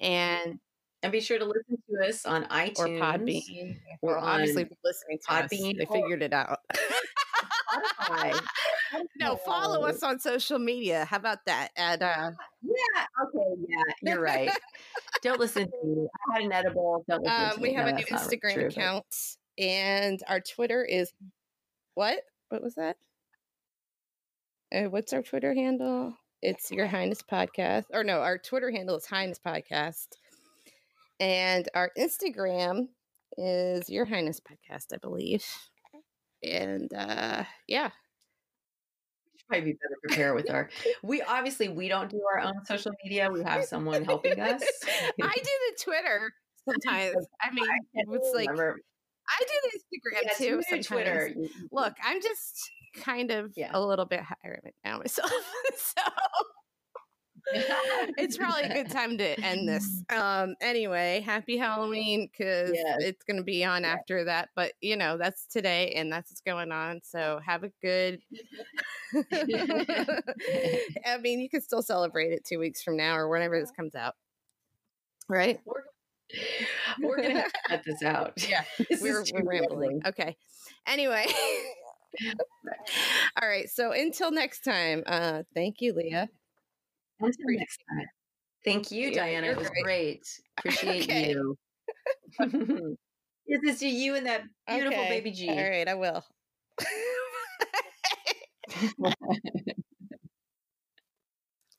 and 0.00 0.58
and 1.04 1.12
be 1.12 1.20
sure 1.20 1.38
to 1.38 1.44
listen 1.44 1.76
to 1.90 2.08
us 2.08 2.24
on 2.24 2.44
iTunes 2.46 2.78
or 2.78 2.88
Podbean. 2.88 3.78
Or 4.00 4.18
obviously 4.18 4.66
listening 4.82 5.18
to 5.18 5.26
Podbean. 5.28 5.72
Us. 5.72 5.78
They 5.78 5.86
figured 5.86 6.22
it 6.22 6.32
out. 6.32 6.58
No, 9.18 9.34
follow 9.36 9.84
us 9.86 10.02
on 10.04 10.20
social 10.20 10.58
media. 10.58 11.04
How 11.04 11.16
about 11.16 11.44
that? 11.46 11.70
At 11.76 12.00
uh 12.00 12.30
Yeah, 12.62 13.04
okay, 13.24 13.62
yeah, 13.68 13.82
you're 14.02 14.20
right. 14.20 14.50
Don't 15.22 15.40
listen 15.40 15.64
to 15.64 15.86
me. 15.86 16.06
I 16.30 16.34
had 16.34 16.44
an 16.44 16.52
edible. 16.52 17.04
Don't 17.08 17.24
listen 17.24 17.50
um, 17.52 17.60
we 17.60 17.72
have 17.72 17.86
no, 17.86 17.92
a 17.92 17.96
new 17.96 18.04
Instagram 18.04 18.54
true, 18.54 18.66
account 18.66 19.04
but... 19.56 19.64
and 19.64 20.22
our 20.28 20.40
Twitter 20.40 20.84
is 20.84 21.12
what? 21.94 22.20
What 22.50 22.62
was 22.62 22.76
that? 22.76 22.96
Uh, 24.72 24.84
what's 24.84 25.12
our 25.12 25.22
Twitter 25.22 25.54
handle? 25.54 26.14
It's 26.42 26.70
Your 26.70 26.86
Highness 26.86 27.22
Podcast. 27.22 27.86
Or 27.92 28.04
no, 28.04 28.20
our 28.20 28.38
Twitter 28.38 28.70
handle 28.70 28.96
is 28.96 29.06
Highness 29.06 29.40
Podcast. 29.44 30.08
And 31.20 31.68
our 31.74 31.90
Instagram 31.98 32.88
is 33.36 33.88
Your 33.88 34.04
Highness 34.04 34.40
Podcast, 34.40 34.86
I 34.92 34.98
believe. 34.98 35.44
And 36.42 36.92
uh 36.92 37.44
yeah, 37.66 37.90
probably 39.48 39.72
be 39.72 39.78
better 39.78 39.98
prepared 40.02 40.34
with 40.34 40.50
our. 40.50 40.68
We 41.02 41.22
obviously 41.22 41.68
we 41.68 41.88
don't 41.88 42.10
do 42.10 42.20
our 42.34 42.40
own 42.40 42.64
social 42.64 42.92
media. 43.04 43.30
We 43.30 43.42
have 43.42 43.64
someone 43.64 44.04
helping 44.04 44.40
us. 44.40 44.62
I 45.22 45.34
do 45.34 45.42
the 45.42 45.82
Twitter 45.82 46.32
sometimes. 46.68 47.26
I 47.42 47.52
mean, 47.52 47.64
I 47.64 47.78
it's 47.94 48.32
like 48.34 48.50
remember. 48.50 48.80
I 49.28 49.44
do 49.44 49.54
the 49.62 49.78
Instagram 49.78 50.22
yeah, 50.22 50.32
too. 50.36 50.62
Sometimes. 50.68 50.86
Twitter. 50.86 51.34
Look, 51.72 51.94
I'm 52.04 52.20
just 52.20 52.70
kind 52.96 53.30
of 53.30 53.52
yeah. 53.56 53.70
a 53.72 53.80
little 53.80 54.04
bit 54.04 54.20
higher 54.20 54.60
right 54.62 54.74
now 54.84 54.98
myself, 54.98 55.30
so 55.76 56.02
it's 58.16 58.36
probably 58.36 58.62
a 58.62 58.72
good 58.72 58.90
time 58.90 59.18
to 59.18 59.40
end 59.40 59.68
this. 59.68 60.02
Um, 60.14 60.54
anyway, 60.60 61.22
happy 61.24 61.56
Halloween 61.56 62.28
because 62.30 62.70
yes. 62.72 62.98
it's 63.00 63.24
going 63.24 63.38
to 63.38 63.42
be 63.42 63.64
on 63.64 63.82
yeah. 63.82 63.92
after 63.94 64.24
that. 64.24 64.50
But 64.54 64.72
you 64.80 64.96
know, 64.96 65.16
that's 65.16 65.46
today 65.46 65.92
and 65.96 66.12
that's 66.12 66.30
what's 66.30 66.40
going 66.40 66.70
on. 66.72 67.00
So 67.02 67.40
have 67.44 67.64
a 67.64 67.70
good. 67.82 68.20
I 69.32 71.18
mean, 71.20 71.40
you 71.40 71.48
can 71.48 71.62
still 71.62 71.82
celebrate 71.82 72.32
it 72.32 72.44
two 72.44 72.58
weeks 72.58 72.82
from 72.82 72.96
now 72.96 73.16
or 73.16 73.28
whenever 73.28 73.58
this 73.58 73.70
comes 73.70 73.94
out, 73.94 74.14
right? 75.28 75.60
We're, 75.64 75.82
we're 77.00 77.16
gonna 77.22 77.40
have 77.40 77.52
to 77.52 77.60
cut 77.68 77.82
this 77.84 78.02
out. 78.02 78.48
Yeah, 78.48 78.64
we're, 79.00 79.24
we're 79.32 79.44
rambling. 79.44 80.02
Okay. 80.06 80.36
Anyway. 80.86 81.26
All 83.40 83.48
right. 83.48 83.68
So 83.68 83.90
until 83.92 84.30
next 84.30 84.60
time, 84.60 85.02
uh, 85.06 85.42
thank 85.54 85.80
you, 85.80 85.94
Leah. 85.94 86.28
Until 87.20 87.46
next 87.48 87.78
time. 87.88 88.06
Thank 88.64 88.90
you, 88.90 89.10
yeah, 89.10 89.24
Diana. 89.24 89.48
It 89.48 89.58
was 89.58 89.68
great. 89.70 89.84
great. 89.84 90.26
Appreciate 90.58 91.08
you. 91.08 91.56
this 93.46 93.60
is 93.64 93.78
to 93.80 93.86
you 93.86 94.14
and 94.14 94.26
that 94.26 94.42
beautiful 94.66 95.00
okay. 95.00 95.08
baby 95.08 95.30
G. 95.30 95.50
All 95.50 95.56
right, 95.56 95.86
I 95.86 95.94
will. 95.94 96.24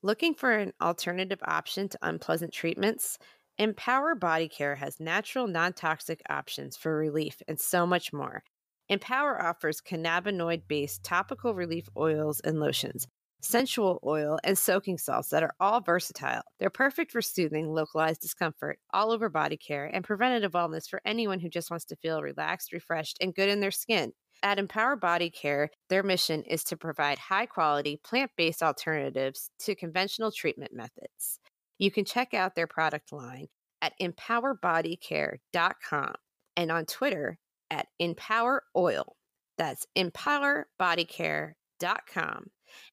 Looking 0.02 0.34
for 0.34 0.52
an 0.52 0.72
alternative 0.80 1.40
option 1.44 1.88
to 1.88 1.98
unpleasant 2.02 2.52
treatments? 2.52 3.18
Empower 3.58 4.14
Body 4.14 4.48
Care 4.48 4.76
has 4.76 5.00
natural, 5.00 5.48
non 5.48 5.72
toxic 5.72 6.22
options 6.28 6.76
for 6.76 6.96
relief 6.96 7.42
and 7.48 7.58
so 7.58 7.86
much 7.86 8.12
more. 8.12 8.44
Empower 8.88 9.42
offers 9.42 9.80
cannabinoid 9.80 10.62
based 10.68 11.02
topical 11.02 11.54
relief 11.54 11.88
oils 11.96 12.38
and 12.40 12.60
lotions 12.60 13.08
sensual 13.40 14.00
oil, 14.04 14.38
and 14.44 14.58
soaking 14.58 14.98
salts 14.98 15.30
that 15.30 15.42
are 15.42 15.54
all 15.60 15.80
versatile. 15.80 16.42
They're 16.58 16.70
perfect 16.70 17.12
for 17.12 17.22
soothing 17.22 17.72
localized 17.72 18.20
discomfort, 18.20 18.78
all 18.92 19.12
over 19.12 19.28
body 19.28 19.56
care, 19.56 19.86
and 19.86 20.04
preventative 20.04 20.52
wellness 20.52 20.88
for 20.88 21.00
anyone 21.04 21.40
who 21.40 21.48
just 21.48 21.70
wants 21.70 21.84
to 21.86 21.96
feel 21.96 22.22
relaxed, 22.22 22.72
refreshed, 22.72 23.18
and 23.20 23.34
good 23.34 23.48
in 23.48 23.60
their 23.60 23.70
skin. 23.70 24.12
At 24.42 24.58
Empower 24.58 24.96
Body 24.96 25.30
Care, 25.30 25.70
their 25.88 26.02
mission 26.02 26.42
is 26.42 26.62
to 26.64 26.76
provide 26.76 27.18
high 27.18 27.46
quality, 27.46 27.98
plant 28.04 28.30
based 28.36 28.62
alternatives 28.62 29.50
to 29.60 29.74
conventional 29.74 30.30
treatment 30.30 30.74
methods. 30.74 31.40
You 31.78 31.90
can 31.90 32.04
check 32.04 32.34
out 32.34 32.54
their 32.54 32.66
product 32.66 33.12
line 33.12 33.46
at 33.80 33.94
empowerbodycare.com 34.00 36.14
and 36.56 36.70
on 36.70 36.84
Twitter 36.86 37.38
at 37.70 37.86
Empower 37.98 38.62
Oil. 38.76 39.16
That's 39.58 39.86
empowerbodycare.com 39.96 42.50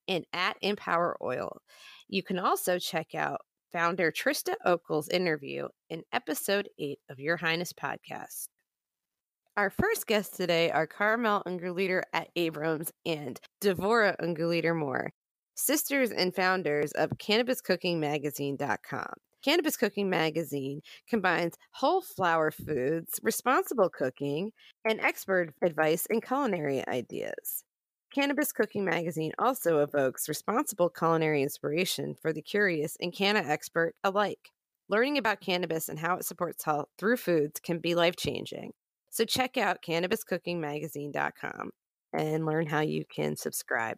and 0.08 0.26
at 0.34 0.58
Empower 0.62 1.18
Oil. 1.22 1.62
You 2.08 2.24
can 2.24 2.40
also 2.40 2.80
check 2.80 3.16
out 3.16 3.42
founder 3.72 4.12
Trista 4.12 4.54
Okel's 4.66 5.10
interview 5.10 5.68
in 5.90 6.04
episode 6.14 6.70
8 6.78 7.00
of 7.10 7.20
Your 7.20 7.38
Highness 7.38 7.74
podcast. 7.74 8.48
Our 9.56 9.70
first 9.70 10.08
guests 10.08 10.38
today 10.38 10.72
are 10.72 10.88
Carmel 10.88 11.44
Ungerleider 11.46 12.02
at 12.14 12.30
Abrams 12.36 12.92
and 13.06 13.40
Devora 13.62 14.16
Ungerleider 14.20 14.76
Moore, 14.76 15.12
sisters 15.56 16.12
and 16.12 16.34
founders 16.34 16.92
of 16.94 17.12
CannabisCookingMagazine.com. 17.20 19.14
Cannabis 19.44 19.76
Cooking 19.76 20.10
Magazine 20.10 20.82
combines 21.08 21.56
whole 21.72 22.02
flower 22.02 22.50
foods, 22.50 23.20
responsible 23.22 23.90
cooking, 23.90 24.52
and 24.86 25.02
expert 25.02 25.54
advice 25.62 26.08
and 26.10 26.26
culinary 26.26 26.88
ideas. 26.88 27.64
Cannabis 28.14 28.52
Cooking 28.52 28.86
Magazine 28.86 29.32
also 29.40 29.80
evokes 29.80 30.30
responsible 30.30 30.88
culinary 30.88 31.42
inspiration 31.42 32.14
for 32.14 32.32
the 32.32 32.44
curious 32.44 32.96
and 33.02 33.12
canna 33.12 33.40
expert 33.40 33.96
alike. 34.04 34.52
Learning 34.88 35.18
about 35.18 35.42
cannabis 35.42 35.90
and 35.90 35.98
how 35.98 36.18
it 36.18 36.26
supports 36.26 36.64
health 36.64 36.90
through 37.00 37.18
foods 37.18 37.60
can 37.60 37.80
be 37.80 37.96
life 37.96 38.16
changing. 38.16 38.72
So 39.10 39.26
check 39.26 39.58
out 39.58 39.82
cannabiscookingmagazine.com 39.82 41.72
and 42.14 42.46
learn 42.46 42.68
how 42.68 42.82
you 42.82 43.04
can 43.04 43.36
subscribe. 43.36 43.98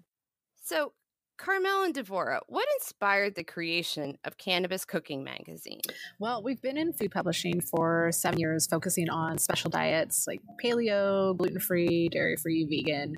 So, 0.64 0.94
Carmel 1.38 1.84
and 1.84 1.94
Devora, 1.94 2.40
what 2.48 2.66
inspired 2.80 3.36
the 3.36 3.44
creation 3.44 4.18
of 4.24 4.38
Cannabis 4.38 4.86
Cooking 4.86 5.24
Magazine? 5.24 5.82
Well, 6.18 6.42
we've 6.42 6.62
been 6.62 6.78
in 6.78 6.94
food 6.94 7.12
publishing 7.12 7.60
for 7.60 8.10
seven 8.14 8.40
years, 8.40 8.68
focusing 8.68 9.10
on 9.10 9.38
special 9.38 9.70
diets 9.70 10.26
like 10.28 10.42
paleo, 10.64 11.36
gluten 11.38 11.60
free, 11.60 12.08
dairy 12.10 12.38
free, 12.38 12.66
vegan. 12.66 13.16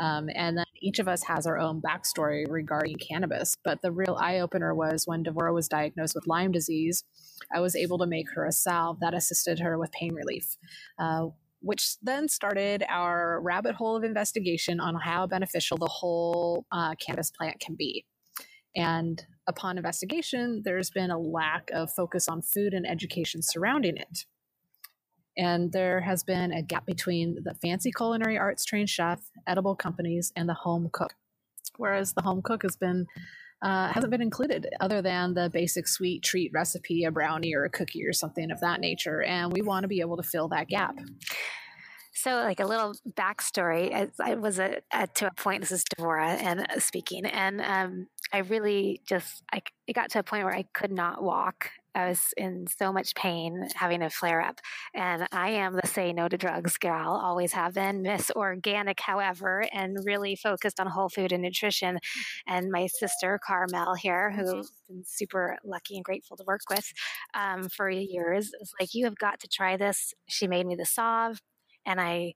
Um, 0.00 0.28
and 0.34 0.56
then 0.56 0.64
each 0.80 0.98
of 0.98 1.08
us 1.08 1.22
has 1.24 1.46
our 1.46 1.58
own 1.58 1.82
backstory 1.82 2.46
regarding 2.48 2.96
cannabis. 2.96 3.56
But 3.62 3.82
the 3.82 3.92
real 3.92 4.16
eye 4.18 4.40
opener 4.40 4.74
was 4.74 5.06
when 5.06 5.22
Devora 5.22 5.52
was 5.52 5.68
diagnosed 5.68 6.14
with 6.14 6.26
Lyme 6.26 6.52
disease, 6.52 7.04
I 7.54 7.60
was 7.60 7.76
able 7.76 7.98
to 7.98 8.06
make 8.06 8.26
her 8.34 8.46
a 8.46 8.52
salve 8.52 9.00
that 9.00 9.14
assisted 9.14 9.60
her 9.60 9.78
with 9.78 9.92
pain 9.92 10.14
relief. 10.14 10.56
Uh, 10.98 11.28
which 11.60 11.96
then 12.02 12.28
started 12.28 12.84
our 12.88 13.40
rabbit 13.42 13.74
hole 13.74 13.96
of 13.96 14.04
investigation 14.04 14.80
on 14.80 14.94
how 14.94 15.26
beneficial 15.26 15.76
the 15.76 15.88
whole 15.90 16.66
uh, 16.72 16.94
cannabis 17.04 17.30
plant 17.30 17.58
can 17.60 17.74
be. 17.76 18.04
And 18.76 19.24
upon 19.48 19.76
investigation, 19.76 20.62
there's 20.64 20.90
been 20.90 21.10
a 21.10 21.18
lack 21.18 21.70
of 21.72 21.90
focus 21.92 22.28
on 22.28 22.42
food 22.42 22.74
and 22.74 22.86
education 22.86 23.42
surrounding 23.42 23.96
it. 23.96 24.24
And 25.36 25.72
there 25.72 26.00
has 26.00 26.24
been 26.24 26.52
a 26.52 26.62
gap 26.62 26.84
between 26.84 27.38
the 27.44 27.54
fancy 27.54 27.92
culinary 27.92 28.36
arts 28.36 28.64
trained 28.64 28.90
chef, 28.90 29.20
edible 29.46 29.76
companies, 29.76 30.32
and 30.36 30.48
the 30.48 30.54
home 30.54 30.90
cook. 30.92 31.14
Whereas 31.76 32.12
the 32.12 32.22
home 32.22 32.42
cook 32.42 32.62
has 32.62 32.76
been 32.76 33.06
uh, 33.62 33.88
hasn't 33.88 34.10
been 34.10 34.22
included 34.22 34.66
other 34.80 35.02
than 35.02 35.34
the 35.34 35.50
basic 35.50 35.88
sweet 35.88 36.22
treat 36.22 36.50
recipe, 36.54 37.04
a 37.04 37.10
brownie 37.10 37.54
or 37.54 37.64
a 37.64 37.70
cookie 37.70 38.06
or 38.06 38.12
something 38.12 38.50
of 38.50 38.60
that 38.60 38.80
nature. 38.80 39.22
And 39.22 39.52
we 39.52 39.62
want 39.62 39.84
to 39.84 39.88
be 39.88 40.00
able 40.00 40.16
to 40.16 40.22
fill 40.22 40.48
that 40.48 40.68
gap. 40.68 40.96
So, 42.12 42.32
like 42.36 42.58
a 42.58 42.66
little 42.66 42.94
backstory, 43.08 44.10
I, 44.20 44.34
was 44.34 44.58
a, 44.58 44.80
a, 44.92 45.06
to 45.06 45.28
a 45.28 45.30
point. 45.34 45.60
This 45.60 45.70
is 45.70 45.84
Devora 45.84 46.40
and 46.42 46.60
uh, 46.60 46.80
speaking, 46.80 47.24
and 47.26 47.60
um, 47.60 48.06
I 48.32 48.38
really 48.38 49.02
just 49.08 49.44
I 49.52 49.62
it 49.86 49.92
got 49.92 50.10
to 50.10 50.18
a 50.18 50.22
point 50.24 50.44
where 50.44 50.54
I 50.54 50.64
could 50.74 50.90
not 50.90 51.22
walk. 51.22 51.70
I 51.98 52.08
was 52.08 52.32
in 52.36 52.66
so 52.68 52.92
much 52.92 53.16
pain, 53.16 53.66
having 53.74 54.02
a 54.02 54.10
flare 54.10 54.40
up, 54.40 54.60
and 54.94 55.26
I 55.32 55.50
am 55.50 55.74
the 55.74 55.86
say 55.86 56.12
no 56.12 56.28
to 56.28 56.38
drugs 56.38 56.78
gal. 56.78 57.10
Always 57.12 57.52
have 57.54 57.74
been. 57.74 58.02
Miss 58.02 58.30
Organic, 58.36 59.00
however, 59.00 59.64
and 59.72 59.98
really 60.04 60.36
focused 60.36 60.78
on 60.78 60.86
whole 60.86 61.08
food 61.08 61.32
and 61.32 61.42
nutrition. 61.42 61.98
And 62.46 62.70
my 62.70 62.86
sister 62.86 63.40
Carmel 63.44 63.94
here, 63.94 64.30
who 64.30 64.44
mm-hmm. 64.44 64.60
been 64.86 65.02
super 65.04 65.58
lucky 65.64 65.96
and 65.96 66.04
grateful 66.04 66.36
to 66.36 66.44
work 66.46 66.60
with 66.70 66.92
um, 67.34 67.68
for 67.68 67.90
years, 67.90 68.52
is 68.60 68.72
like, 68.78 68.94
"You 68.94 69.04
have 69.06 69.18
got 69.18 69.40
to 69.40 69.48
try 69.48 69.76
this." 69.76 70.14
She 70.28 70.46
made 70.46 70.66
me 70.66 70.76
the 70.76 70.86
salve, 70.86 71.40
and 71.84 72.00
I 72.00 72.34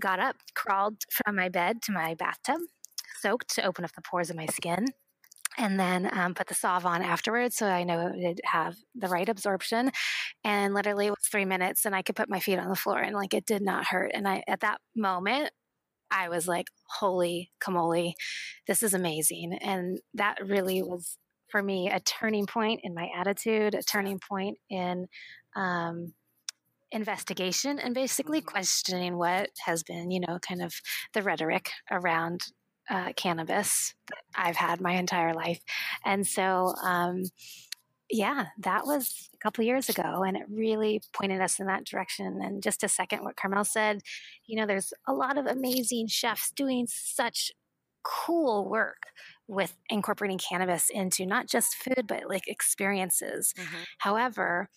got 0.00 0.18
up, 0.18 0.36
crawled 0.54 0.96
from 1.12 1.36
my 1.36 1.48
bed 1.48 1.80
to 1.82 1.92
my 1.92 2.14
bathtub, 2.14 2.60
soaked 3.20 3.54
to 3.54 3.64
open 3.64 3.84
up 3.84 3.92
the 3.94 4.02
pores 4.02 4.30
of 4.30 4.36
my 4.36 4.46
skin 4.46 4.86
and 5.56 5.78
then 5.78 6.08
um, 6.12 6.34
put 6.34 6.48
the 6.48 6.54
salve 6.54 6.86
on 6.86 7.02
afterwards 7.02 7.56
so 7.56 7.66
I 7.66 7.84
know 7.84 8.08
it 8.08 8.16
would 8.16 8.40
have 8.44 8.76
the 8.94 9.08
right 9.08 9.28
absorption. 9.28 9.90
And 10.44 10.74
literally 10.74 11.06
it 11.06 11.10
was 11.10 11.26
three 11.30 11.44
minutes 11.44 11.84
and 11.84 11.94
I 11.94 12.02
could 12.02 12.16
put 12.16 12.28
my 12.28 12.40
feet 12.40 12.58
on 12.58 12.68
the 12.68 12.76
floor 12.76 12.98
and 12.98 13.14
like 13.14 13.34
it 13.34 13.46
did 13.46 13.62
not 13.62 13.86
hurt. 13.86 14.10
And 14.14 14.28
I 14.28 14.42
at 14.46 14.60
that 14.60 14.80
moment 14.94 15.50
I 16.10 16.28
was 16.28 16.46
like, 16.46 16.68
holy 16.88 17.50
camole, 17.60 18.14
this 18.66 18.82
is 18.82 18.94
amazing. 18.94 19.58
And 19.60 19.98
that 20.14 20.36
really 20.44 20.82
was 20.82 21.18
for 21.48 21.62
me 21.62 21.90
a 21.90 22.00
turning 22.00 22.46
point 22.46 22.80
in 22.84 22.94
my 22.94 23.08
attitude, 23.16 23.74
a 23.74 23.82
turning 23.82 24.18
point 24.18 24.58
in 24.70 25.06
um, 25.54 26.12
investigation 26.92 27.78
and 27.78 27.94
basically 27.94 28.40
mm-hmm. 28.40 28.48
questioning 28.48 29.16
what 29.16 29.50
has 29.64 29.82
been, 29.82 30.10
you 30.10 30.20
know, 30.20 30.38
kind 30.46 30.62
of 30.62 30.74
the 31.12 31.22
rhetoric 31.22 31.70
around 31.90 32.42
uh, 32.90 33.12
cannabis 33.14 33.94
that 34.08 34.22
I've 34.34 34.56
had 34.56 34.80
my 34.80 34.92
entire 34.92 35.34
life. 35.34 35.60
And 36.04 36.26
so, 36.26 36.74
um, 36.82 37.24
yeah, 38.10 38.46
that 38.58 38.86
was 38.86 39.28
a 39.34 39.38
couple 39.38 39.64
years 39.64 39.88
ago, 39.88 40.22
and 40.22 40.36
it 40.36 40.44
really 40.48 41.02
pointed 41.12 41.40
us 41.40 41.58
in 41.58 41.66
that 41.66 41.84
direction. 41.84 42.40
And 42.40 42.62
just 42.62 42.84
a 42.84 42.88
second, 42.88 43.24
what 43.24 43.36
Carmel 43.36 43.64
said, 43.64 44.02
you 44.46 44.56
know, 44.56 44.66
there's 44.66 44.92
a 45.08 45.12
lot 45.12 45.38
of 45.38 45.46
amazing 45.46 46.06
chefs 46.06 46.52
doing 46.52 46.86
such 46.88 47.50
cool 48.04 48.68
work 48.68 49.08
with 49.48 49.76
incorporating 49.88 50.38
cannabis 50.38 50.88
into 50.90 51.26
not 51.26 51.48
just 51.48 51.74
food, 51.74 52.04
but 52.06 52.28
like 52.28 52.46
experiences. 52.46 53.52
Mm-hmm. 53.58 53.82
However, 53.98 54.68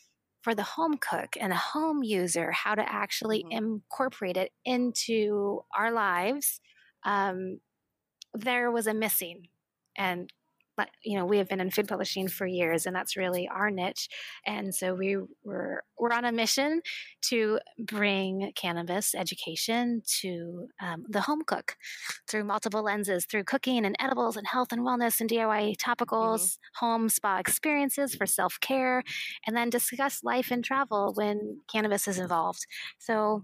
for 0.41 0.55
the 0.55 0.63
home 0.63 0.97
cook 0.97 1.35
and 1.39 1.51
the 1.51 1.57
home 1.57 2.01
user, 2.03 2.51
how 2.51 2.73
to 2.73 2.91
actually 2.91 3.43
mm-hmm. 3.43 3.57
incorporate 3.57 4.37
it 4.37 4.51
into 4.65 5.61
our 5.77 5.91
lives 5.91 6.61
um, 7.05 7.59
there 8.33 8.71
was 8.71 8.87
a 8.87 8.93
missing. 8.93 9.47
And 9.97 10.31
you 11.03 11.17
know 11.17 11.25
we 11.25 11.37
have 11.37 11.47
been 11.47 11.59
in 11.59 11.71
food 11.71 11.87
publishing 11.87 12.27
for 12.27 12.45
years 12.45 12.85
and 12.85 12.95
that's 12.95 13.17
really 13.17 13.47
our 13.47 13.69
niche 13.69 14.07
and 14.45 14.73
so 14.73 14.93
we 14.93 15.17
were 15.43 15.83
we're 15.97 16.11
on 16.11 16.25
a 16.25 16.31
mission 16.31 16.81
to 17.21 17.59
bring 17.77 18.51
cannabis 18.55 19.13
education 19.15 20.01
to 20.21 20.67
um, 20.81 21.05
the 21.07 21.21
home 21.21 21.41
cook 21.45 21.75
through 22.27 22.43
multiple 22.43 22.83
lenses 22.83 23.25
through 23.25 23.43
cooking 23.43 23.85
and 23.85 23.95
edibles 23.99 24.37
and 24.37 24.47
health 24.47 24.71
and 24.71 24.81
wellness 24.81 25.19
and 25.19 25.29
diy 25.29 25.75
topicals 25.77 26.41
mm-hmm. 26.41 26.85
home 26.85 27.09
spa 27.09 27.37
experiences 27.37 28.15
for 28.15 28.25
self-care 28.25 29.03
and 29.45 29.55
then 29.55 29.69
discuss 29.69 30.23
life 30.23 30.51
and 30.51 30.63
travel 30.63 31.13
when 31.15 31.59
cannabis 31.71 32.07
is 32.07 32.19
involved 32.19 32.65
so 32.97 33.43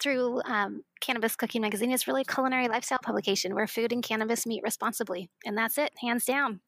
through 0.00 0.42
um, 0.44 0.82
Cannabis 1.00 1.36
Cooking 1.36 1.62
Magazine 1.62 1.92
is 1.92 2.06
really 2.06 2.22
a 2.22 2.32
culinary 2.32 2.68
lifestyle 2.68 2.98
publication 3.02 3.54
where 3.54 3.66
food 3.66 3.92
and 3.92 4.02
cannabis 4.02 4.46
meet 4.46 4.62
responsibly. 4.62 5.30
And 5.44 5.56
that's 5.56 5.78
it, 5.78 5.92
hands 6.00 6.24
down. 6.24 6.60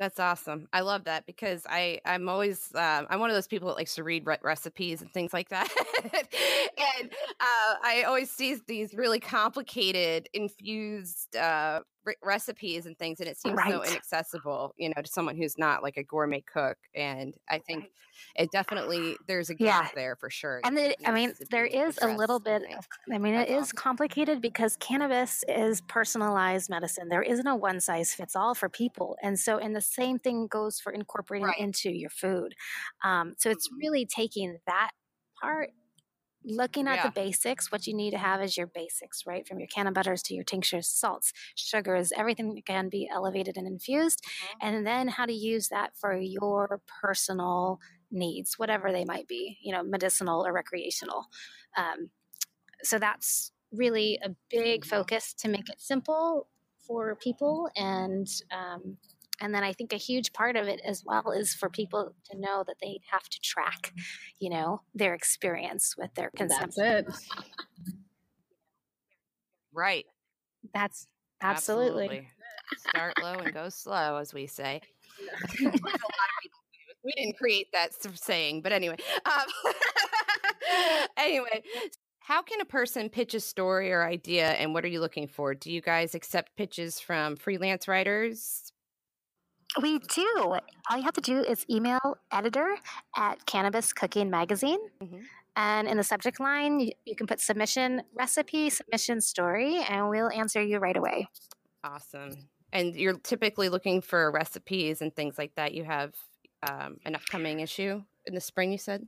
That's 0.00 0.18
awesome. 0.18 0.66
I 0.72 0.80
love 0.80 1.04
that 1.04 1.24
because 1.24 1.64
I 1.68 2.00
I'm 2.04 2.28
always 2.28 2.68
um, 2.74 3.06
I'm 3.08 3.20
one 3.20 3.30
of 3.30 3.36
those 3.36 3.46
people 3.46 3.68
that 3.68 3.76
likes 3.76 3.94
to 3.94 4.02
read 4.02 4.26
re- 4.26 4.38
recipes 4.42 5.00
and 5.00 5.10
things 5.12 5.32
like 5.32 5.50
that, 5.50 5.70
and 6.02 7.12
uh, 7.40 7.74
I 7.82 8.04
always 8.06 8.28
see 8.28 8.56
these 8.66 8.92
really 8.92 9.20
complicated 9.20 10.28
infused 10.34 11.36
uh, 11.36 11.80
re- 12.04 12.14
recipes 12.22 12.86
and 12.86 12.98
things, 12.98 13.20
and 13.20 13.28
it 13.28 13.38
seems 13.38 13.56
right. 13.56 13.72
so 13.72 13.82
inaccessible, 13.82 14.74
you 14.76 14.88
know, 14.88 15.02
to 15.02 15.10
someone 15.10 15.36
who's 15.36 15.58
not 15.58 15.82
like 15.82 15.96
a 15.96 16.02
gourmet 16.02 16.40
cook. 16.40 16.76
And 16.94 17.34
I 17.48 17.58
think 17.58 17.90
it 18.36 18.50
definitely 18.50 19.16
there's 19.26 19.50
a 19.50 19.54
gap 19.54 19.84
yeah. 19.84 19.90
there 19.94 20.16
for 20.16 20.30
sure. 20.30 20.60
And 20.64 20.78
it, 20.78 20.96
I 21.04 21.12
mean, 21.12 21.34
there 21.50 21.66
is 21.66 21.98
a 22.00 22.08
little 22.08 22.40
bit. 22.40 22.62
Of, 22.76 22.86
I 23.12 23.18
mean, 23.18 23.34
it 23.34 23.48
is 23.48 23.72
complicated 23.72 24.40
because 24.40 24.76
cannabis 24.76 25.44
is 25.48 25.80
personalized 25.82 26.70
medicine. 26.70 27.08
There 27.08 27.22
isn't 27.22 27.46
a 27.46 27.56
one 27.56 27.80
size 27.80 28.14
fits 28.14 28.36
all 28.36 28.54
for 28.54 28.68
people, 28.68 29.16
and 29.22 29.38
so 29.38 29.58
and 29.58 29.74
the 29.74 29.80
same 29.80 30.18
thing 30.18 30.46
goes 30.46 30.80
for 30.80 30.92
incorporating 30.92 31.48
right. 31.48 31.58
into 31.58 31.90
your 31.90 32.10
food. 32.10 32.54
Um, 33.02 33.34
so 33.38 33.50
it's 33.50 33.68
mm-hmm. 33.68 33.78
really 33.78 34.06
taking 34.06 34.58
that 34.66 34.90
part 35.40 35.70
looking 36.44 36.86
at 36.86 36.96
yeah. 36.96 37.04
the 37.04 37.10
basics 37.12 37.72
what 37.72 37.86
you 37.86 37.94
need 37.94 38.10
to 38.10 38.18
have 38.18 38.42
is 38.42 38.56
your 38.56 38.66
basics 38.66 39.22
right 39.26 39.46
from 39.46 39.58
your 39.58 39.68
canna 39.68 39.90
butters 39.90 40.22
to 40.22 40.34
your 40.34 40.44
tinctures 40.44 40.88
salts 40.88 41.32
sugars 41.54 42.12
everything 42.16 42.60
can 42.66 42.88
be 42.88 43.08
elevated 43.12 43.56
and 43.56 43.66
infused 43.66 44.22
mm-hmm. 44.22 44.66
and 44.66 44.86
then 44.86 45.08
how 45.08 45.24
to 45.24 45.32
use 45.32 45.68
that 45.68 45.90
for 45.98 46.14
your 46.14 46.80
personal 47.02 47.78
needs 48.10 48.58
whatever 48.58 48.92
they 48.92 49.04
might 49.04 49.26
be 49.26 49.58
you 49.62 49.72
know 49.72 49.82
medicinal 49.82 50.46
or 50.46 50.52
recreational 50.52 51.26
um, 51.76 52.10
so 52.82 52.98
that's 52.98 53.52
really 53.72 54.18
a 54.22 54.30
big 54.50 54.84
focus 54.84 55.34
to 55.34 55.48
make 55.48 55.68
it 55.68 55.80
simple 55.80 56.46
for 56.86 57.16
people 57.16 57.68
and 57.76 58.26
um, 58.52 58.96
and 59.40 59.54
then 59.54 59.62
i 59.64 59.72
think 59.72 59.92
a 59.92 59.96
huge 59.96 60.32
part 60.32 60.56
of 60.56 60.66
it 60.68 60.80
as 60.84 61.04
well 61.04 61.30
is 61.30 61.54
for 61.54 61.68
people 61.68 62.14
to 62.30 62.38
know 62.38 62.64
that 62.66 62.76
they 62.80 63.00
have 63.10 63.28
to 63.28 63.40
track 63.40 63.92
you 64.38 64.50
know 64.50 64.80
their 64.94 65.14
experience 65.14 65.94
with 65.96 66.14
their 66.14 66.30
consumption. 66.36 66.84
that's 66.84 67.08
it. 67.08 67.34
Right. 69.74 70.06
That's 70.72 71.08
absolutely. 71.42 72.04
absolutely. 72.04 72.28
start 72.88 73.14
low 73.20 73.34
and 73.44 73.52
go 73.52 73.68
slow 73.68 74.16
as 74.18 74.32
we 74.32 74.46
say. 74.46 74.80
We 77.06 77.12
didn't 77.18 77.36
create 77.36 77.66
that 77.74 77.90
saying 78.18 78.62
but 78.62 78.72
anyway. 78.72 78.96
Um, 79.26 79.74
anyway 81.18 81.62
how 82.20 82.40
can 82.40 82.62
a 82.62 82.64
person 82.64 83.10
pitch 83.10 83.34
a 83.34 83.40
story 83.40 83.92
or 83.92 84.02
idea 84.02 84.52
and 84.52 84.72
what 84.72 84.86
are 84.86 84.88
you 84.88 85.00
looking 85.00 85.26
for? 85.26 85.54
Do 85.54 85.70
you 85.70 85.82
guys 85.82 86.14
accept 86.14 86.56
pitches 86.56 86.98
from 86.98 87.36
freelance 87.36 87.86
writers 87.86 88.72
We 89.80 89.98
do. 89.98 90.58
All 90.90 90.96
you 90.96 91.02
have 91.02 91.14
to 91.14 91.20
do 91.20 91.40
is 91.40 91.64
email 91.68 91.98
editor 92.32 92.76
at 93.16 93.44
Cannabis 93.46 93.92
Cooking 93.92 94.30
Magazine. 94.30 94.78
Mhm. 95.02 95.24
And 95.56 95.88
in 95.88 95.96
the 95.96 96.02
subject 96.02 96.40
line, 96.40 96.80
you, 96.80 96.92
you 97.04 97.14
can 97.16 97.26
put 97.26 97.40
submission 97.40 98.02
recipe, 98.14 98.70
submission 98.70 99.20
story, 99.20 99.78
and 99.88 100.08
we'll 100.08 100.30
answer 100.30 100.62
you 100.62 100.78
right 100.78 100.96
away. 100.96 101.28
Awesome. 101.82 102.48
And 102.72 102.94
you're 102.94 103.18
typically 103.18 103.68
looking 103.68 104.00
for 104.00 104.30
recipes 104.32 105.00
and 105.00 105.14
things 105.14 105.38
like 105.38 105.54
that. 105.54 105.74
You 105.74 105.84
have 105.84 106.14
um, 106.68 106.98
an 107.04 107.14
upcoming 107.14 107.60
issue 107.60 108.02
in 108.26 108.34
the 108.34 108.40
spring, 108.40 108.72
you 108.72 108.78
said? 108.78 109.06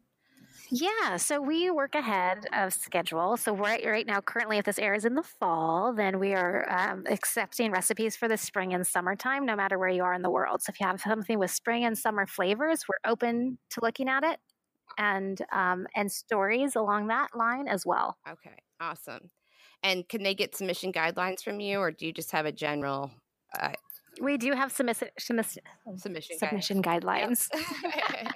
Yeah, 0.71 1.17
so 1.17 1.41
we 1.41 1.71
work 1.71 1.95
ahead 1.95 2.47
of 2.53 2.73
schedule. 2.73 3.37
So 3.37 3.55
right 3.55 3.85
right 3.87 4.07
now, 4.07 4.21
currently, 4.21 4.59
if 4.59 4.65
this 4.65 4.79
airs 4.79 5.05
in 5.05 5.15
the 5.15 5.23
fall, 5.23 5.93
then 5.95 6.19
we 6.19 6.35
are 6.35 6.67
um, 6.71 7.05
accepting 7.09 7.71
recipes 7.71 8.17
for 8.17 8.29
the 8.29 8.37
spring 8.37 8.75
and 8.75 8.87
summertime, 8.87 9.47
no 9.47 9.57
matter 9.57 9.79
where 9.79 9.89
you 9.89 10.03
are 10.03 10.15
in 10.15 10.23
the 10.23 10.31
world. 10.31 10.63
So 10.63 10.71
if 10.71 10.81
you 10.81 10.87
have 10.87 11.01
something 11.01 11.39
with 11.39 11.51
spring 11.51 11.85
and 11.85 11.97
summer 11.97 12.27
flavors, 12.27 12.85
we're 12.89 13.11
open 13.11 13.59
to 13.71 13.81
looking 13.83 14.09
at 14.09 14.25
it, 14.25 14.39
and 14.99 15.41
um, 15.53 15.87
and 15.95 16.11
stories 16.11 16.77
along 16.77 17.09
that 17.09 17.29
line 17.37 17.69
as 17.69 17.85
well. 17.87 18.17
Okay, 18.29 18.57
awesome. 18.81 19.31
And 19.83 20.09
can 20.09 20.23
they 20.23 20.35
get 20.35 20.57
submission 20.57 20.93
guidelines 20.93 21.43
from 21.45 21.61
you, 21.61 21.79
or 21.79 21.91
do 21.91 22.07
you 22.07 22.13
just 22.13 22.33
have 22.33 22.47
a 22.47 22.53
general 22.53 23.11
uh, 23.61 23.73
We 24.21 24.37
do 24.39 24.53
have 24.53 24.73
submission 24.73 25.09
submission, 25.19 25.63
submission? 25.99 26.37
guide- 26.41 26.49
submission 26.49 26.83
guidelines. 26.83 27.49
a 27.53 28.29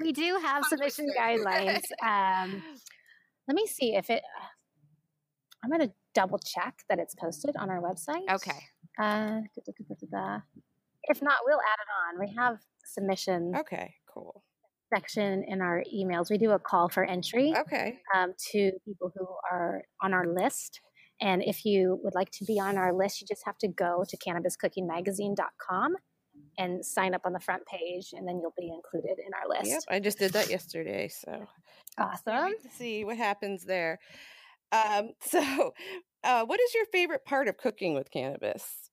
we 0.00 0.12
do 0.12 0.38
have 0.42 0.64
submission 0.64 1.06
guidelines. 1.18 1.82
Um, 2.04 2.62
let 3.48 3.54
me 3.54 3.66
see 3.66 3.94
if 3.94 4.10
it. 4.10 4.22
I'm 5.64 5.70
going 5.70 5.88
to 5.88 5.92
double 6.14 6.38
check 6.38 6.82
that 6.88 6.98
it's 6.98 7.14
posted 7.14 7.56
on 7.56 7.70
our 7.70 7.80
website. 7.80 8.28
okay. 8.30 8.58
Uh. 9.00 9.40
If 11.04 11.22
not, 11.22 11.36
we'll 11.44 11.58
add 11.58 11.78
it 11.80 11.90
on. 12.14 12.20
We 12.20 12.34
have 12.38 12.58
submission 12.84 13.54
Okay. 13.56 13.94
Cool. 14.12 14.42
section 14.94 15.44
in 15.48 15.60
our 15.62 15.82
emails. 15.94 16.30
We 16.30 16.38
do 16.38 16.50
a 16.50 16.58
call 16.58 16.88
for 16.88 17.04
entry 17.04 17.54
Okay. 17.56 17.98
um, 18.14 18.32
to 18.52 18.72
people 18.84 19.10
who 19.16 19.26
are 19.50 19.82
on 20.02 20.12
our 20.12 20.26
list. 20.26 20.80
And 21.20 21.42
if 21.42 21.64
you 21.64 21.98
would 22.02 22.14
like 22.14 22.30
to 22.32 22.44
be 22.44 22.58
on 22.60 22.76
our 22.76 22.92
list, 22.92 23.20
you 23.20 23.26
just 23.26 23.42
have 23.46 23.56
to 23.58 23.68
go 23.68 24.04
to 24.08 24.16
cannabiscookingmagazine.com 24.18 25.94
and 26.58 26.84
sign 26.84 27.14
up 27.14 27.22
on 27.24 27.32
the 27.32 27.40
front 27.40 27.64
page, 27.66 28.12
and 28.12 28.26
then 28.26 28.40
you'll 28.40 28.54
be 28.58 28.70
included 28.70 29.18
in 29.18 29.32
our 29.34 29.48
list. 29.48 29.70
Yep. 29.70 29.82
I 29.88 30.00
just 30.00 30.18
did 30.18 30.32
that 30.32 30.50
yesterday, 30.50 31.08
so 31.08 31.46
Awesome. 31.98 32.52
to 32.62 32.68
see 32.76 33.04
what 33.04 33.16
happens 33.16 33.64
there. 33.64 33.98
Um, 34.70 35.10
so, 35.20 35.74
uh, 36.24 36.44
what 36.44 36.60
is 36.60 36.74
your 36.74 36.86
favorite 36.86 37.24
part 37.24 37.48
of 37.48 37.56
cooking 37.56 37.94
with 37.94 38.10
cannabis? 38.10 38.90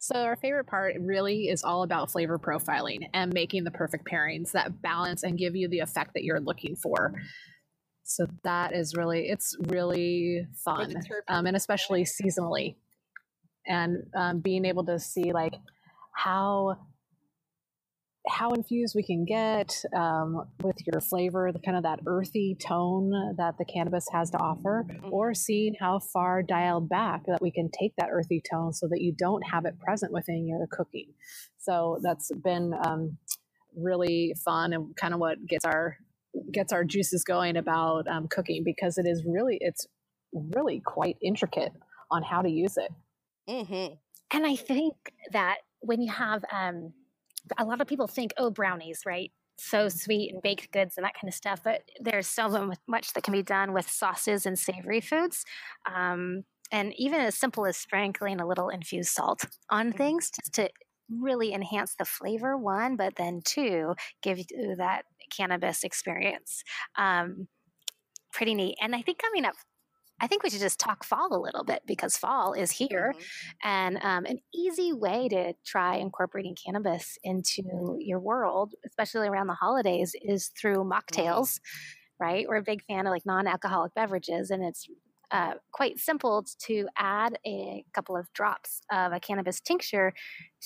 So 0.00 0.14
our 0.14 0.36
favorite 0.36 0.66
part 0.66 0.94
really 1.00 1.48
is 1.48 1.64
all 1.64 1.82
about 1.82 2.10
flavor 2.10 2.38
profiling 2.38 3.08
and 3.12 3.32
making 3.32 3.64
the 3.64 3.70
perfect 3.72 4.06
pairings 4.06 4.52
that 4.52 4.80
balance 4.80 5.24
and 5.24 5.36
give 5.36 5.56
you 5.56 5.68
the 5.68 5.80
effect 5.80 6.14
that 6.14 6.22
you're 6.22 6.40
looking 6.40 6.76
for. 6.76 7.14
So 8.04 8.26
that 8.44 8.72
is 8.72 8.94
really 8.94 9.28
it's 9.28 9.56
really 9.66 10.46
fun, 10.64 10.94
um, 11.26 11.46
and 11.46 11.56
especially 11.56 12.04
seasonally, 12.04 12.76
and 13.68 14.04
um, 14.16 14.40
being 14.40 14.64
able 14.64 14.84
to 14.86 14.98
see 14.98 15.32
like 15.32 15.54
how 16.12 16.78
how 18.28 18.52
infused 18.52 18.94
we 18.94 19.02
can 19.02 19.24
get 19.24 19.74
um, 19.96 20.44
with 20.62 20.76
your 20.86 21.00
flavor, 21.00 21.50
the 21.52 21.58
kind 21.58 21.76
of 21.76 21.82
that 21.84 22.00
earthy 22.06 22.56
tone 22.60 23.34
that 23.36 23.56
the 23.58 23.64
cannabis 23.64 24.06
has 24.12 24.30
to 24.30 24.38
offer, 24.38 24.86
or 25.10 25.34
seeing 25.34 25.74
how 25.80 25.98
far 25.98 26.42
dialed 26.42 26.88
back 26.88 27.24
that 27.26 27.40
we 27.40 27.50
can 27.50 27.70
take 27.70 27.94
that 27.96 28.08
earthy 28.10 28.42
tone 28.50 28.72
so 28.72 28.86
that 28.88 29.00
you 29.00 29.12
don't 29.16 29.42
have 29.42 29.64
it 29.64 29.78
present 29.78 30.12
within 30.12 30.46
your 30.46 30.66
cooking. 30.70 31.06
So 31.58 31.98
that's 32.02 32.30
been 32.44 32.74
um, 32.84 33.16
really 33.76 34.34
fun 34.44 34.72
and 34.72 34.94
kind 34.96 35.14
of 35.14 35.20
what 35.20 35.44
gets 35.46 35.64
our 35.64 35.96
gets 36.52 36.72
our 36.72 36.84
juices 36.84 37.24
going 37.24 37.56
about 37.56 38.06
um, 38.06 38.28
cooking 38.28 38.62
because 38.62 38.98
it 38.98 39.06
is 39.06 39.24
really 39.26 39.58
it's 39.60 39.86
really 40.32 40.80
quite 40.84 41.16
intricate 41.22 41.72
on 42.10 42.22
how 42.22 42.42
to 42.42 42.50
use 42.50 42.76
it. 42.76 42.90
Mm-hmm. 43.48 43.94
And 44.30 44.46
I 44.46 44.56
think 44.56 44.94
that 45.32 45.58
when 45.80 46.02
you 46.02 46.12
have 46.12 46.44
um, 46.52 46.92
a 47.56 47.64
lot 47.64 47.80
of 47.80 47.86
people 47.86 48.06
think, 48.06 48.32
oh, 48.36 48.50
brownies, 48.50 49.02
right? 49.06 49.32
So 49.58 49.88
sweet 49.88 50.32
and 50.32 50.42
baked 50.42 50.70
goods 50.72 50.96
and 50.96 51.04
that 51.04 51.14
kind 51.14 51.28
of 51.28 51.34
stuff. 51.34 51.60
But 51.64 51.82
there's 52.00 52.26
so 52.26 52.72
much 52.86 53.12
that 53.14 53.24
can 53.24 53.32
be 53.32 53.42
done 53.42 53.72
with 53.72 53.88
sauces 53.88 54.46
and 54.46 54.58
savory 54.58 55.00
foods. 55.00 55.44
Um, 55.92 56.44
and 56.70 56.92
even 56.98 57.20
as 57.20 57.34
simple 57.34 57.66
as 57.66 57.76
sprinkling 57.76 58.40
a 58.40 58.46
little 58.46 58.68
infused 58.68 59.10
salt 59.10 59.44
on 59.70 59.92
things 59.92 60.30
just 60.30 60.52
to 60.54 60.68
really 61.10 61.54
enhance 61.54 61.94
the 61.98 62.04
flavor, 62.04 62.56
one, 62.56 62.96
but 62.96 63.16
then 63.16 63.40
two, 63.42 63.94
give 64.22 64.38
you 64.38 64.76
that 64.76 65.02
cannabis 65.34 65.82
experience. 65.82 66.62
Um, 66.96 67.48
pretty 68.32 68.54
neat. 68.54 68.76
And 68.80 68.94
I 68.94 69.02
think 69.02 69.18
coming 69.18 69.46
up, 69.46 69.54
I 70.20 70.26
think 70.26 70.42
we 70.42 70.50
should 70.50 70.60
just 70.60 70.80
talk 70.80 71.04
fall 71.04 71.28
a 71.34 71.40
little 71.40 71.64
bit 71.64 71.82
because 71.86 72.16
fall 72.16 72.52
is 72.52 72.70
here. 72.72 73.14
And 73.62 73.98
um, 74.02 74.24
an 74.26 74.38
easy 74.54 74.92
way 74.92 75.28
to 75.28 75.54
try 75.66 75.96
incorporating 75.96 76.56
cannabis 76.64 77.16
into 77.22 77.96
your 78.00 78.20
world, 78.20 78.74
especially 78.86 79.28
around 79.28 79.46
the 79.46 79.54
holidays, 79.54 80.14
is 80.22 80.48
through 80.60 80.84
mocktails, 80.84 81.60
right? 82.20 82.46
We're 82.48 82.56
a 82.56 82.62
big 82.62 82.82
fan 82.84 83.06
of 83.06 83.10
like 83.10 83.26
non 83.26 83.46
alcoholic 83.46 83.94
beverages, 83.94 84.50
and 84.50 84.64
it's 84.64 84.86
uh, 85.30 85.54
quite 85.72 85.98
simple 85.98 86.44
to 86.66 86.88
add 86.96 87.38
a 87.46 87.84
couple 87.94 88.16
of 88.16 88.32
drops 88.32 88.80
of 88.90 89.12
a 89.12 89.20
cannabis 89.20 89.60
tincture 89.60 90.12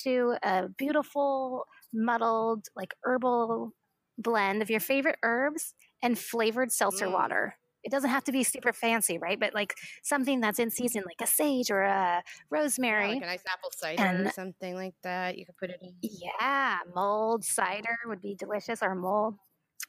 to 0.04 0.34
a 0.42 0.68
beautiful, 0.68 1.66
muddled, 1.92 2.66
like 2.76 2.94
herbal 3.04 3.72
blend 4.18 4.62
of 4.62 4.70
your 4.70 4.80
favorite 4.80 5.18
herbs 5.22 5.74
and 6.02 6.18
flavored 6.18 6.72
seltzer 6.72 7.08
Mm. 7.08 7.10
water. 7.10 7.56
It 7.84 7.90
doesn't 7.90 8.10
have 8.10 8.24
to 8.24 8.32
be 8.32 8.44
super 8.44 8.72
fancy, 8.72 9.18
right? 9.18 9.38
But 9.40 9.54
like 9.54 9.74
something 10.02 10.40
that's 10.40 10.58
in 10.58 10.70
season, 10.70 11.02
like 11.06 11.20
a 11.20 11.26
sage 11.26 11.70
or 11.70 11.82
a 11.82 11.88
Yeah, 11.88 12.20
rosemary. 12.50 13.08
like 13.14 13.22
a 13.22 13.26
nice 13.26 13.44
apple 13.50 13.70
cider 13.76 14.02
or 14.02 14.06
And- 14.06 14.32
something 14.32 14.74
like 14.74 14.94
that. 15.02 15.36
You 15.38 15.46
could 15.46 15.56
put 15.56 15.70
it 15.70 15.78
in. 15.82 15.94
Yeah, 16.00 16.78
mulled 16.94 17.44
cider 17.44 17.96
would 18.06 18.20
be 18.22 18.34
delicious, 18.34 18.82
or 18.82 18.94
mulled, 18.94 19.36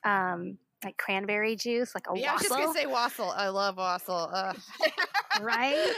um, 0.04 0.58
like 0.84 0.98
cranberry 0.98 1.56
juice, 1.56 1.94
like 1.96 2.08
a 2.10 2.18
Yeah, 2.20 2.32
I 2.32 2.34
was 2.34 2.42
just 2.44 2.54
gonna 2.54 2.74
say 2.74 2.86
wassail. 2.88 3.30
I 3.36 3.48
love 3.50 3.78
wassail. 3.78 4.30
Ugh. 4.34 4.58
right? 5.42 5.94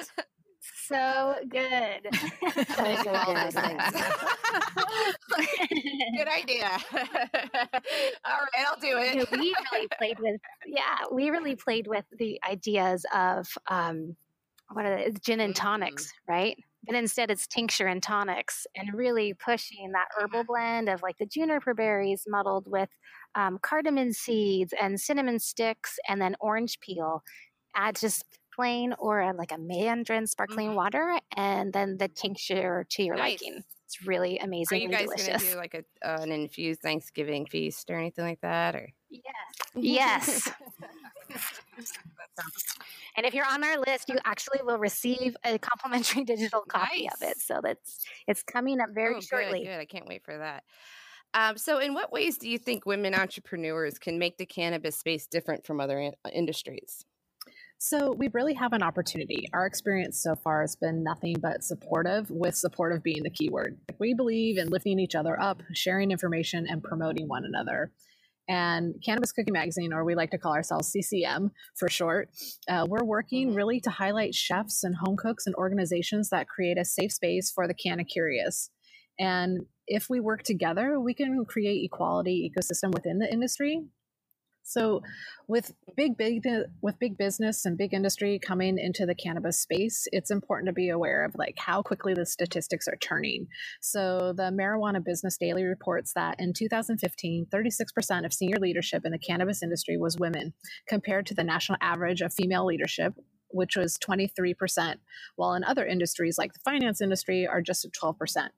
So 0.74 1.36
good. 1.50 2.10
I 2.78 3.00
do 3.04 3.10
all 3.10 3.34
those 3.34 3.54
things. 3.54 3.94
Good 6.18 6.28
idea. 6.28 6.70
all 6.94 7.00
right, 8.26 8.66
I'll 8.68 8.80
do 8.80 8.88
You 8.88 9.16
know, 9.16 9.22
it. 9.24 9.32
we 9.32 9.54
really 9.72 9.88
played 9.98 10.18
with, 10.20 10.40
yeah, 10.66 10.96
we 11.12 11.30
really 11.30 11.56
played 11.56 11.88
with 11.88 12.06
the 12.18 12.40
ideas 12.48 13.06
of 13.14 13.48
um, 13.70 14.16
what 14.72 14.86
are 14.86 15.12
the 15.12 15.20
gin 15.20 15.40
and 15.40 15.54
Mm. 15.54 15.56
tonics, 15.56 16.12
right? 16.28 16.58
But 16.86 16.96
instead, 16.96 17.32
it's 17.32 17.48
tincture 17.48 17.88
and 17.88 18.02
tonics, 18.02 18.66
and 18.76 18.94
really 18.94 19.34
pushing 19.34 19.92
that 19.94 20.08
herbal 20.18 20.44
blend 20.46 20.90
of 20.90 21.02
like 21.02 21.18
the 21.18 21.26
juniper 21.26 21.74
berries 21.74 22.24
muddled 22.28 22.68
with 22.70 22.90
um, 23.36 23.58
cardamom 23.62 24.14
seeds 24.14 24.74
and 24.80 25.00
cinnamon 25.00 25.40
sticks, 25.40 25.98
and 26.08 26.22
then 26.22 26.36
orange 26.40 26.80
peel. 26.80 27.24
Add 27.76 27.96
just 27.98 28.24
plain 28.56 28.94
or 28.98 29.20
a, 29.22 29.34
like 29.34 29.52
a 29.52 29.58
mandarin 29.58 30.28
sparkling 30.28 30.70
Mhm. 30.72 30.76
water, 30.76 31.20
and 31.36 31.74
then 31.74 31.98
the 31.98 32.08
tincture 32.08 32.86
to 32.90 33.04
your 33.04 33.16
Nice. 33.18 33.42
liking. 33.42 33.64
It's 33.86 34.02
really 34.08 34.40
amazing. 34.40 34.78
Are 34.78 34.80
you 34.80 34.86
and 34.88 34.94
guys 34.98 35.04
delicious. 35.06 35.44
gonna 35.44 35.54
do 35.54 35.58
like 35.58 35.74
a 35.76 35.84
uh, 36.08 36.22
an 36.22 36.32
infused 36.32 36.82
Thanksgiving 36.82 37.46
feast 37.46 37.90
or 37.92 37.96
anything 38.00 38.26
like 38.26 38.42
that? 38.42 38.76
Or 38.76 38.90
Yes. 39.10 39.30
yes. 39.76 40.50
And 43.18 43.26
if 43.26 43.34
you're 43.34 43.46
on 43.48 43.64
our 43.64 43.78
list, 43.80 44.10
you 44.10 44.18
actually 44.26 44.60
will 44.64 44.78
receive 44.80 45.38
a 45.46 45.58
complimentary 45.60 46.24
digital 46.34 46.62
copy 46.68 47.08
of 47.08 47.22
it. 47.22 47.38
So 47.40 47.60
that's 47.64 48.04
it's 48.28 48.44
coming 48.44 48.80
up 48.82 48.90
very 48.94 49.16
Oh, 49.16 49.22
shortly. 49.22 49.60
Good, 49.60 49.66
good. 49.68 49.80
I 49.80 49.86
can't 49.86 50.08
wait 50.08 50.24
for 50.24 50.38
that. 50.38 50.64
Um, 51.34 51.58
so, 51.58 51.80
in 51.80 51.94
what 51.94 52.12
ways 52.14 52.38
do 52.38 52.50
you 52.50 52.58
think 52.58 52.86
women 52.86 53.14
entrepreneurs 53.14 54.00
can 54.00 54.18
make 54.18 54.38
the 54.38 54.46
cannabis 54.46 54.96
space 54.98 55.28
different 55.28 55.66
from 55.66 55.80
other 55.82 56.00
in- 56.00 56.14
industries? 56.34 57.04
So 57.78 58.14
we 58.14 58.30
really 58.34 58.54
have 58.54 58.74
an 58.74 58.82
opportunity. 58.82 59.48
Our 59.54 59.66
experience 59.66 60.22
so 60.24 60.36
far 60.36 60.62
has 60.62 60.76
been 60.76 61.04
nothing 61.04 61.36
but 61.40 61.64
supportive, 61.64 62.30
with 62.32 62.56
supportive 62.56 63.04
being 63.04 63.24
the 63.24 63.30
key 63.30 63.50
word. 63.50 63.78
We 64.00 64.14
believe 64.14 64.58
in 64.58 64.70
lifting 64.70 64.98
each 64.98 65.14
other 65.14 65.40
up, 65.40 65.62
sharing 65.74 66.12
information, 66.12 66.66
and 66.68 66.84
promoting 66.84 67.28
one 67.28 67.44
another. 67.46 67.92
And 68.48 68.96
Cannabis 69.04 69.32
Cooking 69.32 69.54
Magazine, 69.54 69.92
or 69.92 70.06
we 70.06 70.16
like 70.16 70.32
to 70.32 70.38
call 70.38 70.54
ourselves 70.54 70.92
CCM 70.92 71.52
for 71.78 71.90
short, 71.90 72.30
uh, 72.70 72.86
we're 72.88 73.04
working 73.04 73.52
Mhm. 73.52 73.56
really 73.56 73.80
to 73.82 73.90
highlight 73.90 74.36
chefs 74.36 74.84
and 74.84 74.96
home 74.96 75.18
cooks 75.18 75.46
and 75.46 75.56
organizations 75.56 76.30
that 76.30 76.48
create 76.48 76.78
a 76.78 76.86
safe 76.86 77.12
space 77.12 77.52
for 77.52 77.68
the 77.68 77.74
canna 77.74 78.04
curious. 78.04 78.70
And 79.20 79.66
if 79.88 80.10
we 80.10 80.20
work 80.20 80.44
together, 80.44 81.00
we 81.00 81.14
can 81.14 81.44
create 81.46 81.84
equality 81.84 82.52
ecosystem 82.52 82.94
within 82.94 83.20
the 83.20 83.32
industry 83.32 83.86
So, 84.66 85.04
with 85.48 85.74
big 85.96 86.18
big 86.18 86.46
uh, 86.48 86.64
with 86.82 86.98
big 86.98 87.18
business 87.18 87.66
and 87.66 87.78
big 87.78 87.94
industry 87.94 88.40
coming 88.40 88.80
into 88.80 89.06
the 89.06 89.14
cannabis 89.14 89.60
space, 89.60 90.08
it's 90.12 90.32
important 90.32 90.68
to 90.68 90.74
be 90.74 90.90
aware 90.90 91.24
of 91.24 91.36
like 91.38 91.56
how 91.58 91.84
quickly 91.84 92.16
the 92.16 92.26
statistics 92.26 92.88
are 92.88 92.98
turning. 92.98 93.46
So, 93.80 94.34
the 94.36 94.52
Marijuana 94.52 95.06
Business 95.06 95.38
Daily 95.38 95.64
reports 95.64 96.14
that 96.14 96.36
in 96.40 96.52
2015, 96.52 97.46
36% 97.54 98.26
of 98.26 98.34
senior 98.34 98.58
leadership 98.58 99.06
in 99.06 99.12
the 99.12 99.20
cannabis 99.20 99.62
industry 99.62 99.98
was 99.98 100.18
women, 100.18 100.54
compared 100.88 101.28
to 101.28 101.36
the 101.36 101.44
national 101.44 101.78
average 101.80 102.22
of 102.22 102.34
female 102.34 102.66
leadership, 102.66 103.14
which 103.50 103.78
was 103.78 103.98
23%, 103.98 104.96
while 105.36 105.54
in 105.54 105.64
other 105.64 105.86
industries 105.86 106.40
like 106.40 106.54
the 106.54 106.60
finance 106.66 107.02
industry 107.02 107.46
are 107.46 107.62
just 107.62 107.86
at 107.86 107.92
12%. 107.92 108.50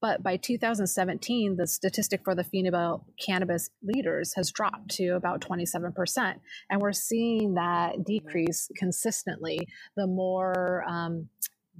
But 0.00 0.22
by 0.22 0.36
2017, 0.36 1.56
the 1.56 1.66
statistic 1.66 2.22
for 2.24 2.34
the 2.34 2.44
female 2.44 3.04
cannabis 3.24 3.70
leaders 3.82 4.34
has 4.34 4.50
dropped 4.50 4.90
to 4.92 5.10
about 5.10 5.40
27%. 5.40 6.34
And 6.70 6.80
we're 6.80 6.92
seeing 6.92 7.54
that 7.54 8.04
decrease 8.04 8.70
consistently 8.76 9.68
the 9.96 10.06
more 10.06 10.84
um, 10.88 11.28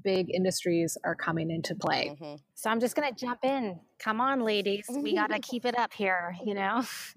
big 0.03 0.29
industries 0.33 0.97
are 1.05 1.15
coming 1.15 1.51
into 1.51 1.75
play. 1.75 2.17
Mm-hmm. 2.21 2.37
So 2.55 2.71
I'm 2.71 2.81
just 2.81 2.97
going 2.97 3.13
to 3.13 3.19
jump 3.19 3.41
in. 3.45 3.81
Come 3.99 4.21
on, 4.21 4.41
ladies. 4.41 4.87
We 4.89 5.15
got 5.15 5.31
to 5.31 5.39
keep 5.43 5.65
it 5.65 5.79
up 5.79 5.93
here, 5.93 6.35
you 6.45 6.55
know? 6.55 6.83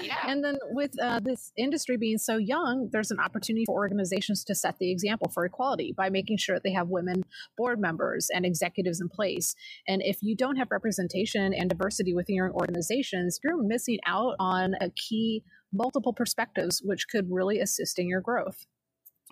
yeah. 0.00 0.18
And 0.26 0.44
then 0.44 0.56
with 0.70 0.92
uh, 1.02 1.20
this 1.20 1.52
industry 1.56 1.96
being 1.96 2.18
so 2.18 2.36
young, 2.36 2.88
there's 2.92 3.10
an 3.10 3.18
opportunity 3.18 3.64
for 3.66 3.74
organizations 3.74 4.44
to 4.44 4.54
set 4.54 4.78
the 4.78 4.90
example 4.90 5.30
for 5.32 5.44
equality 5.44 5.94
by 5.96 6.10
making 6.10 6.36
sure 6.38 6.56
that 6.56 6.62
they 6.62 6.72
have 6.72 6.88
women 6.88 7.24
board 7.56 7.80
members 7.80 8.28
and 8.34 8.44
executives 8.44 9.00
in 9.00 9.08
place. 9.08 9.54
And 9.88 10.02
if 10.02 10.18
you 10.22 10.36
don't 10.36 10.56
have 10.56 10.68
representation 10.70 11.54
and 11.54 11.70
diversity 11.70 12.14
within 12.14 12.36
your 12.36 12.52
organizations, 12.52 13.38
you're 13.42 13.62
missing 13.62 13.98
out 14.06 14.36
on 14.38 14.74
a 14.80 14.90
key 14.90 15.42
multiple 15.72 16.12
perspectives, 16.12 16.82
which 16.84 17.08
could 17.08 17.26
really 17.30 17.58
assist 17.60 17.98
in 17.98 18.06
your 18.06 18.20
growth. 18.20 18.66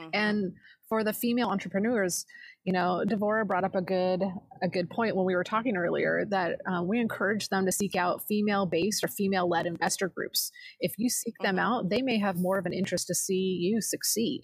Mm-hmm. 0.00 0.10
And 0.14 0.52
for 0.88 1.04
the 1.04 1.12
female 1.12 1.48
entrepreneurs, 1.48 2.26
you 2.64 2.74
know, 2.74 3.02
Devora 3.06 3.46
brought 3.46 3.64
up 3.64 3.74
a 3.74 3.80
good 3.80 4.22
a 4.62 4.68
good 4.68 4.90
point 4.90 5.16
when 5.16 5.24
we 5.24 5.34
were 5.34 5.44
talking 5.44 5.76
earlier 5.76 6.26
that 6.28 6.58
uh, 6.70 6.82
we 6.82 7.00
encourage 7.00 7.48
them 7.48 7.64
to 7.64 7.72
seek 7.72 7.96
out 7.96 8.22
female 8.28 8.66
based 8.66 9.02
or 9.02 9.08
female 9.08 9.48
led 9.48 9.64
investor 9.64 10.08
groups. 10.08 10.50
If 10.78 10.92
you 10.98 11.08
seek 11.08 11.34
them 11.40 11.56
mm-hmm. 11.56 11.64
out, 11.64 11.88
they 11.88 12.02
may 12.02 12.18
have 12.18 12.36
more 12.36 12.58
of 12.58 12.66
an 12.66 12.74
interest 12.74 13.06
to 13.06 13.14
see 13.14 13.58
you 13.60 13.80
succeed. 13.80 14.42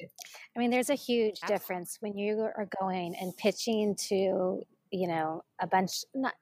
I 0.57 0.59
mean, 0.59 0.71
there's 0.71 0.89
a 0.89 0.95
huge 0.95 1.41
difference 1.47 1.99
when 2.01 2.17
you 2.17 2.41
are 2.41 2.69
going 2.81 3.15
and 3.21 3.37
pitching 3.37 3.95
to 4.09 4.63
you 4.91 5.09
know 5.09 5.43
a 5.61 5.67
bunch. 5.67 5.93
Not 6.15 6.35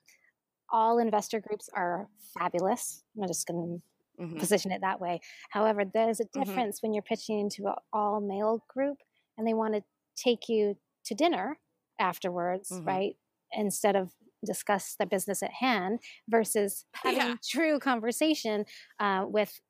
all 0.72 0.98
investor 0.98 1.40
groups 1.40 1.68
are 1.74 2.08
fabulous. 2.38 3.02
I'm 3.20 3.26
just 3.26 3.48
going 3.48 3.80
to 4.18 4.22
mm-hmm. 4.22 4.38
position 4.38 4.70
it 4.70 4.80
that 4.82 5.00
way. 5.00 5.20
However, 5.50 5.84
there's 5.84 6.20
a 6.20 6.24
mm-hmm. 6.24 6.40
difference 6.40 6.78
mm-hmm. 6.78 6.86
when 6.86 6.94
you're 6.94 7.02
pitching 7.02 7.50
to 7.56 7.66
an 7.66 7.74
all 7.92 8.20
male 8.20 8.64
group 8.68 8.98
and 9.36 9.46
they 9.46 9.54
want 9.54 9.74
to 9.74 9.82
take 10.16 10.48
you 10.48 10.76
to 11.06 11.14
dinner 11.14 11.58
afterwards, 11.99 12.70
mm-hmm. 12.70 12.86
right? 12.86 13.16
Instead 13.53 13.97
of 13.97 14.11
discuss 14.45 14.97
the 14.99 15.07
business 15.07 15.42
at 15.42 15.53
hand 15.53 16.01
versus 16.28 16.84
having 16.95 17.18
yeah. 17.18 17.34
true 17.49 17.78
conversation 17.78 18.64
uh, 19.01 19.24
with 19.26 19.61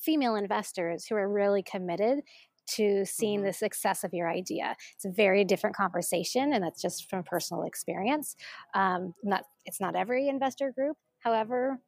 female 0.00 0.34
investors 0.34 1.06
who 1.06 1.14
are 1.14 1.28
really 1.28 1.62
committed 1.62 2.20
to 2.66 3.04
seeing 3.04 3.40
mm-hmm. 3.40 3.46
the 3.46 3.52
success 3.52 4.04
of 4.04 4.14
your 4.14 4.30
idea. 4.30 4.74
It's 4.96 5.04
a 5.04 5.10
very 5.10 5.44
different 5.44 5.76
conversation, 5.76 6.52
and 6.52 6.64
that's 6.64 6.80
just 6.80 7.10
from 7.10 7.22
personal 7.22 7.64
experience. 7.64 8.36
Um, 8.74 9.14
not 9.22 9.44
it's 9.66 9.80
not 9.80 9.94
every 9.94 10.28
investor 10.28 10.72
group. 10.72 10.96
However, 11.20 11.78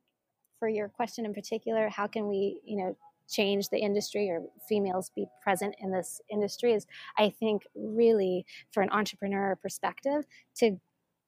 for 0.59 0.69
your 0.69 0.89
question 0.89 1.25
in 1.25 1.35
particular, 1.35 1.89
how 1.89 2.07
can 2.07 2.29
we, 2.29 2.61
you 2.65 2.77
know, 2.77 2.97
change 3.29 3.69
the 3.69 3.79
industry 3.79 4.31
or 4.31 4.43
females 4.69 5.11
be 5.15 5.27
present 5.43 5.75
in 5.81 5.91
this 5.91 6.21
industry 6.31 6.73
is 6.73 6.87
i 7.19 7.29
think 7.29 7.63
really 7.75 8.45
for 8.73 8.83
an 8.83 8.91
entrepreneur 8.91 9.57
perspective 9.63 10.25
to 10.55 10.79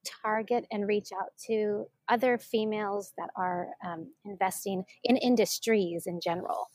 target 0.05 0.65
and 0.71 0.87
reach 0.87 1.09
out 1.13 1.29
to 1.47 1.85
other 2.07 2.37
females 2.37 3.13
that 3.17 3.29
are 3.35 3.67
um, 3.85 4.07
investing 4.25 4.83
in 5.03 5.17
industries 5.17 6.07
in 6.07 6.19
general. 6.21 6.69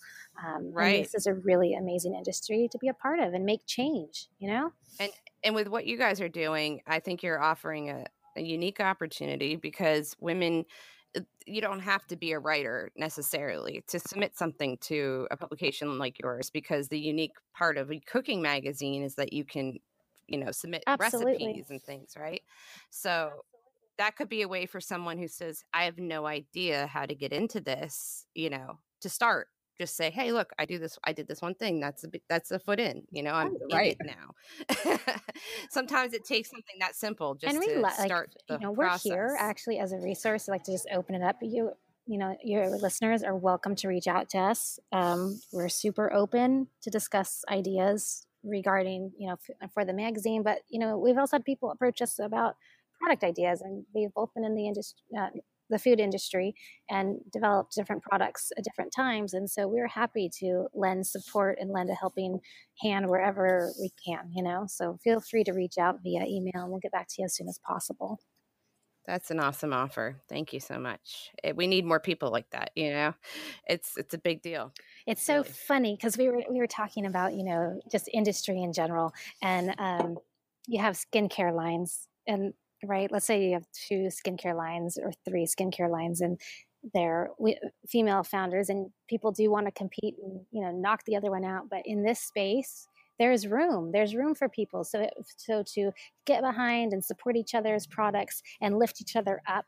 Um, 0.44 0.72
right. 0.72 1.02
this 1.02 1.14
is 1.14 1.26
a 1.26 1.34
really 1.34 1.74
amazing 1.74 2.14
industry 2.14 2.68
to 2.72 2.78
be 2.78 2.88
a 2.88 2.94
part 2.94 3.20
of 3.20 3.34
and 3.34 3.44
make 3.44 3.64
change 3.66 4.26
you 4.38 4.48
know? 4.48 4.72
And 4.98 5.12
and 5.44 5.54
with 5.54 5.68
what 5.68 5.86
you 5.86 5.96
guys 5.96 6.20
are 6.20 6.28
doing 6.28 6.80
i 6.88 6.98
think 6.98 7.22
you're 7.22 7.40
offering 7.40 7.90
a, 7.90 8.04
a 8.36 8.42
unique 8.42 8.80
opportunity 8.80 9.54
because 9.54 10.16
women 10.18 10.64
you 11.46 11.60
don't 11.60 11.80
have 11.80 12.06
to 12.06 12.16
be 12.16 12.32
a 12.32 12.38
writer 12.38 12.90
necessarily 12.96 13.84
to 13.86 13.98
submit 13.98 14.36
something 14.36 14.78
to 14.78 15.26
a 15.30 15.36
publication 15.36 15.98
like 15.98 16.18
yours 16.20 16.50
because 16.50 16.88
the 16.88 16.98
unique 16.98 17.34
part 17.54 17.76
of 17.76 17.90
a 17.90 18.00
cooking 18.00 18.40
magazine 18.40 19.02
is 19.02 19.14
that 19.16 19.32
you 19.32 19.44
can 19.44 19.78
you 20.26 20.38
know 20.38 20.50
submit 20.50 20.82
Absolutely. 20.86 21.32
recipes 21.32 21.66
and 21.70 21.82
things 21.82 22.14
right 22.18 22.42
so 22.90 23.30
that 23.98 24.16
could 24.16 24.28
be 24.28 24.42
a 24.42 24.48
way 24.48 24.66
for 24.66 24.80
someone 24.80 25.18
who 25.18 25.28
says 25.28 25.64
i 25.74 25.84
have 25.84 25.98
no 25.98 26.26
idea 26.26 26.86
how 26.86 27.04
to 27.04 27.14
get 27.14 27.32
into 27.32 27.60
this 27.60 28.26
you 28.34 28.48
know 28.48 28.78
to 29.00 29.08
start 29.08 29.48
just 29.78 29.96
say, 29.96 30.10
"Hey, 30.10 30.32
look, 30.32 30.52
I 30.58 30.64
do 30.64 30.78
this. 30.78 30.98
I 31.04 31.12
did 31.12 31.26
this 31.28 31.42
one 31.42 31.54
thing. 31.54 31.80
That's 31.80 32.04
a 32.04 32.08
that's 32.28 32.50
a 32.50 32.58
foot 32.58 32.80
in. 32.80 33.02
You 33.10 33.22
know, 33.22 33.32
I'm 33.32 33.56
right 33.72 33.96
now." 34.04 34.34
Sometimes 35.70 36.12
it 36.12 36.24
takes 36.24 36.50
something 36.50 36.76
that 36.80 36.94
simple 36.94 37.34
just 37.34 37.60
to 37.60 37.80
like, 37.80 37.94
start 37.94 38.34
the 38.48 38.54
You 38.54 38.60
know, 38.60 38.74
process. 38.74 39.04
we're 39.10 39.14
here 39.14 39.36
actually 39.38 39.78
as 39.78 39.92
a 39.92 39.98
resource. 39.98 40.48
I 40.48 40.52
like 40.52 40.64
to 40.64 40.72
just 40.72 40.86
open 40.92 41.14
it 41.14 41.22
up. 41.22 41.36
You 41.42 41.72
you 42.06 42.18
know, 42.18 42.36
your 42.44 42.68
listeners 42.68 43.22
are 43.22 43.34
welcome 43.34 43.74
to 43.76 43.88
reach 43.88 44.06
out 44.06 44.28
to 44.30 44.38
us. 44.38 44.78
Um, 44.92 45.40
we're 45.52 45.70
super 45.70 46.12
open 46.12 46.68
to 46.82 46.90
discuss 46.90 47.42
ideas 47.48 48.26
regarding 48.42 49.12
you 49.18 49.28
know 49.28 49.36
f- 49.62 49.70
for 49.72 49.84
the 49.84 49.94
magazine, 49.94 50.42
but 50.42 50.58
you 50.68 50.78
know, 50.78 50.98
we've 50.98 51.16
also 51.18 51.36
had 51.36 51.44
people 51.44 51.70
approach 51.70 52.02
us 52.02 52.18
about 52.18 52.56
product 53.00 53.24
ideas, 53.24 53.60
and 53.62 53.84
we've 53.94 54.12
both 54.14 54.34
been 54.34 54.44
in 54.44 54.54
the 54.54 54.66
industry. 54.66 55.00
Uh, 55.18 55.28
the 55.70 55.78
food 55.78 56.00
industry 56.00 56.54
and 56.90 57.18
developed 57.32 57.74
different 57.74 58.02
products 58.02 58.52
at 58.56 58.64
different 58.64 58.92
times. 58.94 59.34
And 59.34 59.48
so 59.48 59.66
we're 59.66 59.88
happy 59.88 60.30
to 60.40 60.66
lend 60.74 61.06
support 61.06 61.58
and 61.60 61.70
lend 61.70 61.90
a 61.90 61.94
helping 61.94 62.40
hand 62.82 63.08
wherever 63.08 63.72
we 63.80 63.90
can, 64.04 64.30
you 64.32 64.42
know. 64.42 64.66
So 64.68 64.98
feel 65.02 65.20
free 65.20 65.44
to 65.44 65.52
reach 65.52 65.78
out 65.78 66.00
via 66.02 66.24
email 66.24 66.52
and 66.62 66.70
we'll 66.70 66.80
get 66.80 66.92
back 66.92 67.08
to 67.08 67.14
you 67.18 67.24
as 67.24 67.34
soon 67.34 67.48
as 67.48 67.58
possible. 67.66 68.20
That's 69.06 69.30
an 69.30 69.38
awesome 69.38 69.74
offer. 69.74 70.22
Thank 70.30 70.54
you 70.54 70.60
so 70.60 70.78
much. 70.78 71.30
It, 71.42 71.48
eh, 71.48 71.52
we 71.54 71.66
need 71.66 71.84
more 71.84 72.00
people 72.00 72.30
like 72.30 72.48
that, 72.50 72.70
you 72.74 72.90
know. 72.90 73.14
It's 73.68 73.98
it's 73.98 74.14
a 74.14 74.18
big 74.18 74.40
deal. 74.40 74.72
It's 75.06 75.22
so 75.22 75.36
really. 75.36 75.48
funny 75.50 75.96
because 75.96 76.16
we 76.16 76.28
were 76.28 76.42
we 76.50 76.58
were 76.58 76.66
talking 76.66 77.04
about, 77.04 77.34
you 77.34 77.44
know, 77.44 77.80
just 77.92 78.08
industry 78.12 78.62
in 78.62 78.72
general 78.72 79.12
and 79.42 79.74
um 79.78 80.16
you 80.66 80.80
have 80.80 80.94
skincare 80.94 81.54
lines 81.54 82.08
and 82.26 82.54
right? 82.86 83.10
Let's 83.10 83.26
say 83.26 83.46
you 83.46 83.54
have 83.54 83.66
two 83.72 84.08
skincare 84.08 84.56
lines 84.56 84.98
or 84.98 85.12
three 85.24 85.46
skincare 85.46 85.90
lines, 85.90 86.20
and 86.20 86.40
they're 86.92 87.30
female 87.88 88.22
founders, 88.22 88.68
and 88.68 88.90
people 89.08 89.32
do 89.32 89.50
want 89.50 89.66
to 89.66 89.72
compete 89.72 90.16
and 90.22 90.40
you 90.50 90.62
know 90.62 90.70
knock 90.70 91.04
the 91.04 91.16
other 91.16 91.30
one 91.30 91.44
out. 91.44 91.68
But 91.70 91.82
in 91.84 92.04
this 92.04 92.20
space, 92.20 92.88
there's 93.18 93.46
room. 93.46 93.92
There's 93.92 94.14
room 94.14 94.34
for 94.34 94.48
people. 94.48 94.84
So 94.84 95.08
so 95.36 95.62
to 95.74 95.92
get 96.26 96.42
behind 96.42 96.92
and 96.92 97.04
support 97.04 97.36
each 97.36 97.54
other's 97.54 97.86
products 97.86 98.42
and 98.60 98.78
lift 98.78 99.00
each 99.00 99.16
other 99.16 99.40
up, 99.46 99.66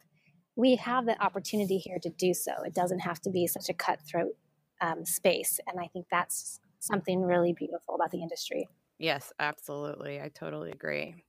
we 0.57 0.77
have 0.77 1.07
the 1.07 1.21
opportunity 1.23 1.79
here 1.79 1.99
to 2.03 2.11
do 2.11 2.35
so. 2.35 2.53
It 2.64 2.75
doesn't 2.75 3.01
have 3.01 3.21
to 3.23 3.31
be 3.31 3.47
such 3.47 3.69
a 3.69 3.75
cutthroat 3.75 4.37
um, 4.81 5.05
space, 5.05 5.59
and 5.67 5.81
I 5.81 5.89
think 5.89 6.07
that's 6.11 6.61
something 6.81 7.23
really 7.23 7.53
beautiful 7.53 7.95
about 7.95 8.11
the 8.11 8.23
industry. 8.23 8.69
Yes, 8.99 9.33
absolutely. 9.39 10.21
I 10.21 10.29
totally 10.29 10.71
agree 10.71 11.26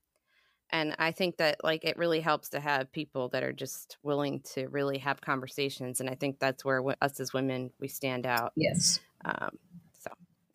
and 0.71 0.95
i 0.99 1.11
think 1.11 1.37
that 1.37 1.57
like 1.63 1.83
it 1.83 1.97
really 1.97 2.19
helps 2.19 2.49
to 2.49 2.59
have 2.59 2.91
people 2.91 3.29
that 3.29 3.43
are 3.43 3.53
just 3.53 3.97
willing 4.03 4.39
to 4.41 4.67
really 4.67 4.97
have 4.97 5.21
conversations 5.21 5.99
and 5.99 6.09
i 6.09 6.15
think 6.15 6.39
that's 6.39 6.65
where 6.65 6.83
us 7.01 7.19
as 7.19 7.33
women 7.33 7.71
we 7.79 7.87
stand 7.87 8.25
out 8.25 8.51
yes. 8.55 8.99
um, 9.25 9.57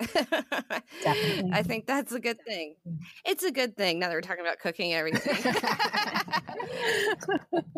I 1.53 1.62
think 1.62 1.86
that's 1.86 2.12
a 2.12 2.20
good 2.20 2.38
thing. 2.44 2.76
It's 3.24 3.42
a 3.42 3.50
good 3.50 3.76
thing 3.76 3.98
now 3.98 4.09
that 4.09 4.14
we're 4.14 4.20
talking 4.20 4.44
about 4.44 4.59
cooking 4.59 4.92
and 4.92 4.98
everything. 4.98 5.53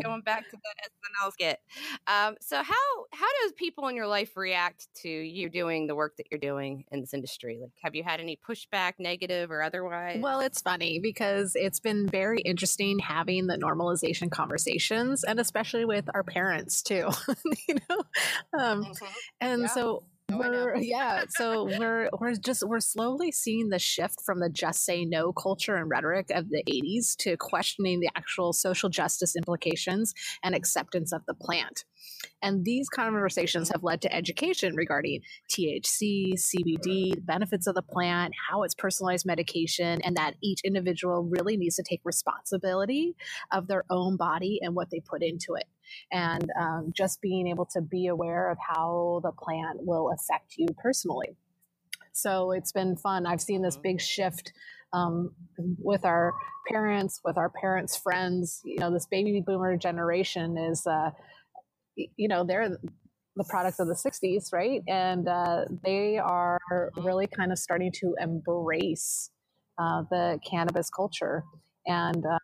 Going 0.02 0.22
back 0.22 0.48
to 0.50 0.56
that 0.56 0.90
SNL 0.90 1.32
skit. 1.32 1.58
Um, 2.06 2.36
so 2.40 2.62
how 2.62 2.74
how 3.12 3.26
does 3.42 3.52
people 3.52 3.88
in 3.88 3.96
your 3.96 4.06
life 4.06 4.36
react 4.36 4.86
to 5.02 5.08
you 5.08 5.48
doing 5.48 5.86
the 5.86 5.94
work 5.94 6.16
that 6.16 6.26
you're 6.30 6.40
doing 6.40 6.84
in 6.90 7.00
this 7.00 7.14
industry? 7.14 7.58
Like, 7.60 7.72
have 7.82 7.94
you 7.94 8.02
had 8.02 8.20
any 8.20 8.38
pushback, 8.48 8.94
negative 8.98 9.50
or 9.50 9.62
otherwise? 9.62 10.20
Well, 10.20 10.40
it's 10.40 10.60
funny 10.60 10.98
because 11.00 11.52
it's 11.54 11.80
been 11.80 12.08
very 12.08 12.40
interesting 12.40 12.98
having 12.98 13.46
the 13.46 13.56
normalization 13.56 14.30
conversations, 14.30 15.24
and 15.24 15.40
especially 15.40 15.84
with 15.84 16.08
our 16.14 16.22
parents 16.22 16.82
too. 16.82 17.10
you 17.68 17.76
know, 17.88 17.98
um, 18.58 18.84
mm-hmm. 18.84 19.04
and 19.40 19.62
yeah. 19.62 19.68
so 19.68 20.04
We're, 20.38 20.76
yeah, 20.76 21.24
so 21.28 21.64
we're 21.78 22.08
we're 22.18 22.34
just 22.34 22.66
we're 22.66 22.80
slowly 22.80 23.32
seeing 23.32 23.68
the 23.68 23.78
shift 23.78 24.20
from 24.24 24.40
the 24.40 24.48
just 24.48 24.84
say 24.84 25.04
no 25.04 25.32
culture 25.32 25.76
and 25.76 25.88
rhetoric 25.90 26.30
of 26.30 26.48
the 26.50 26.62
80s 26.68 27.16
to 27.18 27.36
questioning 27.36 28.00
the 28.00 28.10
actual 28.16 28.52
social 28.52 28.88
justice 28.88 29.36
implications 29.36 30.14
and 30.42 30.54
acceptance 30.54 31.12
of 31.12 31.22
the 31.26 31.34
plant. 31.34 31.84
And 32.42 32.64
these 32.64 32.88
conversations 32.88 33.70
have 33.70 33.82
led 33.82 34.02
to 34.02 34.14
education 34.14 34.76
regarding 34.76 35.20
THC, 35.50 36.34
CBD, 36.34 37.14
the 37.14 37.20
benefits 37.20 37.66
of 37.66 37.74
the 37.74 37.82
plant, 37.82 38.34
how 38.50 38.62
it's 38.62 38.74
personalized 38.74 39.26
medication, 39.26 40.00
and 40.02 40.16
that 40.16 40.34
each 40.42 40.60
individual 40.64 41.22
really 41.22 41.56
needs 41.56 41.76
to 41.76 41.82
take 41.82 42.00
responsibility 42.04 43.14
of 43.50 43.66
their 43.66 43.84
own 43.90 44.16
body 44.16 44.58
and 44.62 44.74
what 44.74 44.90
they 44.90 45.00
put 45.00 45.22
into 45.22 45.54
it. 45.54 45.64
And 46.12 46.50
um, 46.60 46.92
just 46.94 47.20
being 47.20 47.46
able 47.48 47.66
to 47.72 47.80
be 47.80 48.06
aware 48.06 48.50
of 48.50 48.58
how 48.58 49.20
the 49.22 49.32
plant 49.32 49.78
will 49.80 50.10
affect 50.10 50.54
you 50.56 50.66
personally. 50.82 51.36
So 52.12 52.52
it's 52.52 52.72
been 52.72 52.96
fun. 52.96 53.26
I've 53.26 53.40
seen 53.40 53.62
this 53.62 53.74
mm-hmm. 53.74 53.82
big 53.82 54.00
shift 54.00 54.52
um, 54.92 55.32
with 55.78 56.04
our 56.04 56.32
parents, 56.70 57.20
with 57.24 57.36
our 57.36 57.50
parents' 57.50 57.96
friends. 57.96 58.60
You 58.64 58.78
know, 58.78 58.92
this 58.92 59.06
baby 59.10 59.42
boomer 59.44 59.76
generation 59.76 60.56
is. 60.56 60.86
Uh, 60.86 61.10
you 61.96 62.26
know, 62.26 62.44
they're 62.44 62.76
the 63.36 63.44
products 63.44 63.80
of 63.80 63.88
the 63.88 63.94
60s, 63.94 64.52
right? 64.52 64.82
And 64.86 65.28
uh, 65.28 65.64
they 65.84 66.18
are 66.18 66.58
mm-hmm. 66.72 67.06
really 67.06 67.26
kind 67.26 67.52
of 67.52 67.58
starting 67.58 67.92
to 68.00 68.14
embrace 68.20 69.30
uh, 69.78 70.02
the 70.10 70.38
cannabis 70.48 70.88
culture. 70.90 71.44
And 71.86 72.24
uh, 72.24 72.38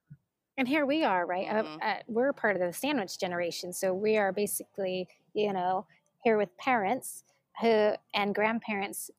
and 0.61 0.69
here 0.69 0.85
we 0.85 1.05
are, 1.05 1.25
right? 1.25 1.49
Uh, 1.49 1.63
mm-hmm. 1.63 1.77
Uh, 1.81 1.95
we're 2.07 2.35
part 2.35 2.55
of 2.55 2.61
the 2.61 2.71
sandwich 2.71 3.19
generation, 3.19 3.73
so 3.73 3.95
we 3.95 4.19
are 4.19 4.31
basically, 4.31 5.09
you 5.33 5.55
know, 5.55 5.87
here 6.23 6.37
with 6.37 6.55
parents 6.59 7.25
who 7.63 7.93
and 8.13 8.35
grandparents 8.35 9.11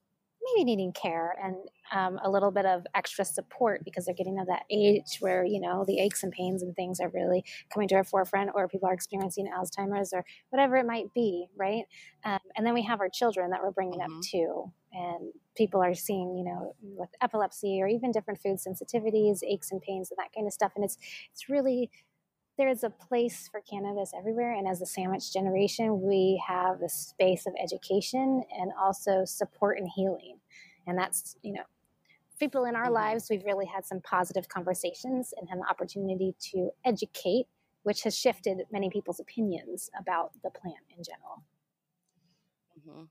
maybe 0.56 0.64
needing 0.64 0.94
care 0.94 1.36
and 1.44 1.56
um, 1.92 2.20
a 2.24 2.30
little 2.30 2.52
bit 2.52 2.68
of 2.68 2.86
extra 2.94 3.26
support 3.26 3.84
because 3.84 4.06
they're 4.06 4.14
getting 4.14 4.38
to 4.38 4.46
that 4.48 4.64
age 4.72 5.18
where 5.20 5.44
you 5.44 5.60
know 5.60 5.84
the 5.88 6.00
aches 6.00 6.24
and 6.24 6.32
pains 6.32 6.64
and 6.64 6.76
things 6.76 7.00
are 7.00 7.10
really 7.10 7.44
coming 7.72 7.88
to 7.88 7.96
our 7.96 8.04
forefront 8.04 8.50
or 8.56 8.68
people 8.68 8.88
are 8.88 8.94
experiencing 8.94 9.48
alzheimer's 9.48 10.14
or 10.14 10.26
whatever 10.50 10.78
it 10.78 10.86
might 10.86 11.14
be 11.14 11.46
right 11.56 11.84
um, 12.24 12.40
and 12.56 12.66
then 12.66 12.74
we 12.74 12.82
have 12.82 13.02
our 13.02 13.10
children 13.10 13.52
that 13.52 13.62
we're 13.62 13.72
bringing 13.72 14.00
mm-hmm. 14.00 14.18
up 14.18 14.24
too 14.24 14.72
and 14.94 15.32
people 15.56 15.82
are 15.82 15.94
seeing 15.94 16.36
you 16.38 16.44
know 16.44 16.76
with 16.82 17.10
epilepsy 17.22 17.82
or 17.82 17.88
even 17.88 18.12
different 18.12 18.42
food 18.42 18.58
sensitivities 18.58 19.40
aches 19.48 19.72
and 19.72 19.82
pains 19.82 20.12
and 20.12 20.18
that 20.18 20.34
kind 20.36 20.48
of 20.48 20.54
stuff 20.54 20.72
and 20.76 20.84
it's 20.84 20.98
it's 21.32 21.50
really 21.50 21.90
there's 22.58 22.84
a 22.84 22.90
place 22.90 23.50
for 23.52 23.62
cannabis 23.62 24.12
everywhere. 24.16 24.54
And 24.54 24.68
as 24.68 24.80
the 24.80 24.86
sandwich 24.86 25.34
generation, 25.34 26.02
we 26.02 26.42
have 26.48 26.80
the 26.80 26.90
space 26.90 27.48
of 27.48 27.54
education 27.62 28.44
and 28.56 28.72
also 28.80 29.26
support 29.26 29.80
and 29.80 29.90
healing. 29.96 30.38
And 30.86 30.98
that's, 30.98 31.36
you 31.42 31.54
know, 31.54 31.64
people 32.40 32.66
in 32.66 32.76
our 32.76 32.86
mm-hmm. 32.86 32.94
lives, 32.94 33.28
we've 33.30 33.46
really 33.46 33.66
had 33.66 33.86
some 33.86 34.02
positive 34.02 34.48
conversations 34.48 35.34
and 35.38 35.50
had 35.50 35.58
an 35.58 35.66
opportunity 35.70 36.36
to 36.52 36.70
educate, 36.86 37.46
which 37.84 38.04
has 38.04 38.18
shifted 38.18 38.62
many 38.72 38.90
people's 38.90 39.20
opinions 39.20 39.90
about 40.00 40.32
the 40.44 40.50
plant 40.50 40.84
in 40.96 41.04
general. 41.04 41.44
Mm-hmm. 42.80 43.04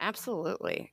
Absolutely. 0.00 0.92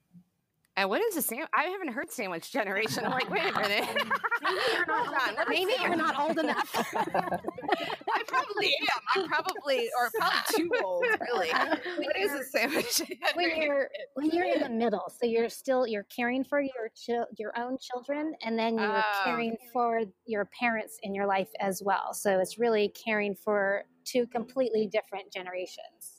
And 0.78 0.90
what 0.92 1.02
is 1.02 1.18
a 1.18 1.24
sandwich? 1.24 1.50
I 1.58 1.64
haven't 1.64 1.88
heard 1.88 2.12
sandwich 2.12 2.52
generation. 2.52 3.04
I'm 3.04 3.12
like, 3.12 3.32
wait 3.32 3.52
a 3.52 3.60
minute. 3.60 3.90
maybe 4.44 4.62
you're 4.76 4.86
not, 4.86 5.50
maybe 5.50 5.72
you're 5.82 5.96
not 5.96 6.20
old 6.20 6.38
enough. 6.38 6.72
I 6.96 8.24
probably 8.28 8.68
am. 8.68 9.02
I'm 9.16 9.28
probably, 9.28 9.90
or 10.00 10.12
probably 10.20 10.56
too 10.56 10.70
old, 10.84 11.04
really. 11.28 11.50
What 11.98 12.16
is 12.16 12.32
a 12.32 12.44
sandwich? 12.44 13.02
when 13.34 13.60
you're 13.60 13.90
when 14.14 14.30
you're 14.30 14.46
in 14.46 14.62
the 14.62 14.70
middle, 14.70 15.12
so 15.20 15.26
you're 15.26 15.50
still 15.50 15.88
you're 15.88 16.06
caring 16.16 16.44
for 16.44 16.62
your 16.62 16.92
chil- 16.96 17.28
your 17.38 17.58
own 17.58 17.80
children, 17.80 18.36
and 18.44 18.58
then 18.58 18.78
you're 18.78 19.00
oh. 19.00 19.24
caring 19.24 19.58
for 19.74 20.02
your 20.28 20.46
parents 20.60 21.00
in 21.02 21.16
your 21.16 21.26
life 21.26 21.50
as 21.60 21.82
well. 21.84 22.14
So 22.14 22.38
it's 22.38 22.60
really 22.60 22.90
caring 22.90 23.34
for 23.34 23.86
two 24.06 24.28
completely 24.28 24.86
different 24.86 25.34
generations. 25.34 26.17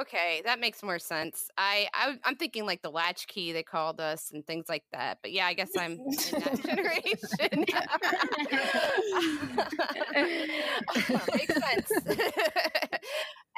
Okay, 0.00 0.40
that 0.44 0.60
makes 0.60 0.82
more 0.82 0.98
sense. 0.98 1.50
I, 1.58 1.88
I 1.92 2.16
am 2.24 2.36
thinking 2.36 2.64
like 2.64 2.80
the 2.80 2.90
latchkey 2.90 3.52
they 3.52 3.62
called 3.62 4.00
us 4.00 4.30
and 4.32 4.46
things 4.46 4.64
like 4.68 4.84
that. 4.92 5.18
But 5.20 5.32
yeah, 5.32 5.46
I 5.46 5.52
guess 5.54 5.76
I'm 5.76 6.02
in 6.26 6.38
that 6.38 6.54
generation. 6.64 7.64
Oh, 11.16 11.26
makes 11.32 11.54
sense. 11.58 11.92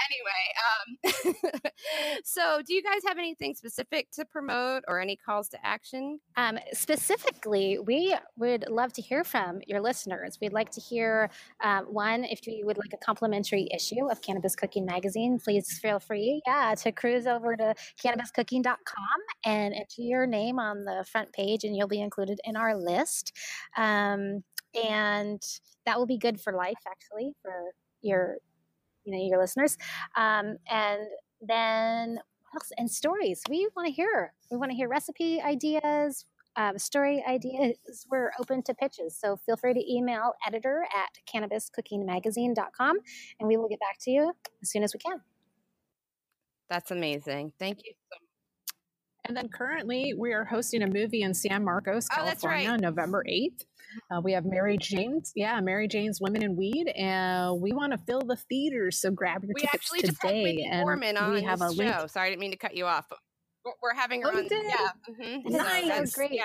Anyway, 0.07 1.33
um, 1.55 1.71
so 2.25 2.61
do 2.67 2.75
you 2.75 2.83
guys 2.83 3.01
have 3.07 3.19
anything 3.19 3.55
specific 3.55 4.11
to 4.13 4.25
promote 4.25 4.85
or 4.89 5.01
any 5.01 5.17
calls 5.17 5.49
to 5.51 5.67
action? 5.67 6.21
Um, 6.37 6.59
specifically, 6.73 7.79
we 7.79 8.15
would 8.37 8.67
love 8.69 8.93
to 8.95 9.03
hear 9.03 9.25
from 9.25 9.61
your 9.67 9.81
listeners. 9.81 10.39
We'd 10.41 10.53
like 10.53 10.71
to 10.71 10.81
hear 10.81 11.31
um, 11.63 11.85
one, 11.87 12.25
if 12.25 12.47
you 12.47 12.67
would 12.67 12.79
like 12.79 12.93
a 12.93 13.05
complimentary 13.05 13.69
issue 13.75 14.11
of 14.11 14.21
Cannabis 14.23 14.55
Cooking 14.57 14.85
Magazine, 14.85 15.39
please 15.43 15.79
feel 15.81 15.99
free, 15.99 16.43
yeah, 16.47 16.75
to 16.77 16.93
cruise 16.93 17.27
over 17.27 17.57
to 17.57 17.75
cannabiscooking.com 18.03 19.21
and 19.45 19.75
enter 19.75 20.03
your 20.03 20.27
name 20.27 20.59
on 20.59 20.85
the 20.85 21.05
front 21.11 21.33
page, 21.33 21.65
and 21.65 21.77
you'll 21.77 21.89
be 21.89 22.01
included 22.01 22.41
in 22.45 22.57
our 22.57 22.77
list. 22.77 23.33
Um, 23.77 24.43
and 24.75 25.43
that 25.87 25.99
will 25.99 26.07
be 26.07 26.19
good 26.19 26.41
for 26.41 26.53
life, 26.53 26.79
actually, 26.87 27.33
for 27.43 27.53
your 28.03 28.37
you 29.07 29.13
know 29.13 29.25
your 29.25 29.41
listeners. 29.41 29.79
Um, 30.17 30.57
and 30.69 31.01
then 31.41 32.19
else? 32.55 32.71
And 32.77 32.91
stories. 32.91 33.43
We 33.49 33.69
want 33.77 33.87
to 33.87 33.93
hear. 33.93 34.33
We 34.51 34.57
want 34.57 34.71
to 34.71 34.77
hear 34.77 34.89
recipe 34.89 35.41
ideas 35.41 36.27
um, 36.57 36.79
story 36.79 37.23
ideas. 37.29 37.77
We're 38.11 38.33
open 38.41 38.63
to 38.65 38.75
pitches. 38.75 39.19
So 39.19 39.37
feel 39.37 39.57
free 39.57 39.75
to 39.75 39.93
email 39.93 40.33
editor 40.47 40.87
at 40.95 41.11
cannabiscookingmagazine.com 41.33 42.97
and 43.39 43.49
we 43.49 43.57
will 43.57 43.69
get 43.69 43.81
back 43.81 43.99
to 44.01 44.11
you 44.11 44.33
as 44.63 44.71
soon 44.71 44.83
as 44.83 44.93
we 44.95 44.99
can. 44.99 45.21
That's 46.69 46.91
amazing. 46.91 47.53
Thank 47.59 47.85
you 47.85 47.93
so 48.11 48.26
and 49.27 49.37
then 49.37 49.49
currently 49.49 50.15
we 50.17 50.33
are 50.33 50.45
hosting 50.45 50.83
a 50.83 50.87
movie 50.87 51.23
in 51.23 51.35
San 51.35 51.65
Marcos, 51.65 52.07
oh, 52.13 52.17
California, 52.17 52.69
oh, 52.69 52.73
right. 52.73 52.81
November 52.81 53.25
8th. 53.29 53.65
Uh, 54.11 54.21
we 54.21 54.33
have 54.33 54.45
Mary 54.45 54.77
Jane's, 54.79 55.33
yeah, 55.35 55.61
Mary 55.61 55.89
Jane's 55.89 56.21
Women 56.21 56.43
in 56.43 56.57
Weed, 56.57 56.89
and 56.97 57.61
we 57.61 57.73
want 57.73 57.93
to 57.93 57.99
fill 57.99 58.21
the 58.21 58.37
theaters. 58.37 59.01
So 59.01 59.11
grab 59.11 59.43
your 59.43 59.53
we 59.55 59.63
tickets 59.63 59.75
actually 59.75 60.01
today. 60.01 60.57
Just 60.57 60.69
had 60.69 60.87
and 60.87 61.19
on 61.19 61.33
we 61.33 61.43
have 61.43 61.63
a 61.63 61.73
show. 61.73 61.77
link. 61.77 62.11
Sorry, 62.11 62.27
I 62.27 62.31
didn't 62.31 62.41
mean 62.41 62.51
to 62.51 62.59
cut 62.59 62.77
you 62.77 62.85
off. 62.85 63.07
But 63.09 63.19
we're 63.83 63.95
having 63.95 64.23
her 64.23 64.33
oh, 64.33 64.39
on. 64.39 64.49
Yeah, 64.51 64.89
mm-hmm. 65.09 65.49
nice. 65.51 66.13
So 66.13 66.19
great. 66.19 66.33
Yeah, 66.33 66.43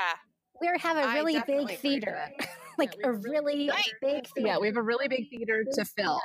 we 0.61 0.67
have 0.79 0.97
a 0.97 1.13
really 1.13 1.41
big 1.45 1.77
theater, 1.79 2.29
like 2.77 2.95
yeah, 2.99 3.09
a 3.09 3.13
really, 3.13 3.67
really 3.67 3.93
big 4.01 4.27
theater. 4.27 4.47
Yeah, 4.47 4.57
we 4.59 4.67
have 4.67 4.77
a 4.77 4.82
really 4.82 5.07
big 5.07 5.29
theater 5.29 5.65
to 5.73 5.86
fill. 5.86 6.21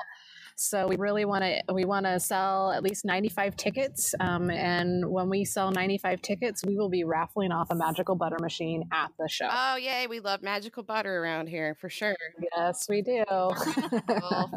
So 0.59 0.87
we 0.89 0.97
really 0.97 1.27
want 1.27 1.45
to 1.45 1.61
we 1.73 1.85
want 1.85 2.07
to 2.07 2.19
sell 2.19 2.73
at 2.73 2.83
least 2.83 3.05
95 3.05 3.57
tickets. 3.57 4.15
Um, 4.19 4.51
and 4.51 5.07
when 5.11 5.29
we 5.29 5.45
sell 5.45 5.71
95 5.71 6.23
tickets, 6.23 6.63
we 6.67 6.79
will 6.79 6.89
be 6.89 7.05
raffling 7.05 7.53
off 7.53 7.71
a 7.71 7.75
magical 7.75 8.15
butter 8.15 8.39
machine 8.41 8.89
at 8.91 9.11
the 9.19 9.29
show. 9.29 9.49
Oh 9.51 9.77
yay! 9.77 10.07
We 10.07 10.21
love 10.21 10.43
magical 10.43 10.83
butter 10.83 11.23
around 11.23 11.49
here 11.49 11.77
for 11.79 11.91
sure. 11.91 12.17
Yes, 12.57 12.87
we 12.89 13.03
do. 13.03 13.25
well, 13.29 13.61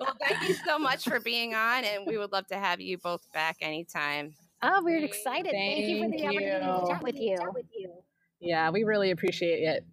thank 0.20 0.48
you 0.48 0.54
so 0.64 0.78
much 0.78 1.02
for 1.02 1.18
being 1.18 1.52
on, 1.52 1.84
and 1.84 2.06
we 2.06 2.18
would 2.18 2.30
love 2.30 2.46
to 2.48 2.56
have 2.56 2.80
you 2.80 2.98
both 2.98 3.22
back 3.32 3.56
anytime. 3.60 4.34
Oh, 4.62 4.80
we're 4.84 5.04
excited. 5.04 5.50
Thank, 5.50 5.76
thank 5.76 5.88
you 5.88 6.04
for 6.04 6.10
the 6.10 6.18
you. 6.18 6.28
opportunity 6.28 6.60
to 6.60 6.86
chat 6.86 7.02
with 7.02 7.16
you. 7.16 7.36
Chat 7.36 7.54
with 7.54 7.66
you. 7.76 7.90
Yeah, 8.38 8.70
we 8.70 8.84
really 8.84 9.10
appreciate 9.10 9.64
it. 9.64 9.84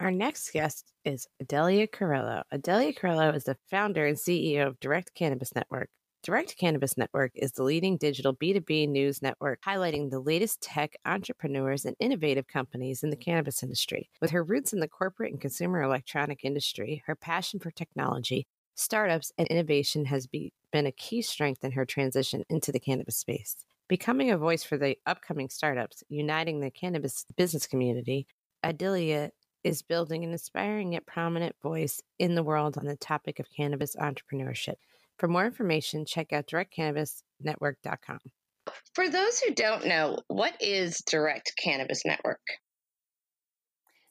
Our 0.00 0.10
next 0.10 0.52
guest 0.52 0.92
is 1.04 1.28
Adelia 1.40 1.86
Carrillo. 1.86 2.42
Adelia 2.50 2.92
Carrillo 2.92 3.30
is 3.30 3.44
the 3.44 3.56
founder 3.70 4.06
and 4.06 4.16
CEO 4.16 4.66
of 4.66 4.80
Direct 4.80 5.14
Cannabis 5.14 5.54
Network. 5.54 5.88
Direct 6.24 6.56
Cannabis 6.58 6.98
Network 6.98 7.30
is 7.36 7.52
the 7.52 7.62
leading 7.62 7.96
digital 7.96 8.34
B2B 8.34 8.88
news 8.88 9.22
network 9.22 9.62
highlighting 9.62 10.10
the 10.10 10.18
latest 10.18 10.60
tech, 10.60 10.96
entrepreneurs, 11.04 11.84
and 11.84 11.94
innovative 12.00 12.48
companies 12.48 13.04
in 13.04 13.10
the 13.10 13.16
cannabis 13.16 13.62
industry. 13.62 14.10
With 14.20 14.32
her 14.32 14.42
roots 14.42 14.72
in 14.72 14.80
the 14.80 14.88
corporate 14.88 15.30
and 15.30 15.40
consumer 15.40 15.80
electronic 15.80 16.44
industry, 16.44 17.04
her 17.06 17.14
passion 17.14 17.60
for 17.60 17.70
technology, 17.70 18.48
startups, 18.74 19.30
and 19.38 19.46
innovation 19.46 20.06
has 20.06 20.26
be, 20.26 20.52
been 20.72 20.86
a 20.86 20.92
key 20.92 21.22
strength 21.22 21.62
in 21.62 21.70
her 21.70 21.84
transition 21.84 22.42
into 22.50 22.72
the 22.72 22.80
cannabis 22.80 23.16
space. 23.16 23.54
Becoming 23.86 24.32
a 24.32 24.38
voice 24.38 24.64
for 24.64 24.76
the 24.76 24.98
upcoming 25.06 25.50
startups, 25.50 26.02
uniting 26.08 26.58
the 26.58 26.70
cannabis 26.70 27.26
business 27.36 27.68
community, 27.68 28.26
Adelia 28.64 29.30
is 29.64 29.82
building 29.82 30.22
an 30.22 30.32
inspiring 30.32 30.92
yet 30.92 31.06
prominent 31.06 31.56
voice 31.62 32.00
in 32.18 32.34
the 32.34 32.42
world 32.42 32.78
on 32.78 32.84
the 32.84 32.96
topic 32.96 33.40
of 33.40 33.46
cannabis 33.56 33.96
entrepreneurship. 33.96 34.76
For 35.18 35.26
more 35.26 35.46
information, 35.46 36.04
check 36.04 36.32
out 36.32 36.46
directcannabisnetwork.com. 36.46 38.18
For 38.94 39.08
those 39.08 39.40
who 39.40 39.54
don't 39.54 39.86
know, 39.86 40.18
what 40.28 40.54
is 40.60 41.02
Direct 41.06 41.52
Cannabis 41.62 42.04
Network? 42.04 42.40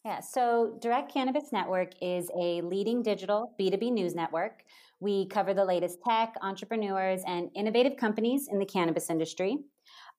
Yeah, 0.06 0.20
so 0.20 0.78
Direct 0.82 1.14
Cannabis 1.14 1.51
Network 1.54 1.91
is 2.01 2.30
a 2.38 2.62
leading 2.62 3.04
digital 3.04 3.54
B2B 3.60 3.91
news 3.93 4.16
network. 4.16 4.64
We 4.99 5.28
cover 5.28 5.54
the 5.54 5.66
latest 5.66 5.99
tech, 6.06 6.36
entrepreneurs, 6.41 7.22
and 7.26 7.49
innovative 7.56 7.95
companies 7.97 8.47
in 8.51 8.60
the 8.60 8.66
cannabis 8.66 9.10
industry. 9.10 9.58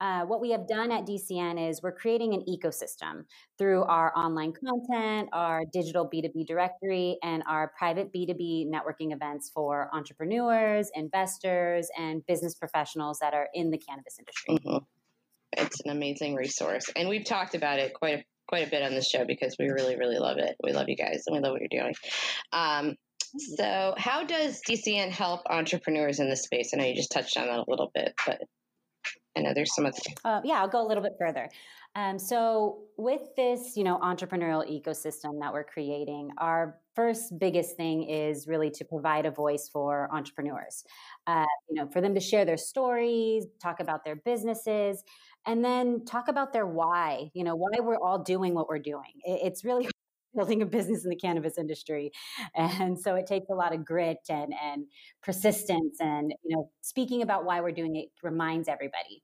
Uh, 0.01 0.25
what 0.25 0.41
we 0.41 0.51
have 0.51 0.67
done 0.67 0.91
at 0.91 1.07
DCN 1.07 1.71
is 1.71 1.81
we're 1.83 1.93
creating 1.93 2.35
an 2.35 2.43
ecosystem 2.49 3.25
through 3.59 3.85
our 3.85 4.13
online 4.17 4.53
content, 4.53 5.29
our 5.33 5.63
digital 5.73 6.09
B2B 6.09 6.47
directory, 6.47 7.17
and 7.23 7.43
our 7.49 7.73
private 7.79 8.13
B2B 8.13 8.67
networking 8.69 9.13
events 9.13 9.51
for 9.55 9.89
entrepreneurs, 9.93 10.91
investors, 10.95 11.89
and 11.99 12.27
business 12.27 12.55
professionals 12.55 13.19
that 13.21 13.35
are 13.35 13.49
in 13.55 13.71
the 13.71 13.79
cannabis 13.79 14.19
industry. 14.19 14.59
Mm-hmm. 14.59 14.85
It's 15.57 15.81
an 15.85 15.91
amazing 15.91 16.35
resource. 16.35 16.91
And 16.97 17.09
we've 17.09 17.25
talked 17.25 17.55
about 17.55 17.79
it 17.79 17.95
quite 17.95 18.19
a, 18.19 18.25
quite 18.49 18.67
a 18.67 18.71
bit 18.71 18.83
on 18.83 18.93
this 18.93 19.09
show 19.09 19.25
because 19.25 19.55
we 19.59 19.69
really, 19.69 19.97
really 19.97 20.19
love 20.19 20.39
it. 20.39 20.57
We 20.63 20.73
love 20.73 20.89
you 20.89 20.97
guys 20.97 21.23
and 21.27 21.37
we 21.37 21.41
love 21.41 21.53
what 21.53 21.61
you're 21.61 21.83
doing. 21.83 21.95
Um, 22.53 22.95
so, 23.37 23.95
how 23.97 24.25
does 24.25 24.61
DCN 24.69 25.11
help 25.11 25.43
entrepreneurs 25.49 26.21
in 26.21 26.29
this 26.29 26.43
space? 26.43 26.71
I 26.73 26.79
know 26.79 26.85
you 26.85 26.95
just 26.95 27.11
touched 27.11 27.37
on 27.37 27.47
that 27.47 27.59
a 27.59 27.65
little 27.67 27.91
bit, 27.93 28.15
but 28.27 28.41
I 29.37 29.41
know 29.41 29.53
there's 29.55 29.75
some. 29.75 29.87
Uh, 30.25 30.41
yeah, 30.45 30.61
I'll 30.61 30.69
go 30.69 30.85
a 30.85 30.87
little 30.87 31.03
bit 31.03 31.15
further. 31.19 31.49
Um, 31.97 32.19
so, 32.19 32.79
with 32.97 33.23
this, 33.37 33.77
you 33.77 33.85
know, 33.85 33.99
entrepreneurial 33.99 34.65
ecosystem 34.69 35.41
that 35.41 35.53
we're 35.53 35.65
creating, 35.65 36.31
our 36.39 36.79
first 36.95 37.39
biggest 37.39 37.77
thing 37.77 38.05
is 38.09 38.47
really 38.49 38.71
to 38.71 38.85
provide 38.85 39.27
a 39.27 39.31
voice 39.31 39.69
for 39.69 40.09
entrepreneurs. 40.13 40.85
Uh, 41.27 41.47
you 41.69 41.81
know, 41.81 41.89
for 41.89 42.01
them 42.01 42.15
to 42.15 42.21
share 42.21 42.45
their 42.45 42.57
stories, 42.57 43.47
talk 43.61 43.81
about 43.81 44.05
their 44.05 44.17
businesses, 44.17 45.03
and 45.47 45.65
then 45.65 46.05
talk 46.05 46.29
about 46.29 46.53
their 46.53 46.67
why. 46.67 47.31
You 47.35 47.45
know, 47.45 47.55
why 47.55 47.79
we're 47.81 47.99
all 47.99 48.19
doing 48.19 48.55
what 48.55 48.69
we're 48.69 48.79
doing. 48.79 49.13
It, 49.25 49.41
it's 49.45 49.65
really 49.65 49.89
building 50.37 50.63
a 50.63 50.67
business 50.67 51.05
in 51.05 51.11
the 51.11 51.17
cannabis 51.17 51.59
industry 51.59 52.11
and 52.55 52.99
so 52.99 53.15
it 53.15 53.27
takes 53.27 53.49
a 53.51 53.55
lot 53.55 53.75
of 53.75 53.85
grit 53.85 54.19
and 54.29 54.53
and 54.63 54.87
persistence 55.23 55.97
and 56.01 56.33
you 56.43 56.57
know 56.57 56.71
speaking 56.81 57.23
about 57.23 57.45
why 57.45 57.61
we're 57.61 57.73
doing 57.73 57.97
it 57.97 58.09
reminds 58.23 58.69
everybody. 58.69 59.23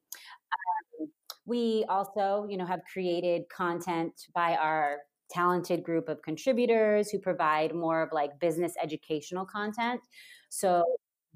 Um, 1.01 1.09
we 1.47 1.85
also 1.89 2.47
you 2.49 2.57
know 2.57 2.67
have 2.67 2.81
created 2.93 3.43
content 3.55 4.13
by 4.35 4.57
our 4.57 4.99
talented 5.31 5.85
group 5.85 6.09
of 6.09 6.23
contributors 6.23 7.11
who 7.11 7.19
provide 7.19 7.75
more 7.75 8.03
of 8.03 8.11
like 8.13 8.41
business 8.41 8.75
educational 8.83 9.47
content. 9.47 10.01
So 10.49 10.85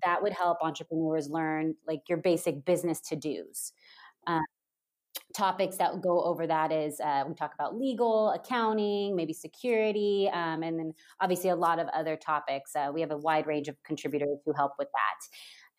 that 0.02 0.20
would 0.20 0.32
help 0.32 0.58
entrepreneurs 0.62 1.28
learn 1.30 1.76
like 1.86 2.00
your 2.08 2.18
basic 2.18 2.64
business 2.64 3.00
to 3.00 3.16
do's 3.16 3.72
um, 4.26 4.42
topics 5.34 5.76
that 5.76 6.00
go 6.00 6.22
over 6.22 6.46
that 6.46 6.72
is 6.72 7.00
uh, 7.00 7.24
we 7.26 7.34
talk 7.34 7.52
about 7.54 7.76
legal, 7.76 8.30
accounting, 8.30 9.16
maybe 9.16 9.32
security, 9.32 10.30
um, 10.32 10.62
and 10.62 10.78
then 10.78 10.92
obviously 11.20 11.50
a 11.50 11.56
lot 11.56 11.78
of 11.78 11.88
other 11.88 12.16
topics. 12.16 12.74
Uh, 12.76 12.90
we 12.92 13.00
have 13.00 13.10
a 13.10 13.16
wide 13.16 13.46
range 13.46 13.68
of 13.68 13.76
contributors 13.82 14.38
who 14.44 14.52
help 14.52 14.72
with 14.78 14.88
that. 14.92 15.28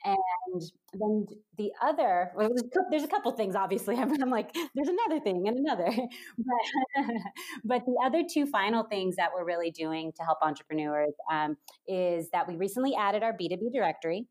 And 0.05 0.61
then 0.93 1.25
the 1.57 1.71
other, 1.81 2.31
well, 2.35 2.49
there's 2.91 3.03
a 3.03 3.07
couple 3.07 3.31
things, 3.31 3.55
obviously. 3.55 3.95
I'm, 3.99 4.21
I'm, 4.21 4.29
like, 4.29 4.53
there's 4.75 4.87
another 4.87 5.19
thing 5.19 5.47
and 5.47 5.57
another. 5.57 5.89
But, 6.37 7.05
but, 7.63 7.85
the 7.85 7.95
other 8.05 8.23
two 8.31 8.45
final 8.45 8.83
things 8.83 9.15
that 9.15 9.29
we're 9.33 9.45
really 9.45 9.71
doing 9.71 10.11
to 10.17 10.23
help 10.23 10.37
entrepreneurs 10.41 11.13
um, 11.31 11.57
is 11.87 12.29
that 12.31 12.47
we 12.47 12.55
recently 12.55 12.93
added 12.95 13.23
our 13.23 13.33
B2B 13.33 13.73
directory 13.73 14.27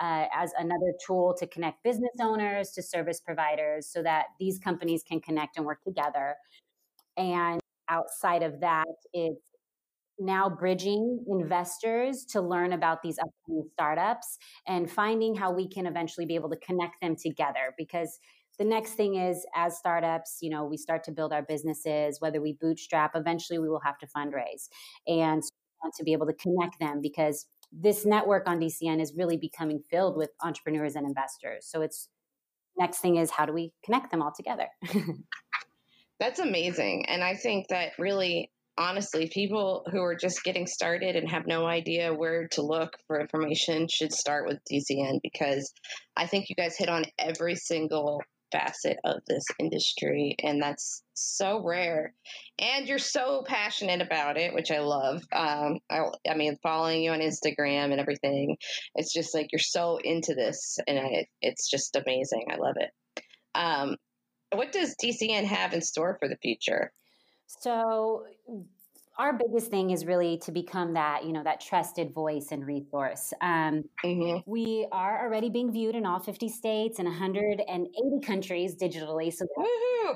uh, 0.00 0.26
as 0.34 0.52
another 0.58 0.92
tool 1.06 1.34
to 1.38 1.46
connect 1.46 1.82
business 1.82 2.12
owners 2.20 2.70
to 2.72 2.82
service 2.82 3.20
providers 3.20 3.88
so 3.90 4.02
that 4.02 4.26
these 4.38 4.58
companies 4.58 5.02
can 5.02 5.20
connect 5.20 5.56
and 5.56 5.66
work 5.66 5.82
together. 5.84 6.36
And 7.16 7.60
outside 7.88 8.42
of 8.42 8.60
that, 8.60 8.86
it's 9.12 9.50
now 10.18 10.48
bridging 10.48 11.24
investors 11.28 12.24
to 12.24 12.40
learn 12.40 12.72
about 12.72 13.02
these 13.02 13.18
upcoming 13.18 13.68
startups 13.72 14.38
and 14.66 14.90
finding 14.90 15.34
how 15.34 15.52
we 15.52 15.68
can 15.68 15.86
eventually 15.86 16.24
be 16.24 16.36
able 16.36 16.50
to 16.50 16.58
connect 16.58 17.00
them 17.00 17.16
together 17.16 17.74
because 17.76 18.20
the 18.56 18.64
next 18.64 18.92
thing 18.92 19.16
is 19.16 19.44
as 19.56 19.76
startups 19.76 20.38
you 20.40 20.50
know 20.50 20.64
we 20.64 20.76
start 20.76 21.02
to 21.02 21.10
build 21.10 21.32
our 21.32 21.42
businesses 21.42 22.20
whether 22.20 22.40
we 22.40 22.52
bootstrap 22.60 23.10
eventually 23.16 23.58
we 23.58 23.68
will 23.68 23.80
have 23.80 23.98
to 23.98 24.06
fundraise 24.16 24.68
and 25.08 25.42
so 25.42 25.50
want 25.84 25.94
to 25.94 26.04
be 26.04 26.12
able 26.12 26.26
to 26.26 26.32
connect 26.34 26.78
them 26.80 27.00
because 27.00 27.46
this 27.80 28.06
network 28.06 28.46
on 28.46 28.60
DCN 28.60 29.00
is 29.00 29.14
really 29.16 29.36
becoming 29.36 29.80
filled 29.90 30.16
with 30.16 30.30
entrepreneurs 30.42 30.94
and 30.94 31.06
investors. 31.06 31.66
So 31.68 31.82
it's 31.82 32.08
next 32.76 32.98
thing 32.98 33.16
is 33.16 33.30
how 33.30 33.46
do 33.46 33.52
we 33.52 33.72
connect 33.84 34.10
them 34.10 34.22
all 34.22 34.32
together? 34.36 34.68
That's 36.20 36.38
amazing. 36.38 37.06
And 37.06 37.22
I 37.22 37.34
think 37.34 37.68
that 37.68 37.92
really 37.98 38.50
honestly, 38.76 39.28
people 39.32 39.84
who 39.90 40.00
are 40.02 40.16
just 40.16 40.42
getting 40.42 40.66
started 40.66 41.16
and 41.16 41.28
have 41.30 41.46
no 41.46 41.66
idea 41.66 42.12
where 42.12 42.48
to 42.48 42.62
look 42.62 42.96
for 43.06 43.20
information 43.20 43.86
should 43.88 44.12
start 44.12 44.46
with 44.46 44.58
DCN 44.70 45.20
because 45.22 45.72
I 46.16 46.26
think 46.26 46.48
you 46.48 46.56
guys 46.56 46.76
hit 46.76 46.88
on 46.88 47.04
every 47.18 47.54
single 47.54 48.22
facet 48.52 48.98
of 49.04 49.22
this 49.26 49.44
industry, 49.58 50.36
and 50.42 50.62
that's 50.62 51.02
so 51.14 51.62
rare. 51.62 52.14
And 52.58 52.86
you're 52.86 52.98
so 52.98 53.44
passionate 53.46 54.00
about 54.00 54.36
it, 54.36 54.54
which 54.54 54.70
I 54.70 54.80
love. 54.80 55.22
Um, 55.32 55.78
I, 55.90 56.02
I, 56.28 56.34
mean, 56.34 56.58
following 56.62 57.02
you 57.02 57.12
on 57.12 57.20
Instagram 57.20 57.92
and 57.92 58.00
everything, 58.00 58.56
it's 58.94 59.12
just 59.12 59.34
like 59.34 59.52
you're 59.52 59.58
so 59.58 59.98
into 60.02 60.34
this, 60.34 60.78
and 60.86 60.98
I, 60.98 61.26
it's 61.40 61.70
just 61.70 61.96
amazing. 61.96 62.46
I 62.50 62.56
love 62.56 62.76
it. 62.76 62.90
Um, 63.54 63.96
what 64.52 64.72
does 64.72 64.96
DCN 65.02 65.44
have 65.44 65.72
in 65.72 65.82
store 65.82 66.16
for 66.20 66.28
the 66.28 66.36
future? 66.36 66.92
So 67.46 68.24
our 69.16 69.32
biggest 69.32 69.70
thing 69.70 69.90
is 69.90 70.04
really 70.04 70.38
to 70.38 70.52
become 70.52 70.94
that 70.94 71.24
you 71.24 71.32
know 71.32 71.42
that 71.44 71.60
trusted 71.60 72.12
voice 72.12 72.48
and 72.50 72.66
resource. 72.66 73.32
Um, 73.40 73.84
mm-hmm. 74.04 74.50
we 74.50 74.86
are 74.92 75.24
already 75.24 75.50
being 75.50 75.72
viewed 75.72 75.94
in 75.94 76.04
all 76.04 76.18
50 76.18 76.48
states 76.48 76.98
and 76.98 77.06
180 77.06 77.94
countries 78.24 78.74
digitally 78.74 79.32
so 79.32 79.46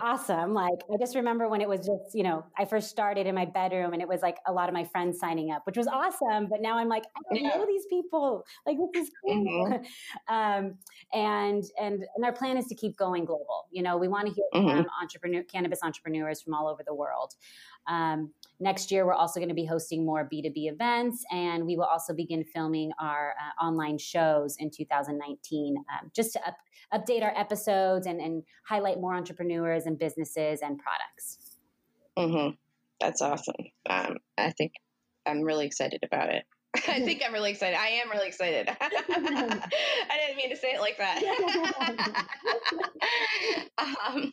awesome. 0.03 0.53
Like 0.55 0.81
i 0.93 0.97
just 0.99 1.15
remember 1.15 1.49
when 1.49 1.61
it 1.61 1.69
was 1.69 1.81
just 1.81 2.15
you 2.15 2.23
know 2.23 2.45
i 2.59 2.65
first 2.65 2.91
started 2.91 3.27
in 3.27 3.35
my 3.35 3.45
bedroom 3.45 3.93
and 3.93 4.03
it 4.03 4.09
was 4.09 4.23
like 4.23 4.39
a 4.47 4.53
lot 4.53 4.69
of 4.69 4.75
my 4.75 4.85
friends 4.85 5.19
signing 5.19 5.51
up 5.51 5.63
which 5.67 5.77
was 5.77 5.87
awesome 5.87 6.47
but 6.49 6.61
now 6.61 6.77
i'm 6.77 6.89
like 6.89 7.05
i 7.31 7.35
don't 7.35 7.45
know 7.45 7.67
these 7.67 7.87
people. 7.89 8.45
Like 8.67 8.77
this 8.93 9.05
is 9.07 9.13
cool. 9.25 9.67
Mm-hmm. 9.67 10.35
um, 10.35 10.75
and 11.13 11.65
and 11.81 12.05
and 12.17 12.25
our 12.25 12.33
plan 12.33 12.57
is 12.57 12.67
to 12.67 12.75
keep 12.75 12.97
going 12.97 13.25
global. 13.25 13.67
You 13.71 13.83
know 13.83 13.97
we 13.97 14.09
want 14.09 14.29
to 14.29 14.33
hear 14.33 14.45
mm-hmm. 14.55 14.77
from 14.77 14.87
entrepreneur 15.01 15.43
cannabis 15.43 15.81
entrepreneurs 15.83 16.43
from 16.43 16.55
all 16.55 16.69
over 16.69 16.83
the 16.87 16.95
world. 16.95 17.35
Um, 17.87 18.33
next 18.61 18.91
year, 18.91 19.07
we're 19.07 19.15
also 19.15 19.41
going 19.41 19.49
to 19.49 19.55
be 19.55 19.65
hosting 19.65 20.05
more 20.05 20.29
B2B 20.33 20.71
events, 20.71 21.25
and 21.31 21.65
we 21.65 21.77
will 21.77 21.85
also 21.85 22.13
begin 22.13 22.45
filming 22.45 22.91
our 23.01 23.35
uh, 23.39 23.65
online 23.65 23.99
shows 23.99 24.57
in 24.59 24.71
2019 24.71 25.77
um, 25.77 26.11
just 26.15 26.33
to 26.33 26.49
up, 26.49 26.57
update 26.93 27.23
our 27.23 27.33
episodes 27.37 28.07
and, 28.07 28.21
and, 28.21 28.43
highlight 28.65 29.01
more 29.01 29.15
entrepreneurs 29.15 29.87
and 29.87 29.99
businesses 29.99 30.61
and 30.63 30.79
products. 30.79 31.57
Mm-hmm. 32.19 32.55
That's 33.01 33.23
awesome. 33.23 33.55
Um, 33.89 34.17
I 34.37 34.51
think 34.51 34.73
I'm 35.27 35.43
really 35.43 35.65
excited 35.65 36.01
about 36.05 36.29
it. 36.31 36.45
I 36.89 37.01
think 37.01 37.23
I'm 37.25 37.33
really 37.33 37.51
excited. 37.51 37.77
I 37.79 37.89
am 37.89 38.11
really 38.11 38.29
excited. 38.29 38.69
I 38.81 40.19
didn't 40.21 40.37
mean 40.37 40.51
to 40.51 40.57
say 40.57 40.73
it 40.73 40.81
like 40.81 40.99
that. 40.99 41.23
um, 43.79 44.31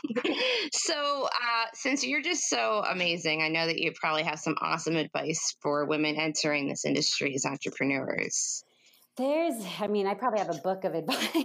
so, 0.72 1.28
uh, 1.28 1.66
since 1.74 2.06
you're 2.06 2.22
just 2.22 2.48
so 2.50 2.84
amazing, 2.90 3.42
I 3.42 3.50
know 3.50 3.66
that 3.66 3.80
you 3.80 3.92
probably 3.94 4.24
have 4.24 4.40
some 4.40 4.56
awesome 4.62 4.96
advice 4.96 5.56
for 5.62 5.86
women 5.86 6.16
entering 6.18 6.68
this 6.68 6.86
industry 6.86 7.34
as 7.36 7.46
entrepreneurs. 7.46 8.64
There's, 9.18 9.66
I 9.80 9.88
mean, 9.88 10.08
I 10.08 10.14
probably 10.14 10.40
have 10.40 10.50
a 10.50 10.60
book 10.60 10.84
of 10.84 10.94
advice. 10.94 11.36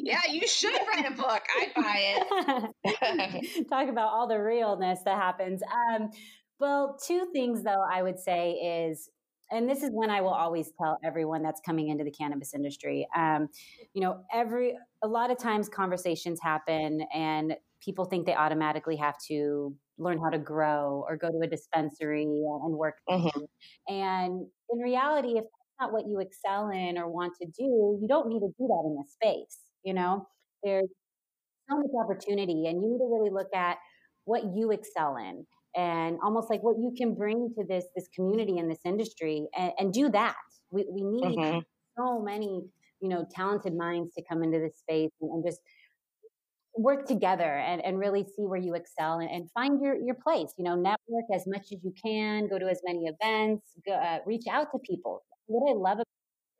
yeah, 0.00 0.20
you 0.30 0.46
should 0.48 0.72
write 0.72 1.06
a 1.06 1.14
book. 1.14 1.42
I'd 1.60 1.74
buy 1.76 2.72
it. 2.84 3.68
Talk 3.68 3.88
about 3.88 4.12
all 4.12 4.26
the 4.26 4.40
realness 4.40 5.00
that 5.04 5.18
happens. 5.18 5.60
Um, 5.62 6.10
well, 6.58 6.96
two 7.04 7.26
things 7.32 7.62
though 7.62 7.84
I 7.90 8.02
would 8.02 8.18
say 8.18 8.52
is 8.52 9.10
and 9.52 9.68
this 9.68 9.82
is 9.82 9.90
when 9.92 10.10
I 10.10 10.20
will 10.20 10.30
always 10.30 10.72
tell 10.80 10.98
everyone 11.04 11.42
that's 11.42 11.60
coming 11.64 11.88
into 11.88 12.04
the 12.04 12.10
cannabis 12.10 12.54
industry. 12.54 13.06
Um, 13.14 13.48
you 13.92 14.00
know, 14.00 14.22
every 14.32 14.76
a 15.02 15.08
lot 15.08 15.30
of 15.30 15.38
times 15.38 15.68
conversations 15.68 16.40
happen, 16.42 17.02
and 17.14 17.54
people 17.84 18.06
think 18.06 18.26
they 18.26 18.34
automatically 18.34 18.96
have 18.96 19.16
to 19.28 19.74
learn 19.98 20.18
how 20.18 20.30
to 20.30 20.38
grow 20.38 21.04
or 21.06 21.16
go 21.16 21.28
to 21.28 21.40
a 21.42 21.46
dispensary 21.46 22.22
and 22.22 22.72
work. 22.74 22.96
Mm-hmm. 23.08 23.40
And 23.88 24.46
in 24.70 24.78
reality, 24.78 25.32
if 25.32 25.44
that's 25.44 25.80
not 25.80 25.92
what 25.92 26.06
you 26.08 26.20
excel 26.20 26.70
in 26.70 26.96
or 26.96 27.10
want 27.10 27.34
to 27.40 27.46
do, 27.46 27.98
you 28.00 28.06
don't 28.08 28.28
need 28.28 28.40
to 28.40 28.48
do 28.58 28.66
that 28.66 28.82
in 28.86 28.96
this 28.96 29.12
space. 29.12 29.58
You 29.84 29.94
know, 29.94 30.26
there's 30.64 30.88
so 31.68 31.76
much 31.76 31.90
opportunity, 32.02 32.66
and 32.66 32.82
you 32.82 32.92
need 32.92 32.98
to 32.98 33.10
really 33.12 33.30
look 33.30 33.54
at 33.54 33.76
what 34.24 34.42
you 34.56 34.70
excel 34.70 35.16
in 35.16 35.44
and 35.76 36.18
almost 36.22 36.50
like 36.50 36.62
what 36.62 36.76
you 36.78 36.92
can 36.96 37.14
bring 37.14 37.50
to 37.56 37.64
this 37.68 37.84
this 37.96 38.08
community 38.14 38.58
and 38.58 38.70
this 38.70 38.80
industry 38.84 39.46
and, 39.56 39.72
and 39.78 39.92
do 39.92 40.10
that 40.10 40.36
we, 40.70 40.86
we 40.90 41.02
need 41.02 41.38
mm-hmm. 41.38 41.58
so 41.98 42.20
many 42.20 42.62
you 43.00 43.08
know 43.08 43.26
talented 43.34 43.76
minds 43.76 44.12
to 44.14 44.22
come 44.28 44.42
into 44.42 44.58
this 44.58 44.78
space 44.78 45.10
and, 45.20 45.30
and, 45.30 45.44
just 45.44 45.60
work 46.74 47.06
together 47.06 47.58
and, 47.58 47.84
and 47.84 47.98
really 47.98 48.24
see 48.24 48.46
where 48.46 48.58
you 48.58 48.74
excel 48.74 49.18
and, 49.18 49.30
and 49.30 49.50
find 49.52 49.80
your, 49.82 49.94
your 49.94 50.14
place. 50.14 50.52
You 50.56 50.64
know, 50.64 50.74
network 50.74 51.24
as 51.34 51.46
much 51.46 51.66
as 51.72 51.78
you 51.82 51.92
can, 52.02 52.48
go 52.48 52.58
to 52.58 52.66
as 52.66 52.80
many 52.84 53.06
events, 53.06 53.72
go, 53.86 53.92
uh, 53.92 54.18
reach 54.26 54.44
out 54.50 54.68
to 54.72 54.78
people. 54.78 55.22
What 55.46 55.70
I 55.70 55.74
love 55.74 55.98
about 55.98 56.06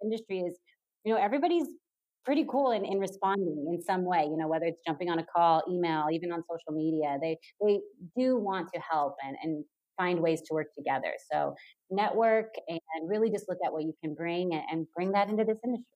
industry 0.04 0.40
is, 0.40 0.58
you 1.04 1.14
know, 1.14 1.20
everybody's 1.20 1.66
pretty 2.24 2.44
cool 2.48 2.72
in, 2.72 2.84
in 2.84 2.98
responding 2.98 3.66
in 3.68 3.82
some 3.82 4.04
way, 4.04 4.24
you 4.24 4.36
know, 4.36 4.48
whether 4.48 4.66
it's 4.66 4.80
jumping 4.86 5.10
on 5.10 5.18
a 5.18 5.24
call, 5.24 5.62
email, 5.70 6.06
even 6.12 6.32
on 6.32 6.42
social 6.42 6.72
media. 6.72 7.18
They 7.20 7.38
they 7.60 7.80
do 8.16 8.38
want 8.38 8.68
to 8.74 8.80
help 8.80 9.16
and, 9.24 9.36
and 9.42 9.64
find 9.96 10.20
ways 10.20 10.40
to 10.42 10.54
work 10.54 10.68
together. 10.76 11.12
So 11.30 11.54
network 11.90 12.54
and 12.68 12.80
really 13.06 13.30
just 13.30 13.48
look 13.48 13.58
at 13.64 13.72
what 13.72 13.82
you 13.82 13.94
can 14.02 14.14
bring 14.14 14.52
and, 14.52 14.62
and 14.70 14.86
bring 14.94 15.12
that 15.12 15.28
into 15.28 15.44
this 15.44 15.58
industry. 15.64 15.86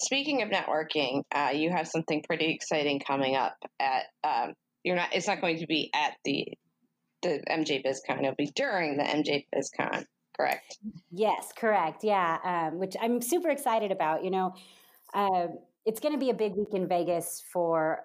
Speaking 0.00 0.42
of 0.42 0.48
networking, 0.48 1.22
uh, 1.34 1.50
you 1.52 1.70
have 1.70 1.88
something 1.88 2.22
pretty 2.22 2.52
exciting 2.52 3.00
coming 3.00 3.36
up 3.36 3.56
at. 3.80 4.04
Um, 4.22 4.54
you're 4.84 4.96
not. 4.96 5.14
It's 5.14 5.26
not 5.26 5.40
going 5.40 5.58
to 5.58 5.66
be 5.66 5.90
at 5.94 6.14
the 6.24 6.46
the 7.22 7.42
MJ 7.50 7.84
BizCon. 7.84 8.20
It'll 8.20 8.34
be 8.34 8.50
during 8.54 8.96
the 8.96 9.04
MJ 9.04 9.46
BizCon. 9.54 10.04
Correct. 10.36 10.78
Yes, 11.10 11.52
correct. 11.56 12.04
Yeah, 12.04 12.38
um, 12.44 12.78
which 12.78 12.94
I'm 13.00 13.20
super 13.20 13.50
excited 13.50 13.92
about. 13.92 14.24
You 14.24 14.30
know, 14.30 14.54
uh, 15.14 15.48
it's 15.84 16.00
going 16.00 16.14
to 16.14 16.18
be 16.18 16.30
a 16.30 16.34
big 16.34 16.54
week 16.54 16.72
in 16.72 16.88
Vegas 16.88 17.42
for 17.52 18.00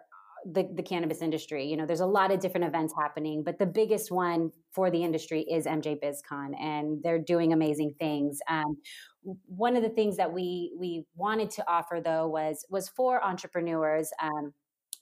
the, 0.45 0.67
the 0.75 0.83
cannabis 0.83 1.21
industry. 1.21 1.65
You 1.65 1.77
know, 1.77 1.85
there's 1.85 1.99
a 1.99 2.05
lot 2.05 2.31
of 2.31 2.39
different 2.39 2.65
events 2.65 2.93
happening, 2.97 3.43
but 3.43 3.59
the 3.59 3.65
biggest 3.65 4.11
one 4.11 4.51
for 4.71 4.89
the 4.89 5.03
industry 5.03 5.41
is 5.41 5.65
MJ 5.65 5.97
BizCon, 6.01 6.59
and 6.59 7.01
they're 7.03 7.19
doing 7.19 7.53
amazing 7.53 7.95
things. 7.99 8.39
Um, 8.49 8.77
one 9.45 9.75
of 9.75 9.83
the 9.83 9.89
things 9.89 10.17
that 10.17 10.31
we 10.31 10.73
we 10.79 11.05
wanted 11.15 11.49
to 11.51 11.69
offer 11.69 12.01
though 12.03 12.27
was 12.27 12.65
was 12.69 12.89
for 12.89 13.23
entrepreneurs. 13.23 14.09
Um, 14.21 14.53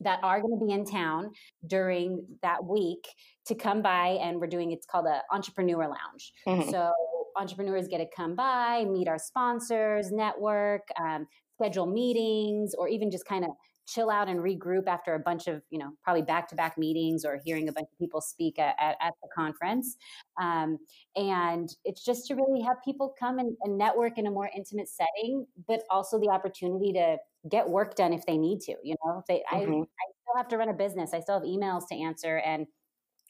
that 0.01 0.19
are 0.23 0.41
going 0.41 0.59
to 0.59 0.65
be 0.65 0.73
in 0.73 0.83
town 0.83 1.31
during 1.67 2.25
that 2.41 2.61
week 2.65 3.07
to 3.45 3.55
come 3.55 3.81
by 3.81 4.17
and 4.21 4.41
we're 4.41 4.47
doing 4.47 4.71
it's 4.73 4.85
called 4.85 5.05
a 5.05 5.21
entrepreneur 5.33 5.87
lounge 5.87 6.33
mm-hmm. 6.45 6.69
so 6.69 6.91
entrepreneurs 7.37 7.87
get 7.87 7.99
to 7.99 8.07
come 8.13 8.35
by 8.35 8.83
meet 8.83 9.07
our 9.07 9.17
sponsors 9.17 10.11
network 10.11 10.81
um, 10.99 11.25
schedule 11.57 11.85
meetings 11.85 12.73
or 12.77 12.87
even 12.87 13.11
just 13.11 13.25
kind 13.25 13.43
of 13.43 13.51
chill 13.87 14.09
out 14.09 14.27
and 14.27 14.39
regroup 14.39 14.87
after 14.87 15.13
a 15.13 15.19
bunch 15.19 15.47
of 15.47 15.61
you 15.69 15.77
know 15.77 15.91
probably 16.03 16.21
back-to-back 16.21 16.77
meetings 16.77 17.23
or 17.23 17.39
hearing 17.45 17.69
a 17.69 17.71
bunch 17.71 17.87
of 17.91 17.97
people 17.99 18.19
speak 18.19 18.57
at, 18.57 18.75
at, 18.79 18.97
at 19.01 19.13
the 19.21 19.29
conference. 19.35 19.97
Um, 20.41 20.79
and 21.15 21.69
it's 21.83 22.03
just 22.03 22.27
to 22.27 22.35
really 22.35 22.61
have 22.61 22.77
people 22.83 23.13
come 23.19 23.39
and, 23.39 23.55
and, 23.63 23.77
network 23.77 24.17
in 24.17 24.27
a 24.27 24.31
more 24.31 24.49
intimate 24.55 24.87
setting 24.87 25.45
but 25.67 25.83
also 25.89 26.19
the 26.19 26.29
opportunity 26.29 26.93
to 26.93 27.17
get 27.49 27.69
work 27.69 27.95
done 27.95 28.13
if 28.13 28.25
they 28.25 28.37
need 28.37 28.59
to 28.61 28.75
you 28.83 28.95
know? 29.03 29.23
They, 29.27 29.43
mm-hmm. 29.51 29.55
I, 29.55 29.59
I 29.59 30.07
still 30.21 30.37
have 30.37 30.47
to 30.49 30.57
run 30.57 30.69
a 30.69 30.73
business. 30.73 31.13
I 31.13 31.19
still 31.19 31.35
have 31.35 31.43
emails 31.43 31.87
to 31.89 31.95
answer 31.95 32.37
and 32.37 32.65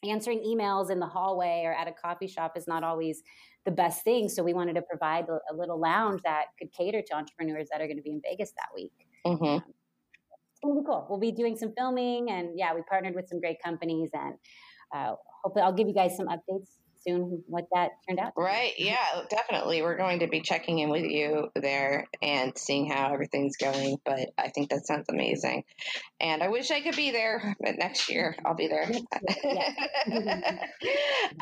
answering 0.04 0.40
emails 0.40 0.90
in 0.90 1.00
the 1.00 1.06
hallway 1.06 1.62
or 1.64 1.72
at 1.72 1.88
a 1.88 1.92
coffee 1.92 2.26
shop 2.26 2.56
is 2.56 2.66
not 2.66 2.84
always 2.84 3.22
the 3.66 3.70
best 3.70 4.02
thing 4.02 4.28
so 4.28 4.42
we 4.42 4.54
wanted 4.54 4.74
to 4.74 4.82
provide 4.82 5.26
a, 5.28 5.54
little 5.54 5.78
lounge 5.78 6.22
that 6.22 6.46
could 6.58 6.72
cater 6.72 7.02
to 7.02 7.14
entrepreneurs 7.14 7.68
that 7.70 7.80
are 7.82 7.86
going 7.86 7.96
to 7.96 8.02
be 8.02 8.10
in 8.10 8.22
vegas 8.24 8.52
that 8.56 8.68
week 8.74 8.92
mm-hmm. 9.26 9.44
um, 9.44 9.62
it's 10.56 10.64
going 10.64 10.74
to 10.74 10.80
be 10.80 10.86
cool. 10.86 11.06
We'll 11.10 11.18
be 11.18 11.32
doing 11.32 11.54
some 11.54 11.72
filming, 11.76 12.30
and 12.30 12.58
yeah, 12.58 12.74
we 12.74 12.80
partnered 12.88 13.14
with 13.14 13.28
some 13.28 13.40
great 13.40 13.62
companies, 13.62 14.08
and 14.14 14.34
uh, 14.94 15.14
hopefully, 15.44 15.62
I'll 15.62 15.72
give 15.72 15.86
you 15.86 15.92
guys 15.92 16.16
some 16.16 16.28
updates 16.28 16.70
soon 17.06 17.44
what 17.46 17.66
that 17.72 17.92
turned 18.06 18.18
out. 18.18 18.32
Right. 18.36 18.74
Yeah, 18.78 19.22
definitely. 19.30 19.82
We're 19.82 19.96
going 19.96 20.20
to 20.20 20.26
be 20.26 20.40
checking 20.40 20.78
in 20.78 20.90
with 20.90 21.04
you 21.04 21.48
there 21.54 22.06
and 22.22 22.56
seeing 22.56 22.90
how 22.90 23.12
everything's 23.12 23.56
going. 23.56 23.98
But 24.04 24.30
I 24.38 24.48
think 24.48 24.70
that 24.70 24.86
sounds 24.86 25.06
amazing. 25.08 25.64
And 26.20 26.42
I 26.42 26.48
wish 26.48 26.70
I 26.70 26.80
could 26.80 26.96
be 26.96 27.10
there, 27.10 27.56
but 27.60 27.78
next 27.78 28.10
year 28.10 28.36
I'll 28.44 28.54
be 28.54 28.68
there. 28.68 28.84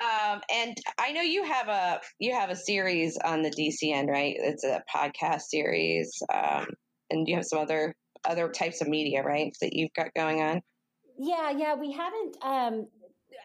um, 0.03 0.41
and 0.53 0.77
I 0.99 1.13
know 1.13 1.23
you 1.23 1.45
have 1.45 1.69
a 1.69 2.01
you 2.19 2.35
have 2.35 2.51
a 2.51 2.57
series 2.57 3.17
on 3.17 3.43
the 3.43 3.51
DCN, 3.51 4.09
right? 4.09 4.35
It's 4.39 4.65
a 4.65 4.83
podcast 4.95 5.43
series. 5.43 6.23
Um, 6.33 6.67
and 7.11 7.29
you 7.29 7.37
have 7.37 7.45
some 7.45 7.61
other 7.61 7.95
other 8.25 8.49
types 8.49 8.81
of 8.81 8.89
media, 8.89 9.23
right? 9.23 9.55
That 9.61 9.75
you've 9.75 9.93
got 9.95 10.15
going 10.15 10.41
on. 10.41 10.63
Yeah, 11.19 11.51
yeah, 11.51 11.75
we 11.75 11.93
haven't 11.93 12.37
um, 12.43 12.89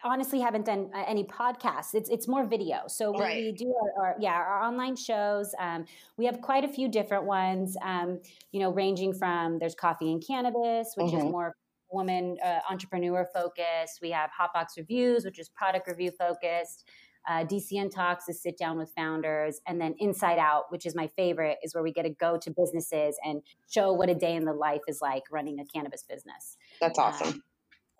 honestly 0.04 0.40
haven't 0.40 0.66
done 0.66 0.90
uh, 0.94 1.04
any 1.08 1.24
podcasts. 1.24 1.94
It's 1.94 2.10
it's 2.10 2.28
more 2.28 2.46
video. 2.46 2.82
So 2.88 3.14
right. 3.14 3.36
we 3.38 3.52
do 3.52 3.74
our, 3.98 4.06
our, 4.06 4.16
yeah 4.20 4.34
our 4.34 4.64
online 4.64 4.96
shows. 4.96 5.54
Um, 5.60 5.86
we 6.18 6.26
have 6.26 6.42
quite 6.42 6.64
a 6.64 6.68
few 6.68 6.88
different 6.90 7.26
ones. 7.26 7.78
Um, 7.84 8.20
you 8.52 8.60
know, 8.60 8.72
ranging 8.72 9.14
from 9.14 9.60
there's 9.60 9.76
coffee 9.76 10.12
and 10.12 10.24
cannabis, 10.26 10.94
which 10.96 11.08
mm-hmm. 11.08 11.18
is 11.18 11.24
more 11.24 11.56
woman 11.92 12.38
uh, 12.44 12.60
entrepreneur 12.70 13.28
focused. 13.34 14.00
We 14.02 14.12
have 14.12 14.30
Hotbox 14.40 14.78
Reviews, 14.78 15.26
which 15.26 15.40
is 15.40 15.50
product 15.50 15.88
review 15.88 16.12
focused. 16.12 16.88
Uh, 17.28 17.44
DCN 17.46 17.92
Talks 17.94 18.28
is 18.30 18.42
sit 18.42 18.58
down 18.58 18.78
with 18.78 18.92
founders. 18.96 19.60
And 19.68 19.80
then 19.80 19.96
Inside 20.00 20.40
Out, 20.40 20.72
which 20.72 20.86
is 20.86 20.96
my 20.96 21.08
favorite, 21.08 21.58
is 21.64 21.76
where 21.76 21.84
we 21.84 21.92
get 21.92 22.04
to 22.04 22.10
go 22.10 22.38
to 22.38 22.52
businesses 22.52 23.18
and 23.24 23.42
show 23.70 23.94
what 23.94 24.10
a 24.10 24.16
day 24.16 24.36
in 24.36 24.46
the 24.46 24.54
life 24.54 24.82
is 24.88 25.00
like 25.02 25.24
running 25.32 25.60
a 25.60 25.66
cannabis 25.66 26.04
business. 26.04 26.58
That's 26.82 26.98
um, 26.98 27.06
awesome. 27.06 27.28
Um, 27.28 27.44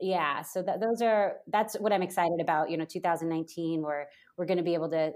yeah. 0.02 0.42
So 0.42 0.62
that, 0.64 0.80
those 0.80 1.02
are, 1.02 1.38
that's 1.48 1.76
what 1.76 1.92
I'm 1.92 2.02
excited 2.02 2.40
about. 2.42 2.70
You 2.70 2.78
know, 2.78 2.86
2019, 2.86 3.82
where 3.82 4.10
we're 4.38 4.46
going 4.46 4.58
to 4.58 4.64
be 4.64 4.74
able 4.74 4.90
to 4.92 5.12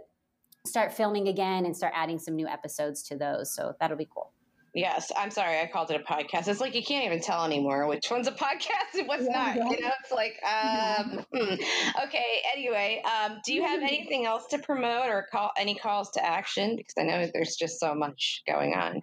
start 0.65 0.93
filming 0.93 1.27
again 1.27 1.65
and 1.65 1.75
start 1.75 1.93
adding 1.95 2.19
some 2.19 2.35
new 2.35 2.47
episodes 2.47 3.03
to 3.03 3.17
those. 3.17 3.53
So 3.53 3.73
that'll 3.79 3.97
be 3.97 4.07
cool. 4.13 4.31
Yes, 4.75 5.11
I'm 5.15 5.29
sorry, 5.29 5.59
I 5.59 5.67
called 5.67 5.91
it 5.91 6.01
a 6.01 6.03
podcast. 6.03 6.47
It's 6.47 6.59
like 6.59 6.73
you 6.73 6.81
can't 6.81 7.05
even 7.05 7.21
tell 7.21 7.45
anymore 7.45 7.87
which 7.87 8.09
one's 8.09 8.27
a 8.27 8.31
podcast 8.31 8.97
and 8.97 9.07
what's 9.07 9.23
yeah, 9.23 9.31
not. 9.31 9.55
Yeah. 9.55 9.69
You 9.69 9.81
know, 9.81 9.91
it's 10.01 10.11
like, 10.11 10.39
um, 10.43 11.25
hmm. 11.31 11.53
okay. 12.05 12.41
Anyway, 12.55 13.03
um, 13.05 13.39
do 13.45 13.53
you 13.53 13.63
have 13.63 13.83
anything 13.83 14.25
else 14.25 14.47
to 14.47 14.57
promote 14.57 15.09
or 15.09 15.27
call 15.31 15.51
any 15.57 15.75
calls 15.75 16.09
to 16.11 16.25
action? 16.25 16.75
Because 16.75 16.95
I 16.97 17.03
know 17.03 17.29
there's 17.31 17.55
just 17.55 17.79
so 17.79 17.93
much 17.93 18.41
going 18.47 18.73
on. 18.73 19.01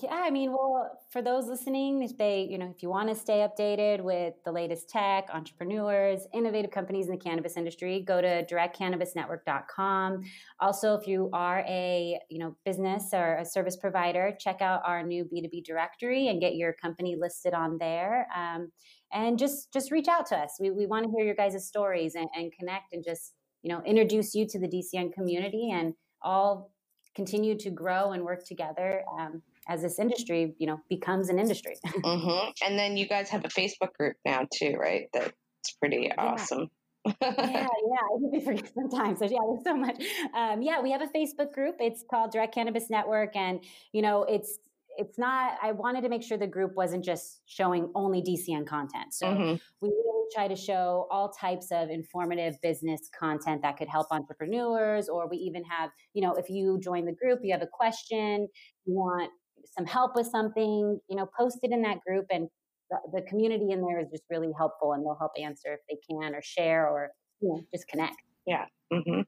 Yeah, 0.00 0.14
I 0.14 0.30
mean, 0.30 0.52
well, 0.52 0.98
for 1.10 1.20
those 1.20 1.46
listening, 1.46 2.02
if 2.02 2.16
they, 2.16 2.48
you 2.50 2.56
know, 2.56 2.72
if 2.74 2.82
you 2.82 2.88
want 2.88 3.10
to 3.10 3.14
stay 3.14 3.46
updated 3.46 4.00
with 4.00 4.32
the 4.42 4.50
latest 4.50 4.88
tech, 4.88 5.28
entrepreneurs, 5.32 6.26
innovative 6.32 6.70
companies 6.70 7.06
in 7.06 7.12
the 7.12 7.20
cannabis 7.20 7.58
industry, 7.58 8.00
go 8.00 8.22
to 8.22 8.44
directcannabisnetwork.com. 8.46 10.22
Also, 10.60 10.94
if 10.94 11.06
you 11.06 11.28
are 11.34 11.60
a, 11.68 12.18
you 12.30 12.38
know, 12.38 12.56
business 12.64 13.10
or 13.12 13.36
a 13.36 13.44
service 13.44 13.76
provider, 13.76 14.34
check 14.40 14.62
out 14.62 14.80
our 14.86 15.02
new 15.02 15.26
B2B 15.26 15.62
directory 15.62 16.28
and 16.28 16.40
get 16.40 16.56
your 16.56 16.72
company 16.72 17.14
listed 17.14 17.52
on 17.52 17.76
there. 17.76 18.26
Um, 18.34 18.72
and 19.12 19.38
just 19.38 19.74
just 19.74 19.90
reach 19.90 20.08
out 20.08 20.24
to 20.28 20.36
us. 20.36 20.56
We, 20.58 20.70
we 20.70 20.86
want 20.86 21.04
to 21.04 21.10
hear 21.10 21.24
your 21.24 21.34
guys' 21.34 21.66
stories 21.68 22.14
and, 22.14 22.28
and 22.34 22.50
connect 22.58 22.94
and 22.94 23.04
just, 23.04 23.34
you 23.62 23.70
know, 23.70 23.82
introduce 23.84 24.34
you 24.34 24.46
to 24.48 24.58
the 24.58 24.68
DCN 24.68 25.12
community 25.12 25.70
and 25.70 25.92
all 26.22 26.72
continue 27.14 27.58
to 27.58 27.68
grow 27.68 28.12
and 28.12 28.24
work 28.24 28.46
together. 28.46 29.04
Um, 29.18 29.42
as 29.68 29.82
this 29.82 29.98
industry, 29.98 30.54
you 30.58 30.66
know, 30.66 30.80
becomes 30.88 31.28
an 31.28 31.38
industry. 31.38 31.76
mm-hmm. 31.86 32.50
And 32.66 32.78
then 32.78 32.96
you 32.96 33.06
guys 33.06 33.28
have 33.30 33.44
a 33.44 33.48
Facebook 33.48 33.92
group 33.98 34.16
now 34.24 34.46
too, 34.52 34.76
right? 34.78 35.08
That's 35.12 35.32
pretty 35.80 36.08
yeah. 36.08 36.14
awesome. 36.18 36.68
yeah, 37.04 37.12
yeah, 37.20 37.66
I 37.66 38.30
think 38.30 38.44
forget 38.44 38.70
sometimes. 38.74 39.18
So 39.18 39.24
yeah, 39.24 39.38
there's 39.48 39.64
so 39.64 39.76
much. 39.76 40.02
Um, 40.34 40.62
yeah, 40.62 40.80
we 40.80 40.92
have 40.92 41.02
a 41.02 41.08
Facebook 41.08 41.52
group. 41.52 41.76
It's 41.80 42.04
called 42.08 42.30
Direct 42.30 42.54
Cannabis 42.54 42.90
Network, 42.90 43.34
and 43.34 43.64
you 43.92 44.02
know, 44.02 44.22
it's 44.22 44.58
it's 44.96 45.18
not. 45.18 45.54
I 45.60 45.72
wanted 45.72 46.02
to 46.02 46.08
make 46.08 46.22
sure 46.22 46.38
the 46.38 46.46
group 46.46 46.74
wasn't 46.76 47.04
just 47.04 47.42
showing 47.46 47.90
only 47.96 48.22
DCN 48.22 48.66
content. 48.66 49.12
So 49.12 49.26
mm-hmm. 49.26 49.54
we 49.80 49.88
really 49.88 50.28
try 50.32 50.46
to 50.46 50.56
show 50.56 51.08
all 51.10 51.30
types 51.30 51.68
of 51.72 51.90
informative 51.90 52.60
business 52.62 53.08
content 53.18 53.62
that 53.62 53.76
could 53.76 53.88
help 53.88 54.06
entrepreneurs. 54.12 55.08
Or 55.08 55.28
we 55.28 55.38
even 55.38 55.64
have, 55.64 55.90
you 56.14 56.22
know, 56.22 56.34
if 56.34 56.48
you 56.48 56.78
join 56.80 57.04
the 57.04 57.12
group, 57.12 57.40
you 57.42 57.52
have 57.52 57.62
a 57.62 57.70
question, 57.72 58.48
you 58.84 58.94
want 58.94 59.30
some 59.70 59.86
help 59.86 60.14
with 60.14 60.26
something, 60.26 61.00
you 61.08 61.16
know, 61.16 61.28
post 61.38 61.58
it 61.62 61.72
in 61.72 61.82
that 61.82 62.00
group 62.06 62.26
and 62.30 62.48
the, 62.90 63.20
the 63.20 63.22
community 63.22 63.70
in 63.70 63.80
there 63.80 64.00
is 64.00 64.08
just 64.10 64.24
really 64.30 64.52
helpful 64.56 64.92
and 64.92 65.04
they'll 65.04 65.16
help 65.18 65.32
answer 65.40 65.74
if 65.74 65.80
they 65.88 65.96
can 66.08 66.34
or 66.34 66.42
share 66.42 66.88
or, 66.88 67.10
you 67.40 67.48
know, 67.48 67.60
just 67.72 67.88
connect. 67.88 68.16
Yeah. 68.46 68.66
Mm-hmm. 68.92 69.22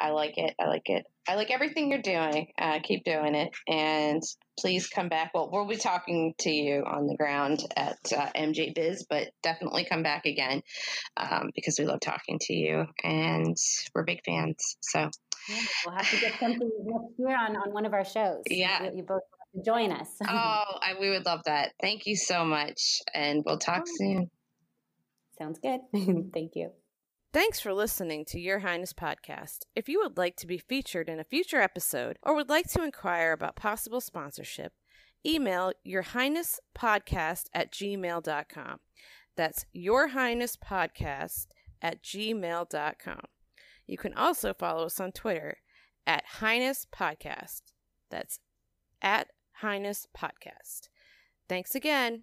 I 0.00 0.10
like 0.10 0.38
it. 0.38 0.54
I 0.58 0.66
like 0.66 0.88
it. 0.88 1.04
I 1.28 1.34
like 1.34 1.50
everything 1.50 1.90
you're 1.90 2.00
doing. 2.00 2.48
Uh, 2.58 2.78
keep 2.82 3.04
doing 3.04 3.34
it. 3.34 3.50
And 3.68 4.22
please 4.58 4.88
come 4.88 5.10
back. 5.10 5.32
Well, 5.34 5.50
we'll 5.52 5.68
be 5.68 5.76
talking 5.76 6.34
to 6.38 6.50
you 6.50 6.84
on 6.86 7.06
the 7.06 7.16
ground 7.16 7.60
at 7.76 7.98
uh, 8.16 8.30
MJ 8.34 8.74
Biz, 8.74 9.06
but 9.08 9.28
definitely 9.42 9.84
come 9.84 10.02
back 10.02 10.24
again 10.24 10.62
um, 11.18 11.50
because 11.54 11.78
we 11.78 11.84
love 11.84 12.00
talking 12.00 12.38
to 12.42 12.54
you 12.54 12.86
and 13.04 13.56
we're 13.94 14.04
big 14.04 14.20
fans. 14.24 14.78
So 14.80 15.10
yeah, 15.48 15.60
we'll 15.84 15.96
have 15.96 16.10
to 16.10 16.20
get 16.20 16.40
something 16.40 16.70
next 16.82 17.18
year 17.18 17.36
on, 17.36 17.56
on 17.56 17.72
one 17.72 17.84
of 17.84 17.92
our 17.92 18.04
shows. 18.04 18.42
Yeah. 18.48 18.84
You, 18.84 18.98
you 18.98 19.02
both 19.02 19.22
join 19.64 19.92
us. 19.92 20.08
oh, 20.28 20.78
I, 20.82 20.94
we 20.98 21.10
would 21.10 21.26
love 21.26 21.40
that. 21.46 21.72
Thank 21.80 22.06
you 22.06 22.16
so 22.16 22.44
much. 22.44 23.00
And 23.14 23.42
we'll 23.44 23.58
talk 23.58 23.84
oh. 23.86 23.92
soon. 23.96 24.30
Sounds 25.38 25.58
good. 25.58 25.80
Thank 26.34 26.52
you. 26.54 26.70
Thanks 27.32 27.60
for 27.60 27.72
listening 27.72 28.24
to 28.26 28.40
Your 28.40 28.58
Highness 28.58 28.92
Podcast. 28.92 29.60
If 29.76 29.88
you 29.88 30.00
would 30.00 30.18
like 30.18 30.36
to 30.36 30.48
be 30.48 30.58
featured 30.58 31.08
in 31.08 31.20
a 31.20 31.24
future 31.24 31.60
episode 31.60 32.18
or 32.22 32.34
would 32.34 32.48
like 32.48 32.68
to 32.70 32.82
inquire 32.82 33.32
about 33.32 33.54
possible 33.54 34.00
sponsorship, 34.00 34.72
email 35.24 35.72
Your 35.84 36.02
Highness 36.02 36.58
Podcast 36.76 37.44
at 37.54 37.72
gmail.com. 37.72 38.80
That's 39.36 39.64
Your 39.72 40.08
Highness 40.08 40.56
Podcast 40.56 41.46
at 41.80 42.02
gmail.com. 42.02 43.20
You 43.86 43.96
can 43.96 44.14
also 44.14 44.52
follow 44.52 44.86
us 44.86 45.00
on 45.00 45.12
Twitter 45.12 45.58
at 46.06 46.24
Highness 46.26 46.86
Podcast. 46.92 47.62
That's 48.10 48.40
at 49.00 49.28
Highness 49.60 50.06
Podcast. 50.16 50.88
Thanks 51.48 51.74
again. 51.74 52.18